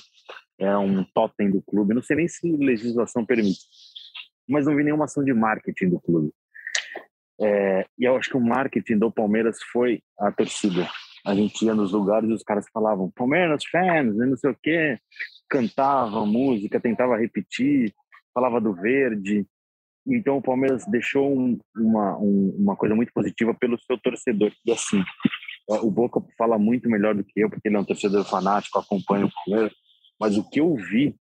é, 0.59 0.77
um 0.77 1.03
totem 1.03 1.49
do 1.49 1.61
clube. 1.61 1.93
Não 1.93 2.01
sei 2.01 2.17
nem 2.17 2.27
se 2.27 2.49
legislação 2.55 3.25
permite, 3.25 3.59
mas 4.47 4.65
não 4.65 4.75
vi 4.75 4.83
nenhuma 4.83 5.05
ação 5.05 5.23
de 5.23 5.33
marketing 5.33 5.89
do 5.89 5.99
clube. 5.99 6.31
É, 7.39 7.85
e 7.97 8.05
eu 8.05 8.15
acho 8.15 8.29
que 8.29 8.37
o 8.37 8.41
marketing 8.41 8.97
do 8.97 9.11
Palmeiras 9.11 9.57
foi 9.71 10.01
a 10.19 10.31
torcida. 10.31 10.89
A 11.25 11.35
gente 11.35 11.65
ia 11.65 11.75
nos 11.75 11.91
lugares 11.91 12.29
e 12.29 12.33
os 12.33 12.43
caras 12.43 12.65
falavam 12.73 13.11
Palmeiras 13.11 13.63
fans, 13.65 14.15
não 14.15 14.37
sei 14.37 14.51
o 14.51 14.57
quê, 14.61 14.97
cantavam 15.49 16.25
música, 16.25 16.79
tentava 16.79 17.17
repetir, 17.17 17.93
falava 18.33 18.59
do 18.59 18.73
verde. 18.73 19.45
Então 20.05 20.37
o 20.37 20.41
Palmeiras 20.41 20.85
deixou 20.85 21.37
um, 21.37 21.59
uma, 21.75 22.17
um, 22.17 22.55
uma 22.57 22.75
coisa 22.75 22.95
muito 22.95 23.11
positiva 23.13 23.53
pelo 23.53 23.77
seu 23.79 23.97
torcedor. 23.97 24.51
E 24.65 24.71
assim, 24.71 25.03
o 25.67 25.91
Boca 25.91 26.21
fala 26.37 26.57
muito 26.57 26.89
melhor 26.89 27.13
do 27.13 27.23
que 27.23 27.41
eu, 27.41 27.49
porque 27.49 27.67
ele 27.67 27.75
é 27.75 27.79
um 27.79 27.85
torcedor 27.85 28.23
fanático, 28.23 28.79
acompanha 28.79 29.25
o 29.25 29.31
Palmeiras. 29.45 29.73
Mas 30.19 30.37
o 30.37 30.49
que 30.49 30.59
eu 30.59 30.73
vi 30.75 31.15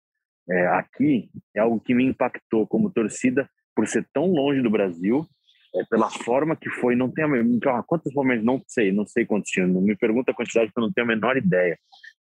é, 0.50 0.66
aqui 0.68 1.30
é 1.54 1.60
algo 1.60 1.80
que 1.80 1.94
me 1.94 2.04
impactou 2.04 2.66
como 2.66 2.90
torcida 2.90 3.48
por 3.74 3.86
ser 3.88 4.06
tão 4.12 4.26
longe 4.26 4.62
do 4.62 4.70
Brasil 4.70 5.26
é, 5.74 5.84
pela 5.86 6.08
forma 6.08 6.54
que 6.54 6.70
foi, 6.70 6.94
não 6.94 7.10
tenho 7.10 7.26
a 7.26 7.30
menor, 7.30 7.82
quantos 7.84 8.14
momentos, 8.14 8.44
não 8.44 8.62
sei, 8.66 8.92
não 8.92 9.04
sei 9.06 9.26
quantos 9.26 9.50
tinham, 9.50 9.66
não 9.66 9.80
me 9.80 9.96
pergunta 9.96 10.30
a 10.30 10.34
quantidade 10.34 10.70
que 10.72 10.78
eu 10.78 10.82
não 10.82 10.92
tenho 10.92 11.04
a 11.04 11.08
menor 11.08 11.36
ideia. 11.36 11.76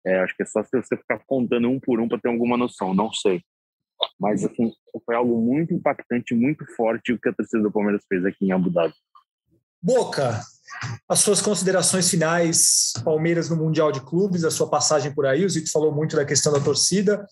É, 0.06 0.20
acho 0.20 0.36
que 0.36 0.44
é 0.44 0.46
só 0.46 0.64
se 0.64 0.70
você 0.76 0.98
ficar 0.98 1.20
contando 1.28 1.70
um 1.70 1.80
por 1.80 2.00
um 2.00 2.08
para 2.08 2.20
ter 2.20 2.30
alguma 2.30 2.58
noção, 2.58 2.94
não 2.94 3.14
sei. 3.14 3.42
Mas 4.20 4.44
assim, 4.44 4.74
foi 5.06 5.16
algo 5.16 5.40
muito 5.40 5.74
impactante, 5.74 6.34
muito 6.34 6.66
forte 6.76 7.14
o 7.14 7.20
que 7.20 7.30
a 7.30 7.34
torcida 7.34 7.62
do 7.62 7.72
Palmeiras 7.72 8.04
fez 8.10 8.26
aqui 8.26 8.46
em 8.46 8.52
Abu 8.52 8.72
Dhabi. 8.72 8.94
Boca, 9.82 10.42
as 11.08 11.20
suas 11.20 11.42
considerações 11.42 12.10
finais, 12.10 12.94
Palmeiras 13.04 13.50
no 13.50 13.56
Mundial 13.56 13.92
de 13.92 14.02
Clubes, 14.02 14.44
a 14.44 14.52
sua 14.52 14.70
passagem 14.70 15.14
por 15.14 15.26
aí, 15.26 15.46
o 15.46 15.50
Zito 15.50 15.72
falou 15.72 15.94
muito 15.94 16.16
da 16.16 16.26
questão 16.26 16.52
da 16.52 16.60
torcida. 16.60 17.28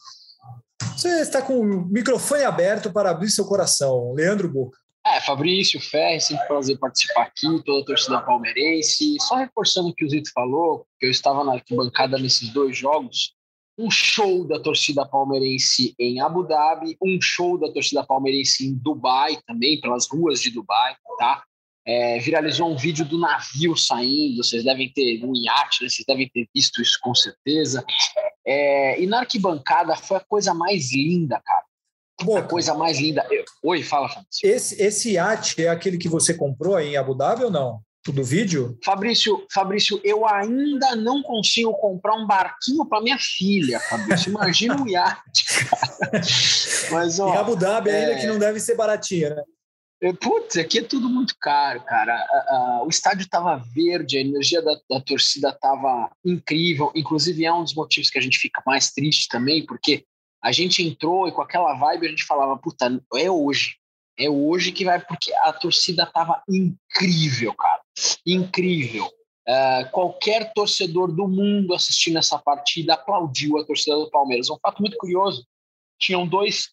Você 0.97 1.21
está 1.21 1.41
com 1.41 1.59
o 1.59 1.85
microfone 1.85 2.43
aberto 2.43 2.91
para 2.91 3.11
abrir 3.11 3.29
seu 3.29 3.45
coração. 3.45 4.13
Leandro 4.13 4.49
Boca. 4.49 4.77
É, 5.05 5.19
Fabrício, 5.19 5.79
Ferri, 5.79 6.21
sempre 6.21 6.45
prazer 6.47 6.77
participar 6.77 7.23
aqui, 7.23 7.63
toda 7.65 7.81
a 7.81 7.85
torcida 7.85 8.21
palmeirense. 8.21 9.17
Só 9.19 9.35
reforçando 9.35 9.89
o 9.89 9.95
que 9.95 10.05
o 10.05 10.09
Zito 10.09 10.31
falou, 10.31 10.85
que 10.99 11.07
eu 11.07 11.11
estava 11.11 11.43
na 11.43 11.53
arquibancada 11.53 12.19
nesses 12.19 12.49
dois 12.49 12.77
jogos, 12.77 13.33
um 13.77 13.89
show 13.89 14.47
da 14.47 14.59
torcida 14.59 15.03
palmeirense 15.05 15.95
em 15.97 16.21
Abu 16.21 16.43
Dhabi, 16.43 16.95
um 17.01 17.19
show 17.19 17.57
da 17.57 17.71
torcida 17.71 18.03
palmeirense 18.03 18.67
em 18.67 18.75
Dubai 18.75 19.39
também, 19.47 19.81
pelas 19.81 20.07
ruas 20.07 20.39
de 20.39 20.51
Dubai, 20.51 20.95
tá? 21.17 21.43
É, 21.85 22.19
viralizou 22.19 22.71
um 22.71 22.77
vídeo 22.77 23.03
do 23.03 23.17
navio 23.17 23.75
saindo, 23.75 24.43
vocês 24.43 24.63
devem 24.63 24.91
ter, 24.93 25.23
um 25.25 25.35
iate, 25.35 25.83
né? 25.83 25.89
vocês 25.89 26.05
devem 26.05 26.29
ter 26.29 26.47
visto 26.53 26.81
isso 26.81 26.99
com 27.01 27.15
certeza. 27.15 27.83
É, 28.45 29.01
e 29.01 29.07
na 29.07 29.19
arquibancada 29.19 29.95
foi 29.95 30.17
a 30.17 30.25
coisa 30.27 30.53
mais 30.53 30.93
linda, 30.93 31.41
cara 31.43 31.65
a 32.37 32.43
coisa 32.43 32.75
mais 32.75 32.99
linda. 32.99 33.25
Eu... 33.31 33.43
Oi, 33.63 33.81
fala, 33.81 34.07
Fabrício. 34.07 34.47
Esse, 34.47 34.81
esse 34.81 35.11
iate 35.13 35.63
é 35.63 35.69
aquele 35.69 35.97
que 35.97 36.07
você 36.07 36.33
comprou 36.33 36.79
em 36.79 36.95
Abu 36.95 37.15
Dhabi 37.15 37.45
ou 37.45 37.51
não? 37.51 37.81
do 38.09 38.23
vídeo? 38.23 38.79
Fabrício, 38.83 39.45
Fabrício, 39.53 40.01
eu 40.03 40.27
ainda 40.27 40.95
não 40.95 41.21
consigo 41.21 41.71
comprar 41.75 42.15
um 42.15 42.25
barquinho 42.25 42.83
para 42.83 42.99
minha 42.99 43.17
filha, 43.19 43.79
Fabrício. 43.79 44.31
Imagina 44.31 44.81
um 44.81 44.87
iate, 44.87 45.45
cara. 45.69 46.09
Mas, 46.89 47.19
ó, 47.19 47.31
em 47.31 47.37
Abu 47.37 47.55
Dhabi 47.55 47.91
é... 47.91 48.05
ainda 48.05 48.19
que 48.19 48.25
não 48.25 48.39
deve 48.39 48.59
ser 48.59 48.75
baratinha, 48.75 49.35
né? 49.35 49.43
Putz, 50.19 50.57
aqui 50.57 50.79
é 50.79 50.83
tudo 50.83 51.07
muito 51.07 51.35
caro, 51.39 51.83
cara. 51.83 52.25
o 52.83 52.89
estádio 52.89 53.23
estava 53.23 53.55
verde, 53.57 54.17
a 54.17 54.21
energia 54.21 54.59
da, 54.59 54.73
da 54.89 54.99
torcida 54.99 55.49
estava 55.49 56.11
incrível. 56.25 56.91
Inclusive, 56.95 57.45
é 57.45 57.53
um 57.53 57.63
dos 57.63 57.75
motivos 57.75 58.09
que 58.09 58.17
a 58.17 58.21
gente 58.21 58.39
fica 58.39 58.63
mais 58.65 58.91
triste 58.91 59.27
também, 59.29 59.63
porque 59.63 60.03
a 60.43 60.51
gente 60.51 60.81
entrou 60.81 61.27
e 61.27 61.31
com 61.31 61.41
aquela 61.43 61.75
vibe 61.75 62.07
a 62.07 62.09
gente 62.09 62.23
falava, 62.23 62.57
puta, 62.57 62.99
é 63.13 63.29
hoje. 63.29 63.75
É 64.17 64.27
hoje 64.27 64.71
que 64.71 64.83
vai, 64.83 64.99
porque 64.99 65.31
a 65.35 65.53
torcida 65.53 66.03
estava 66.03 66.41
incrível, 66.49 67.53
cara. 67.53 67.81
Incrível. 68.25 69.05
Uh, 69.47 69.89
qualquer 69.91 70.51
torcedor 70.53 71.11
do 71.11 71.27
mundo 71.27 71.75
assistindo 71.75 72.17
essa 72.17 72.39
partida 72.39 72.95
aplaudiu 72.95 73.59
a 73.59 73.65
torcida 73.65 73.95
do 73.95 74.09
Palmeiras. 74.09 74.49
Um 74.49 74.57
fato 74.59 74.79
muito 74.79 74.97
curioso: 74.97 75.45
tinham 75.99 76.27
dois 76.27 76.69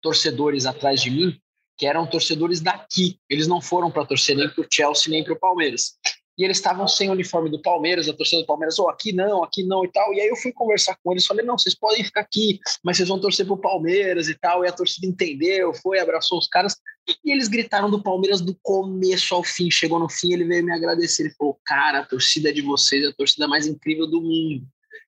torcedores 0.00 0.66
atrás 0.66 1.02
de 1.02 1.10
mim 1.10 1.40
que 1.80 1.86
eram 1.86 2.06
torcedores 2.06 2.60
daqui. 2.60 3.18
Eles 3.26 3.46
não 3.46 3.58
foram 3.58 3.90
para 3.90 4.04
torcer 4.04 4.36
nem 4.36 4.50
para 4.50 4.60
o 4.62 4.66
Chelsea 4.70 5.10
nem 5.10 5.24
para 5.24 5.32
o 5.32 5.38
Palmeiras 5.38 5.94
e 6.40 6.44
eles 6.44 6.56
estavam 6.56 6.88
sem 6.88 7.10
o 7.10 7.12
uniforme 7.12 7.50
do 7.50 7.60
Palmeiras, 7.60 8.08
a 8.08 8.14
torcida 8.14 8.40
do 8.40 8.46
Palmeiras, 8.46 8.78
ou 8.78 8.86
oh, 8.86 8.88
aqui 8.88 9.12
não, 9.12 9.44
aqui 9.44 9.62
não 9.62 9.84
e 9.84 9.92
tal. 9.92 10.14
E 10.14 10.22
aí 10.22 10.28
eu 10.28 10.36
fui 10.36 10.50
conversar 10.52 10.96
com 11.04 11.12
eles, 11.12 11.26
falei, 11.26 11.44
não, 11.44 11.58
vocês 11.58 11.74
podem 11.74 12.02
ficar 12.02 12.22
aqui, 12.22 12.58
mas 12.82 12.96
vocês 12.96 13.10
vão 13.10 13.20
torcer 13.20 13.44
pro 13.44 13.58
Palmeiras 13.58 14.26
e 14.26 14.34
tal. 14.34 14.64
E 14.64 14.68
a 14.68 14.72
torcida 14.72 15.06
entendeu, 15.06 15.74
foi, 15.74 15.98
abraçou 15.98 16.38
os 16.38 16.48
caras, 16.48 16.76
e 17.22 17.30
eles 17.30 17.46
gritaram 17.46 17.90
do 17.90 18.02
Palmeiras 18.02 18.40
do 18.40 18.56
começo 18.62 19.34
ao 19.34 19.44
fim. 19.44 19.70
Chegou 19.70 19.98
no 19.98 20.08
fim, 20.08 20.32
ele 20.32 20.44
veio 20.44 20.64
me 20.64 20.72
agradecer. 20.72 21.24
Ele 21.24 21.34
falou, 21.34 21.58
cara, 21.62 22.00
a 22.00 22.06
torcida 22.06 22.50
de 22.50 22.62
vocês 22.62 23.04
é 23.04 23.08
a 23.08 23.12
torcida 23.12 23.46
mais 23.46 23.66
incrível 23.66 24.06
do 24.06 24.22
mundo. 24.22 24.66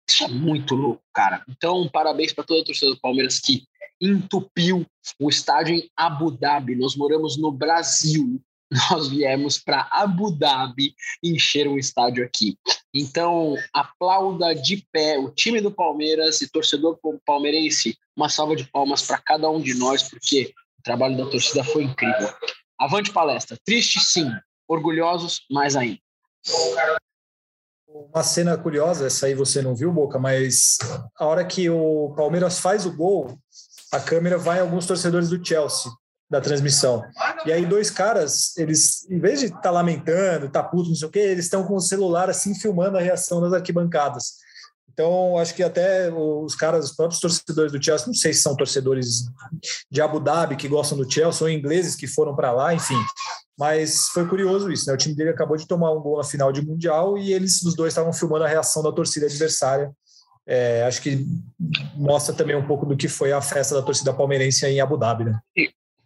Isso 0.08 0.24
é 0.24 0.28
muito 0.28 0.74
louco, 0.74 1.02
cara. 1.14 1.44
Então, 1.48 1.88
parabéns 1.92 2.32
para 2.32 2.42
toda 2.42 2.62
a 2.62 2.64
torcida 2.64 2.90
do 2.90 3.00
Palmeiras 3.00 3.38
que 3.38 3.62
entupiu 4.00 4.86
o 5.20 5.28
estádio 5.28 5.74
em 5.74 5.90
Abu 5.96 6.30
Dhabi. 6.30 6.74
Nós 6.74 6.96
moramos 6.96 7.36
no 7.36 7.52
Brasil, 7.52 8.40
nós 8.90 9.08
viemos 9.08 9.58
para 9.58 9.88
Abu 9.90 10.30
Dhabi 10.30 10.94
encher 11.22 11.68
um 11.68 11.76
estádio 11.76 12.24
aqui. 12.24 12.56
Então, 12.94 13.54
aplauda 13.72 14.54
de 14.54 14.86
pé 14.90 15.18
o 15.18 15.30
time 15.30 15.60
do 15.60 15.70
Palmeiras 15.70 16.40
e 16.40 16.50
torcedor 16.50 16.98
palmeirense. 17.24 17.96
Uma 18.16 18.28
salva 18.28 18.56
de 18.56 18.64
palmas 18.64 19.02
para 19.02 19.18
cada 19.18 19.50
um 19.50 19.60
de 19.60 19.74
nós, 19.74 20.02
porque 20.02 20.52
o 20.78 20.82
trabalho 20.82 21.16
da 21.16 21.26
torcida 21.26 21.62
foi 21.64 21.84
incrível. 21.84 22.32
Avante 22.78 23.12
palestra. 23.12 23.58
Triste, 23.64 24.00
sim. 24.00 24.30
Orgulhosos, 24.66 25.44
mais 25.50 25.76
ainda. 25.76 26.00
Uma 27.86 28.22
cena 28.22 28.56
curiosa, 28.56 29.06
essa 29.06 29.26
aí 29.26 29.34
você 29.34 29.60
não 29.60 29.74
viu, 29.74 29.92
Boca, 29.92 30.18
mas 30.18 30.78
a 31.18 31.26
hora 31.26 31.44
que 31.44 31.68
o 31.68 32.14
Palmeiras 32.16 32.60
faz 32.60 32.86
o 32.86 32.96
gol, 32.96 33.36
a 33.92 34.00
câmera 34.00 34.38
vai 34.38 34.58
em 34.58 34.62
alguns 34.62 34.86
torcedores 34.86 35.28
do 35.28 35.44
Chelsea 35.44 35.90
da 36.30 36.40
transmissão. 36.40 37.02
E 37.44 37.52
aí 37.52 37.66
dois 37.66 37.90
caras, 37.90 38.56
eles, 38.56 39.08
em 39.10 39.18
vez 39.18 39.40
de 39.40 39.46
estar 39.46 39.58
tá 39.58 39.70
lamentando, 39.70 40.48
tá 40.48 40.62
puto, 40.62 40.88
não 40.88 40.94
sei 40.94 41.08
o 41.08 41.10
quê, 41.10 41.18
eles 41.18 41.46
estão 41.46 41.64
com 41.64 41.74
o 41.74 41.80
celular 41.80 42.30
assim 42.30 42.54
filmando 42.54 42.96
a 42.96 43.00
reação 43.00 43.40
das 43.40 43.52
arquibancadas. 43.52 44.34
Então, 44.92 45.38
acho 45.38 45.54
que 45.54 45.62
até 45.62 46.12
os 46.12 46.54
caras, 46.54 46.84
os 46.84 46.92
próprios 46.92 47.20
torcedores 47.20 47.72
do 47.72 47.82
Chelsea, 47.82 48.06
não 48.06 48.14
sei 48.14 48.32
se 48.34 48.42
são 48.42 48.54
torcedores 48.54 49.24
de 49.90 50.00
Abu 50.00 50.20
Dhabi 50.20 50.56
que 50.56 50.68
gostam 50.68 50.98
do 50.98 51.10
Chelsea 51.10 51.42
ou 51.42 51.50
ingleses 51.50 51.96
que 51.96 52.06
foram 52.06 52.36
para 52.36 52.52
lá, 52.52 52.74
enfim. 52.74 52.98
Mas 53.58 54.08
foi 54.08 54.26
curioso 54.28 54.70
isso, 54.70 54.86
né? 54.86 54.92
O 54.92 54.98
time 54.98 55.14
dele 55.14 55.30
acabou 55.30 55.56
de 55.56 55.66
tomar 55.66 55.92
um 55.92 56.00
gol 56.00 56.18
na 56.18 56.24
final 56.24 56.52
de 56.52 56.64
Mundial 56.64 57.16
e 57.16 57.32
eles, 57.32 57.62
os 57.62 57.74
dois, 57.74 57.92
estavam 57.92 58.12
filmando 58.12 58.44
a 58.44 58.48
reação 58.48 58.82
da 58.82 58.92
torcida 58.92 59.26
adversária. 59.26 59.90
É, 60.52 60.82
acho 60.82 61.00
que 61.00 61.24
mostra 61.94 62.34
também 62.34 62.56
um 62.56 62.66
pouco 62.66 62.84
do 62.84 62.96
que 62.96 63.06
foi 63.06 63.30
a 63.30 63.40
festa 63.40 63.72
da 63.76 63.82
torcida 63.82 64.12
palmeirense 64.12 64.66
em 64.66 64.80
Abu 64.80 64.96
Dhabi, 64.96 65.22
né? 65.22 65.38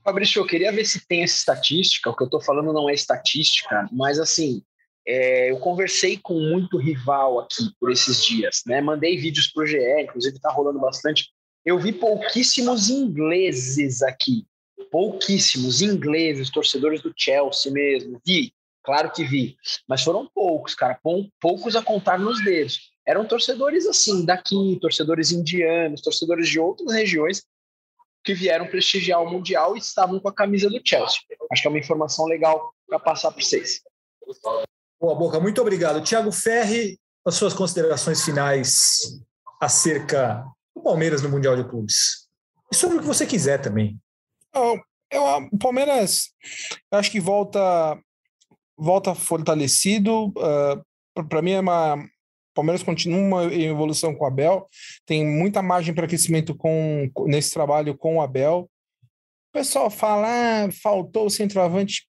Fabrício, 0.04 0.38
eu 0.38 0.46
queria 0.46 0.70
ver 0.70 0.84
se 0.84 1.06
tem 1.06 1.22
essa 1.22 1.34
estatística. 1.34 2.10
O 2.10 2.14
que 2.14 2.22
eu 2.22 2.26
estou 2.26 2.42
falando 2.42 2.70
não 2.70 2.90
é 2.90 2.92
estatística, 2.92 3.88
mas 3.90 4.20
assim, 4.20 4.62
é, 5.08 5.50
eu 5.50 5.56
conversei 5.60 6.18
com 6.22 6.38
muito 6.38 6.76
rival 6.76 7.40
aqui 7.40 7.70
por 7.80 7.90
esses 7.90 8.22
dias, 8.22 8.60
né? 8.66 8.82
Mandei 8.82 9.16
vídeos 9.16 9.46
para 9.46 9.64
o 9.64 9.66
GE, 9.66 9.78
inclusive 10.02 10.36
está 10.36 10.50
rolando 10.50 10.78
bastante. 10.78 11.30
Eu 11.64 11.78
vi 11.78 11.92
pouquíssimos 11.92 12.90
ingleses 12.90 14.02
aqui, 14.02 14.44
pouquíssimos 14.90 15.80
ingleses, 15.80 16.50
torcedores 16.50 17.00
do 17.00 17.14
Chelsea 17.16 17.72
mesmo. 17.72 18.20
Vi, 18.26 18.52
claro 18.82 19.10
que 19.10 19.24
vi, 19.24 19.56
mas 19.88 20.02
foram 20.02 20.28
poucos, 20.34 20.74
cara, 20.74 21.00
poucos 21.40 21.74
a 21.74 21.82
contar 21.82 22.18
nos 22.18 22.44
dedos. 22.44 22.92
Eram 23.06 23.26
torcedores 23.26 23.86
assim 23.86 24.24
daqui, 24.24 24.78
torcedores 24.80 25.30
indianos, 25.30 26.00
torcedores 26.00 26.48
de 26.48 26.58
outras 26.58 26.92
regiões 26.92 27.44
que 28.24 28.32
vieram 28.32 28.66
prestigiar 28.66 29.22
o 29.22 29.30
Mundial 29.30 29.76
e 29.76 29.78
estavam 29.78 30.18
com 30.18 30.28
a 30.28 30.34
camisa 30.34 30.70
do 30.70 30.80
Chelsea. 30.82 31.20
Acho 31.52 31.62
que 31.62 31.68
é 31.68 31.70
uma 31.70 31.78
informação 31.78 32.24
legal 32.24 32.72
para 32.88 32.98
passar 32.98 33.30
para 33.30 33.42
vocês. 33.42 33.82
Boa, 34.98 35.14
Boca, 35.14 35.38
muito 35.38 35.60
obrigado. 35.60 36.02
Tiago 36.02 36.32
Ferri, 36.32 36.98
as 37.26 37.34
suas 37.34 37.52
considerações 37.52 38.24
finais 38.24 39.20
acerca 39.60 40.42
do 40.74 40.82
Palmeiras 40.82 41.20
no 41.20 41.28
Mundial 41.28 41.56
de 41.56 41.68
Clubes. 41.68 42.26
E 42.72 42.74
sobre 42.74 42.96
o 42.96 43.00
que 43.00 43.06
você 43.06 43.26
quiser 43.26 43.60
também. 43.60 43.98
Eu, 44.54 44.80
eu, 45.10 45.22
o 45.52 45.58
Palmeiras, 45.58 46.30
acho 46.90 47.10
que 47.10 47.20
volta 47.20 47.98
volta 48.76 49.14
fortalecido. 49.14 50.28
Uh, 50.28 50.82
ah, 51.16 51.24
para 51.28 51.42
mim 51.42 51.52
é 51.52 51.60
uma, 51.60 51.96
Palmeiras 52.54 52.82
continua 52.82 53.52
em 53.52 53.64
evolução 53.64 54.14
com 54.14 54.24
o 54.24 54.26
Abel, 54.26 54.68
tem 55.04 55.26
muita 55.26 55.60
margem 55.60 55.92
para 55.92 56.06
crescimento 56.06 56.54
com, 56.54 57.10
nesse 57.26 57.52
trabalho 57.52 57.96
com 57.96 58.16
o 58.16 58.22
Abel. 58.22 58.70
O 59.50 59.52
pessoal 59.52 59.90
fala, 59.90 60.28
ah, 60.28 60.72
faltou 60.82 61.26
o 61.26 61.30
centroavante. 61.30 62.06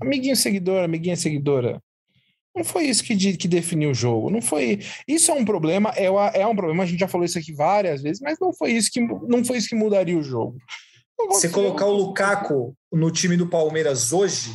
Amiguinho 0.00 0.36
seguidor, 0.36 0.82
amiguinha 0.82 1.16
seguidora. 1.16 1.82
Não 2.54 2.64
foi 2.64 2.86
isso 2.86 3.04
que, 3.04 3.14
de, 3.14 3.36
que 3.36 3.46
definiu 3.46 3.90
o 3.90 3.94
jogo. 3.94 4.30
Não 4.30 4.42
foi. 4.42 4.80
Isso 5.06 5.30
é 5.30 5.34
um 5.34 5.44
problema, 5.44 5.92
é, 5.96 6.06
é 6.06 6.46
um 6.46 6.56
problema. 6.56 6.82
A 6.82 6.86
gente 6.86 6.98
já 6.98 7.08
falou 7.08 7.24
isso 7.24 7.38
aqui 7.38 7.52
várias 7.52 8.02
vezes, 8.02 8.20
mas 8.20 8.38
não 8.40 8.52
foi 8.52 8.72
isso 8.72 8.90
que, 8.90 9.00
não 9.00 9.44
foi 9.44 9.58
isso 9.58 9.68
que 9.68 9.76
mudaria 9.76 10.18
o 10.18 10.22
jogo. 10.22 10.58
Você 11.26 11.48
colocar 11.48 11.86
o 11.86 11.96
Lukaku 11.96 12.74
no 12.92 13.10
time 13.10 13.36
do 13.36 13.48
Palmeiras 13.48 14.12
hoje, 14.12 14.52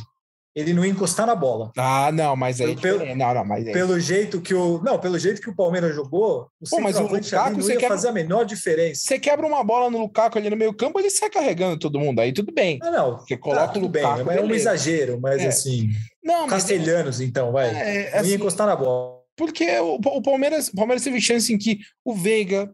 ele 0.54 0.72
não 0.72 0.84
ia 0.84 0.90
encostar 0.90 1.26
na 1.26 1.34
bola. 1.34 1.72
Ah, 1.76 2.12
não, 2.12 2.36
mas 2.36 2.60
aí 2.60 2.76
pelo, 2.76 3.04
não, 3.16 3.34
não, 3.34 3.44
mas 3.44 3.66
aí... 3.66 3.72
pelo 3.72 3.98
jeito 3.98 4.40
que 4.40 4.54
o 4.54 4.80
não, 4.82 4.98
pelo 4.98 5.18
jeito 5.18 5.40
que 5.40 5.50
o 5.50 5.54
Palmeiras 5.54 5.94
jogou, 5.94 6.48
o 6.60 6.68
Pô, 6.70 6.80
mas 6.80 6.96
o 6.96 7.02
Lukaku 7.02 7.58
não 7.58 7.68
ia 7.68 7.76
quebra, 7.76 7.88
fazer 7.88 8.08
a 8.08 8.12
menor 8.12 8.44
diferença. 8.44 9.00
Você 9.04 9.18
quebra 9.18 9.46
uma 9.46 9.64
bola 9.64 9.90
no 9.90 9.98
Lukaku 9.98 10.38
ali 10.38 10.48
no 10.48 10.56
meio 10.56 10.72
campo, 10.72 11.00
ele 11.00 11.10
sai 11.10 11.28
carregando 11.28 11.78
todo 11.78 11.98
mundo, 11.98 12.20
aí 12.20 12.32
tudo 12.32 12.52
bem. 12.52 12.78
Ah, 12.82 12.90
não, 12.90 13.18
você 13.18 13.36
coloca 13.36 13.72
tá, 13.72 13.78
o 13.78 13.82
Lukaku, 13.82 14.24
bem, 14.24 14.36
é 14.36 14.40
um 14.40 14.54
exagero, 14.54 15.18
mas 15.20 15.42
é. 15.42 15.48
assim, 15.48 15.90
não, 16.22 16.46
castelhanos 16.46 17.18
mas... 17.18 17.28
então, 17.28 17.50
vai. 17.50 17.68
É, 17.70 18.10
não 18.12 18.20
assim, 18.20 18.30
ia 18.30 18.36
encostar 18.36 18.66
na 18.66 18.76
bola. 18.76 19.14
Porque 19.36 19.68
o, 19.80 19.96
o 19.96 20.22
Palmeiras, 20.22 20.68
o 20.68 20.76
Palmeiras 20.76 21.02
teve 21.02 21.20
chance 21.20 21.52
em 21.52 21.58
que 21.58 21.80
o 22.04 22.14
Veiga 22.14 22.70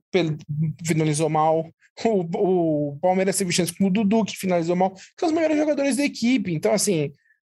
finalizou 0.85 1.31
mal, 1.31 1.66
o, 2.05 2.91
o 2.91 2.99
Palmeiras 3.01 3.37
teve 3.37 3.53
chance 3.53 3.72
com 3.72 3.87
o 3.87 3.91
Dudu, 3.91 4.24
que 4.24 4.37
finalizou 4.37 4.76
mal, 4.76 4.91
que 4.91 5.03
são 5.18 5.28
os 5.28 5.35
melhores 5.35 5.57
jogadores 5.57 5.97
da 5.97 6.05
equipe. 6.05 6.53
Então, 6.53 6.72
assim, 6.72 7.12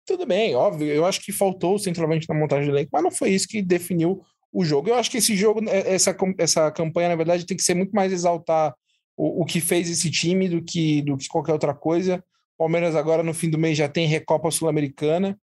tudo 0.06 0.26
bem, 0.26 0.54
óbvio. 0.54 0.88
Eu 0.88 1.04
acho 1.04 1.20
que 1.20 1.32
faltou 1.32 1.74
o 1.74 1.78
centroavante 1.78 2.28
na 2.28 2.34
montagem 2.34 2.66
do 2.66 2.74
elenco, 2.74 2.90
mas 2.92 3.02
não 3.02 3.10
foi 3.10 3.30
isso 3.30 3.48
que 3.48 3.62
definiu 3.62 4.22
o 4.52 4.64
jogo. 4.64 4.88
Eu 4.88 4.94
acho 4.94 5.10
que 5.10 5.18
esse 5.18 5.34
jogo, 5.36 5.60
é, 5.68 5.94
essa, 5.94 6.16
essa 6.38 6.70
campanha, 6.70 7.08
na 7.08 7.16
verdade, 7.16 7.46
tem 7.46 7.56
que 7.56 7.62
ser 7.62 7.74
muito 7.74 7.92
mais 7.92 8.12
exaltar 8.12 8.74
o, 9.16 9.42
o 9.42 9.44
que 9.44 9.60
fez 9.60 9.90
esse 9.90 10.10
time 10.10 10.48
do 10.48 10.62
que, 10.62 11.02
do 11.02 11.16
que 11.16 11.28
qualquer 11.28 11.52
outra 11.52 11.74
coisa. 11.74 12.22
Palmeiras 12.56 12.94
agora, 12.94 13.22
no 13.22 13.34
fim 13.34 13.50
do 13.50 13.58
mês, 13.58 13.76
já 13.76 13.88
tem 13.88 14.06
Recopa 14.06 14.50
Sul-Americana, 14.50 15.38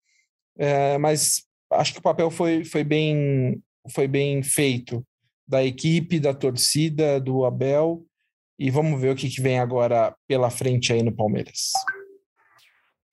é, 0.58 0.98
mas 0.98 1.42
acho 1.72 1.92
que 1.94 2.00
o 2.00 2.02
papel 2.02 2.30
foi, 2.30 2.64
foi, 2.64 2.84
bem, 2.84 3.62
foi 3.90 4.06
bem 4.06 4.42
feito 4.42 5.04
da 5.46 5.64
equipe, 5.64 6.20
da 6.20 6.34
torcida, 6.34 7.18
do 7.18 7.44
Abel. 7.44 8.04
E 8.58 8.70
vamos 8.70 9.00
ver 9.00 9.12
o 9.12 9.16
que, 9.16 9.30
que 9.30 9.40
vem 9.40 9.58
agora 9.58 10.14
pela 10.26 10.50
frente 10.50 10.92
aí 10.92 11.02
no 11.02 11.14
Palmeiras. 11.14 11.70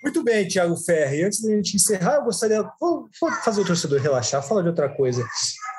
Muito 0.06 0.24
bem, 0.24 0.48
Thiago 0.48 0.78
Ferri. 0.78 1.24
Antes 1.24 1.42
da 1.42 1.50
gente 1.50 1.78
encerrar, 1.78 2.18
eu 2.18 2.26
gostaria. 2.26 2.62
Vou, 2.80 3.10
vou 3.20 3.32
fazer 3.44 3.62
o 3.62 3.66
torcedor 3.66 4.00
relaxar, 4.00 4.48
falar 4.48 4.62
de 4.62 4.68
outra 4.68 4.88
coisa. 4.88 5.28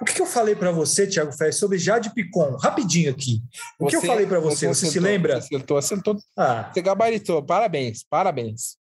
O 0.00 0.04
que, 0.04 0.14
que 0.14 0.20
eu 0.20 0.26
falei 0.26 0.56
para 0.56 0.72
você, 0.72 1.06
Thiago 1.06 1.30
Ferri, 1.30 1.52
sobre 1.52 1.78
Jade 1.78 2.12
Picon? 2.12 2.56
Rapidinho 2.56 3.08
aqui. 3.08 3.40
O 3.78 3.84
você, 3.84 3.90
que 3.90 3.96
eu 3.96 4.02
falei 4.02 4.26
para 4.26 4.40
você? 4.40 4.66
Você, 4.66 4.86
você 4.86 4.90
se 4.90 4.98
lembra? 4.98 5.38
Acertou, 5.38 5.78
acertou. 5.78 6.18
Ah. 6.36 6.68
Você 6.74 6.82
gabaritou. 6.82 7.40
Parabéns, 7.40 8.04
parabéns. 8.10 8.76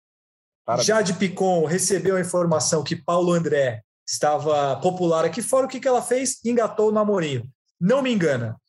parabéns. 0.63 0.87
Jade 0.87 1.15
Picon 1.15 1.65
recebeu 1.65 2.17
a 2.17 2.21
informação 2.21 2.85
que 2.85 2.95
Paulo 2.95 3.33
André 3.33 3.81
estava 4.07 4.77
popular 4.77 5.25
aqui 5.25 5.41
fora. 5.41 5.65
O 5.65 5.69
que, 5.71 5.81
que 5.81 5.89
ela 5.89 6.03
fez? 6.03 6.39
Engatou 6.45 6.91
o 6.91 6.93
namorinho. 6.93 7.49
Não 7.81 8.03
me 8.03 8.13
engana. 8.13 8.60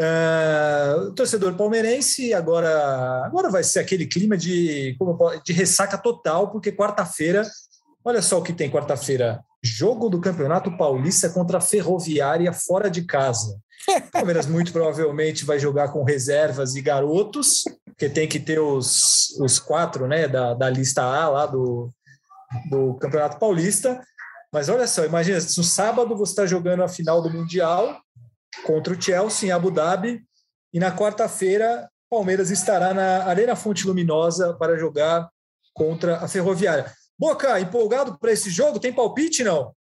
Uh, 0.00 1.12
torcedor 1.12 1.54
palmeirense, 1.56 2.32
agora, 2.32 3.22
agora 3.26 3.50
vai 3.50 3.62
ser 3.62 3.80
aquele 3.80 4.06
clima 4.06 4.34
de, 4.34 4.96
de 5.44 5.52
ressaca 5.52 5.98
total, 5.98 6.50
porque 6.50 6.72
quarta-feira, 6.72 7.46
olha 8.02 8.22
só 8.22 8.38
o 8.38 8.42
que 8.42 8.54
tem 8.54 8.70
quarta-feira: 8.70 9.44
jogo 9.62 10.08
do 10.08 10.18
Campeonato 10.18 10.74
Paulista 10.78 11.28
contra 11.28 11.58
a 11.58 11.60
Ferroviária 11.60 12.50
fora 12.50 12.90
de 12.90 13.02
casa. 13.02 13.58
O 13.86 14.00
Palmeiras 14.10 14.46
muito 14.46 14.72
provavelmente 14.72 15.44
vai 15.44 15.58
jogar 15.58 15.88
com 15.88 16.02
reservas 16.02 16.76
e 16.76 16.80
garotos, 16.80 17.64
porque 17.84 18.08
tem 18.08 18.26
que 18.26 18.40
ter 18.40 18.58
os, 18.58 19.38
os 19.38 19.58
quatro 19.58 20.06
né, 20.06 20.26
da, 20.26 20.54
da 20.54 20.70
lista 20.70 21.02
A 21.02 21.28
lá 21.28 21.44
do, 21.44 21.92
do 22.70 22.94
Campeonato 22.94 23.38
Paulista. 23.38 24.00
Mas 24.50 24.70
olha 24.70 24.86
só, 24.86 25.04
imagina, 25.04 25.36
no 25.36 25.64
sábado 25.64 26.16
você 26.16 26.32
está 26.32 26.46
jogando 26.46 26.82
a 26.82 26.88
final 26.88 27.20
do 27.20 27.30
Mundial 27.30 28.00
contra 28.70 28.94
o 28.94 29.02
Chelsea 29.02 29.48
em 29.48 29.52
Abu 29.52 29.68
Dhabi, 29.68 30.22
e 30.72 30.78
na 30.78 30.96
quarta-feira 30.96 31.90
Palmeiras 32.08 32.52
estará 32.52 32.94
na 32.94 33.24
Arena 33.24 33.56
Fonte 33.56 33.84
Luminosa 33.84 34.54
para 34.54 34.78
jogar 34.78 35.28
contra 35.74 36.18
a 36.18 36.28
Ferroviária. 36.28 36.92
Boca, 37.18 37.58
empolgado 37.58 38.16
para 38.16 38.30
esse 38.30 38.48
jogo? 38.48 38.78
Tem 38.78 38.92
palpite, 38.92 39.42
não? 39.42 39.74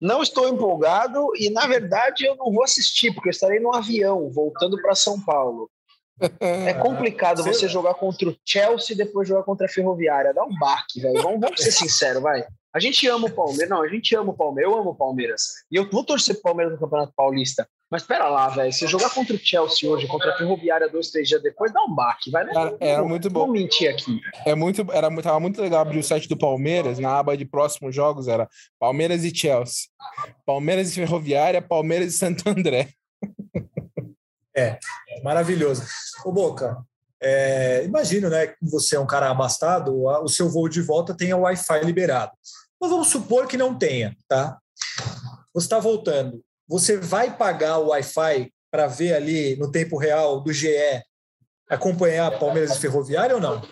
Não 0.00 0.22
estou 0.24 0.48
empolgado 0.48 1.30
e, 1.36 1.50
na 1.50 1.68
verdade, 1.68 2.24
eu 2.26 2.34
não 2.34 2.52
vou 2.52 2.64
assistir, 2.64 3.14
porque 3.14 3.28
eu 3.28 3.32
estarei 3.32 3.60
no 3.60 3.72
avião 3.72 4.28
voltando 4.30 4.80
para 4.82 4.96
São 4.96 5.20
Paulo. 5.20 5.70
É 6.40 6.74
complicado 6.82 7.44
você 7.44 7.68
jogar 7.68 7.94
contra 7.94 8.28
o 8.28 8.36
Chelsea 8.44 8.94
e 8.94 8.98
depois 8.98 9.28
jogar 9.28 9.44
contra 9.44 9.66
a 9.66 9.70
Ferroviária. 9.70 10.34
Dá 10.34 10.42
um 10.42 10.58
baque, 10.58 11.00
velho. 11.00 11.22
Vamos, 11.22 11.40
vamos 11.40 11.62
ser 11.62 11.70
sinceros, 11.72 12.20
vai. 12.20 12.44
A 12.74 12.80
gente 12.80 13.06
ama 13.06 13.28
o 13.28 13.30
Palmeiras. 13.30 13.68
Não, 13.68 13.82
a 13.82 13.88
gente 13.88 14.16
ama 14.16 14.32
o 14.32 14.36
Palmeiras. 14.36 14.72
Eu 14.72 14.78
amo 14.78 14.90
o 14.90 14.94
Palmeiras. 14.96 15.42
E 15.70 15.76
eu 15.76 15.88
vou 15.88 16.04
torcer 16.04 16.34
pro 16.34 16.42
Palmeiras 16.42 16.72
no 16.72 16.80
Campeonato 16.80 17.12
Paulista. 17.16 17.68
Mas 17.88 18.02
espera 18.02 18.28
lá, 18.28 18.48
velho. 18.48 18.72
Se 18.72 18.88
jogar 18.88 19.10
contra 19.10 19.36
o 19.36 19.38
Chelsea 19.38 19.88
hoje, 19.88 20.08
contra 20.08 20.32
a 20.32 20.36
Ferroviária 20.36 20.88
dois, 20.88 21.10
três 21.10 21.28
dias 21.28 21.40
depois, 21.40 21.72
dá 21.72 21.80
um 21.84 21.94
baque, 21.94 22.32
vai. 22.32 22.44
Cara, 22.46 22.76
era 22.80 23.02
não, 23.02 23.08
muito 23.08 23.30
bom. 23.30 23.46
Vou 23.46 23.52
mentir 23.52 23.88
aqui. 23.88 24.20
É 24.44 24.56
muito, 24.56 24.84
era, 24.90 25.08
tava 25.22 25.38
muito 25.38 25.62
legal 25.62 25.82
abrir 25.82 26.00
o 26.00 26.02
site 26.02 26.28
do 26.28 26.36
Palmeiras, 26.36 26.98
na 26.98 27.16
aba 27.16 27.36
de 27.36 27.44
próximos 27.44 27.94
jogos, 27.94 28.26
era 28.26 28.48
Palmeiras 28.80 29.22
e 29.22 29.32
Chelsea. 29.32 29.84
Palmeiras 30.44 30.90
e 30.90 30.94
Ferroviária, 30.96 31.62
Palmeiras 31.62 32.14
e 32.14 32.18
Santo 32.18 32.48
André. 32.48 32.88
É, 34.56 34.78
maravilhoso. 35.24 35.82
Ô 36.24 36.30
Boca, 36.30 36.78
é, 37.20 37.82
imagino, 37.84 38.30
né, 38.30 38.46
que 38.46 38.56
você 38.62 38.94
é 38.94 39.00
um 39.00 39.06
cara 39.06 39.28
abastado, 39.28 40.04
o 40.22 40.28
seu 40.28 40.48
voo 40.48 40.68
de 40.68 40.80
volta 40.80 41.12
tenha 41.12 41.36
Wi-Fi 41.36 41.80
liberado. 41.84 42.30
Mas 42.84 42.90
vamos 42.90 43.08
supor 43.08 43.46
que 43.46 43.56
não 43.56 43.74
tenha, 43.74 44.14
tá? 44.28 44.58
Você 45.54 45.64
está 45.64 45.78
voltando. 45.78 46.44
Você 46.68 46.98
vai 46.98 47.34
pagar 47.34 47.78
o 47.78 47.88
Wi-Fi 47.88 48.52
para 48.70 48.86
ver 48.86 49.14
ali 49.14 49.56
no 49.56 49.72
tempo 49.72 49.96
real 49.96 50.42
do 50.42 50.52
GE 50.52 50.68
acompanhar 51.66 52.38
Palmeiras 52.38 52.76
e 52.76 52.78
Ferroviária 52.78 53.36
ou 53.36 53.40
não? 53.40 53.62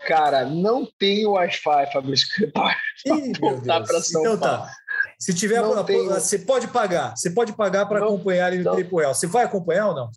Cara, 0.00 0.44
não 0.44 0.84
tem 0.98 1.24
Wi-Fi, 1.24 1.92
Fabrício. 1.92 2.26
Ih, 3.06 3.32
para 3.64 4.02
São 4.02 4.20
então, 4.22 4.36
tá. 4.36 4.58
Paulo. 4.58 4.72
Se 5.16 5.32
tiver, 5.32 5.62
você 5.62 6.40
pode 6.40 6.66
pagar. 6.66 7.16
Você 7.16 7.30
pode 7.30 7.52
pagar 7.52 7.86
para 7.86 8.04
acompanhar 8.04 8.46
ali 8.46 8.58
no 8.58 8.64
não. 8.64 8.74
tempo 8.74 8.98
real. 8.98 9.14
Você 9.14 9.28
vai 9.28 9.44
acompanhar 9.44 9.90
ou 9.90 9.94
não? 9.94 10.10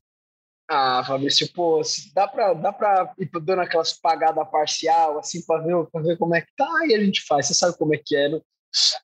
Ah, 0.69 1.03
Fabrício, 1.05 1.51
pô, 1.53 1.81
dá 2.15 2.27
para 2.27 2.53
dá 2.53 2.71
pra 2.71 3.13
ir 3.19 3.29
dando 3.41 3.61
aquelas 3.61 3.93
pagadas 3.93 4.49
parcial, 4.49 5.19
assim, 5.19 5.45
para 5.45 5.61
ver, 5.61 5.75
ver 6.01 6.17
como 6.17 6.35
é 6.35 6.41
que 6.41 6.51
tá, 6.55 6.69
e 6.87 6.95
a 6.95 7.03
gente 7.03 7.21
faz. 7.25 7.47
Você 7.47 7.53
sabe 7.53 7.77
como 7.77 7.93
é 7.93 7.97
que 7.97 8.15
é. 8.15 8.29
No, 8.29 8.41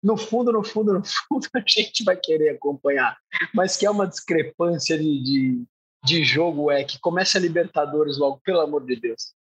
no 0.01 0.17
fundo, 0.17 0.51
no 0.51 0.63
fundo, 0.63 0.93
no 0.93 1.03
fundo, 1.27 1.47
a 1.53 1.63
gente 1.67 2.03
vai 2.03 2.17
querer 2.17 2.49
acompanhar. 2.51 3.17
Mas 3.53 3.75
que 3.75 3.85
é 3.85 3.91
uma 3.91 4.07
discrepância 4.07 4.97
de, 4.97 5.23
de, 5.23 5.63
de 6.05 6.23
jogo, 6.23 6.71
é 6.71 6.83
que 6.83 6.99
começa 6.99 7.37
a 7.37 7.41
Libertadores 7.41 8.17
logo, 8.17 8.39
pelo 8.43 8.61
amor 8.61 8.85
de 8.85 8.95
Deus. 8.95 9.33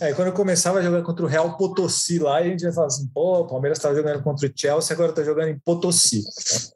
É, 0.00 0.12
quando 0.12 0.28
eu 0.28 0.34
começava 0.34 0.78
a 0.78 0.82
jogar 0.82 1.02
contra 1.02 1.24
o 1.24 1.28
Real 1.28 1.56
Potosí 1.56 2.18
lá, 2.18 2.36
a 2.36 2.42
gente 2.42 2.62
ia 2.62 2.72
falar 2.72 2.88
assim, 2.88 3.08
pô, 3.08 3.40
o 3.40 3.46
Palmeiras 3.46 3.78
estava 3.78 3.94
jogando 3.94 4.22
contra 4.22 4.46
o 4.46 4.52
Chelsea, 4.54 4.94
agora 4.94 5.10
está 5.10 5.24
jogando 5.24 5.48
em 5.48 5.58
Potosí. 5.58 6.22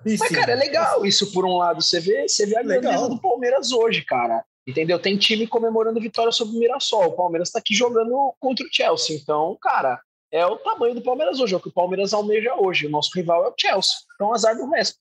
Enfim, 0.07 0.17
Mas, 0.19 0.29
cara, 0.31 0.53
é 0.53 0.57
legal 0.57 1.05
isso 1.05 1.31
por 1.31 1.45
um 1.45 1.59
lado. 1.59 1.83
Você 1.83 2.01
vê, 2.01 2.27
você 2.27 2.47
vê 2.47 2.57
a 2.57 2.63
grandeza 2.63 3.09
do 3.09 3.21
Palmeiras 3.21 3.71
hoje, 3.71 4.03
cara. 4.03 4.43
Entendeu? 4.67 4.99
Tem 4.99 5.17
time 5.19 5.47
comemorando 5.47 6.01
vitória 6.01 6.33
sobre 6.33 6.57
o 6.57 6.59
Mirassol. 6.59 7.09
O 7.09 7.17
Palmeiras 7.17 7.49
está 7.49 7.59
aqui 7.59 7.75
jogando 7.75 8.35
contra 8.41 8.65
o 8.65 8.69
Chelsea. 8.73 9.17
Então, 9.17 9.59
cara, 9.61 10.01
é 10.31 10.47
o 10.47 10.57
tamanho 10.57 10.95
do 10.95 11.03
Palmeiras 11.03 11.39
hoje, 11.39 11.53
é 11.53 11.57
o 11.57 11.61
que 11.61 11.69
o 11.69 11.73
Palmeiras 11.73 12.15
almeja 12.15 12.55
hoje. 12.55 12.87
O 12.87 12.91
nosso 12.91 13.11
rival 13.15 13.45
é 13.45 13.49
o 13.49 13.55
Chelsea. 13.59 13.93
Então, 14.15 14.33
azar 14.33 14.57
do 14.57 14.71
resto. 14.71 14.99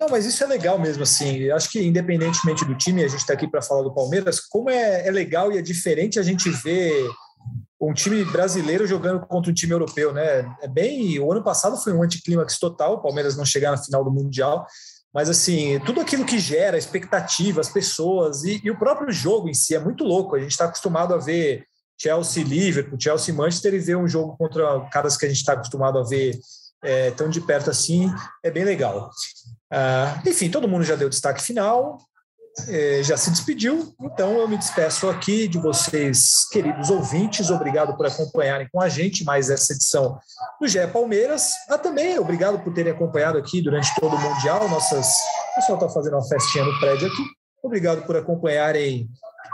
Não, 0.00 0.08
mas 0.08 0.24
isso 0.24 0.42
é 0.42 0.46
legal 0.46 0.78
mesmo, 0.78 1.02
assim. 1.02 1.36
Eu 1.36 1.54
acho 1.54 1.70
que, 1.70 1.78
independentemente 1.78 2.64
do 2.64 2.74
time, 2.74 3.04
a 3.04 3.08
gente 3.08 3.20
está 3.20 3.34
aqui 3.34 3.46
para 3.46 3.60
falar 3.60 3.82
do 3.82 3.92
Palmeiras, 3.92 4.40
como 4.40 4.70
é, 4.70 5.06
é, 5.06 5.10
legal 5.10 5.52
e 5.52 5.58
é 5.58 5.62
diferente 5.62 6.18
a 6.18 6.22
gente 6.22 6.48
ver 6.48 7.06
um 7.78 7.92
time 7.92 8.24
brasileiro 8.24 8.86
jogando 8.86 9.20
contra 9.26 9.50
um 9.50 9.54
time 9.54 9.72
europeu, 9.72 10.12
né? 10.14 10.50
É 10.62 10.68
bem. 10.68 11.18
O 11.18 11.30
ano 11.30 11.44
passado 11.44 11.76
foi 11.76 11.92
um 11.92 12.02
anticlímax 12.02 12.58
total, 12.58 12.94
o 12.94 13.02
Palmeiras 13.02 13.36
não 13.36 13.44
chegar 13.44 13.72
na 13.72 13.76
final 13.76 14.02
do 14.02 14.10
Mundial. 14.10 14.66
Mas, 15.12 15.28
assim, 15.28 15.78
tudo 15.80 16.00
aquilo 16.00 16.24
que 16.24 16.38
gera 16.38 16.78
expectativa, 16.78 17.60
as 17.60 17.68
pessoas 17.68 18.42
e, 18.42 18.58
e 18.64 18.70
o 18.70 18.78
próprio 18.78 19.12
jogo 19.12 19.50
em 19.50 19.54
si 19.54 19.74
é 19.74 19.78
muito 19.78 20.02
louco. 20.02 20.34
A 20.34 20.40
gente 20.40 20.52
está 20.52 20.64
acostumado 20.64 21.12
a 21.12 21.18
ver 21.18 21.66
Chelsea, 22.00 22.42
Liverpool, 22.42 22.98
Chelsea, 22.98 23.34
Manchester 23.34 23.74
e 23.74 23.78
ver 23.78 23.98
um 23.98 24.08
jogo 24.08 24.34
contra 24.38 24.80
caras 24.90 25.18
que 25.18 25.26
a 25.26 25.28
gente 25.28 25.38
está 25.38 25.52
acostumado 25.52 25.98
a 25.98 26.02
ver 26.02 26.40
é, 26.82 27.10
tão 27.10 27.28
de 27.28 27.42
perto 27.42 27.68
assim, 27.68 28.10
é 28.42 28.50
bem 28.50 28.64
legal. 28.64 29.10
Ah, 29.70 30.20
enfim, 30.26 30.50
todo 30.50 30.68
mundo 30.68 30.84
já 30.84 30.96
deu 30.96 31.08
destaque 31.08 31.42
final, 31.42 31.98
é, 32.68 33.00
já 33.02 33.16
se 33.16 33.30
despediu, 33.30 33.94
então 34.00 34.38
eu 34.38 34.48
me 34.48 34.58
despeço 34.58 35.08
aqui 35.08 35.46
de 35.46 35.58
vocês, 35.58 36.48
queridos 36.50 36.90
ouvintes. 36.90 37.50
Obrigado 37.50 37.96
por 37.96 38.06
acompanharem 38.06 38.68
com 38.72 38.80
a 38.80 38.88
gente 38.88 39.24
mais 39.24 39.48
essa 39.48 39.72
edição 39.72 40.18
do 40.60 40.66
GE 40.66 40.86
Palmeiras. 40.92 41.52
Ah, 41.68 41.78
também 41.78 42.18
obrigado 42.18 42.58
por 42.62 42.74
terem 42.74 42.92
acompanhado 42.92 43.38
aqui 43.38 43.62
durante 43.62 43.94
todo 43.94 44.16
o 44.16 44.20
Mundial. 44.20 44.68
Nossas... 44.68 45.06
O 45.06 45.54
pessoal 45.56 45.78
está 45.78 45.88
fazendo 45.88 46.14
uma 46.14 46.28
festinha 46.28 46.64
no 46.64 46.78
prédio 46.80 47.06
aqui. 47.06 47.22
Obrigado 47.62 48.04
por 48.06 48.16
acompanharem 48.16 49.08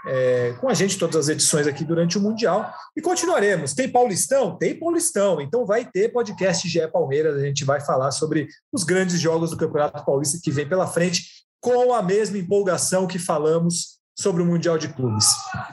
é, 0.06 0.52
com 0.60 0.68
a 0.68 0.74
gente 0.74 0.98
todas 0.98 1.16
as 1.16 1.28
edições 1.28 1.66
aqui 1.66 1.84
durante 1.84 2.16
o 2.16 2.20
Mundial. 2.20 2.72
E 2.96 3.02
continuaremos. 3.02 3.74
Tem 3.74 3.88
Paulistão? 3.88 4.56
Tem 4.56 4.78
Paulistão. 4.78 5.40
Então 5.40 5.66
vai 5.66 5.84
ter 5.84 6.12
podcast 6.12 6.68
GE 6.68 6.86
Palmeiras. 6.88 7.36
A 7.36 7.44
gente 7.44 7.64
vai 7.64 7.80
falar 7.80 8.12
sobre 8.12 8.48
os 8.72 8.84
grandes 8.84 9.20
jogos 9.20 9.50
do 9.50 9.56
Campeonato 9.56 10.04
Paulista 10.04 10.38
que 10.42 10.50
vem 10.50 10.68
pela 10.68 10.86
frente, 10.86 11.44
com 11.60 11.92
a 11.92 12.02
mesma 12.02 12.38
empolgação 12.38 13.06
que 13.06 13.18
falamos 13.18 13.96
sobre 14.16 14.42
o 14.42 14.46
Mundial 14.46 14.78
de 14.78 14.88
Clubes. 14.88 15.26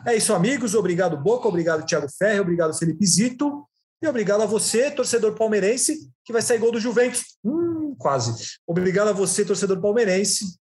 É 0.05 0.15
isso, 0.15 0.33
amigos. 0.33 0.73
Obrigado, 0.73 1.15
Boca. 1.15 1.47
Obrigado, 1.47 1.85
Thiago 1.85 2.07
Ferre. 2.17 2.39
Obrigado, 2.39 2.73
Felipe 2.77 3.05
Zito. 3.05 3.63
E 4.01 4.07
obrigado 4.07 4.41
a 4.41 4.45
você, 4.45 4.91
torcedor 4.91 5.33
palmeirense, 5.33 6.09
que 6.25 6.33
vai 6.33 6.41
sair 6.41 6.57
gol 6.57 6.73
do 6.73 6.79
Juventus. 6.79 7.37
Hum, 7.41 7.95
quase. 7.97 8.57
Obrigado 8.67 9.07
a 9.07 9.13
você, 9.13 9.45
torcedor 9.45 9.79
palmeirense, 9.79 10.57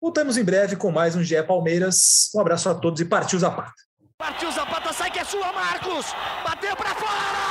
Voltamos 0.00 0.36
em 0.36 0.44
breve 0.44 0.76
com 0.76 0.90
mais 0.90 1.14
um 1.14 1.22
GE 1.22 1.42
Palmeiras. 1.42 2.30
Um 2.34 2.40
abraço 2.40 2.68
a 2.68 2.74
todos 2.74 3.00
e 3.00 3.04
partiu 3.04 3.38
Zapata. 3.38 3.72
Partiu 4.16 4.50
Zapata, 4.50 4.92
sai 4.92 5.10
que 5.10 5.18
é 5.18 5.24
sua, 5.24 5.52
Marcos! 5.52 6.06
Bateu 6.44 6.76
para 6.76 6.94
fora! 6.94 7.49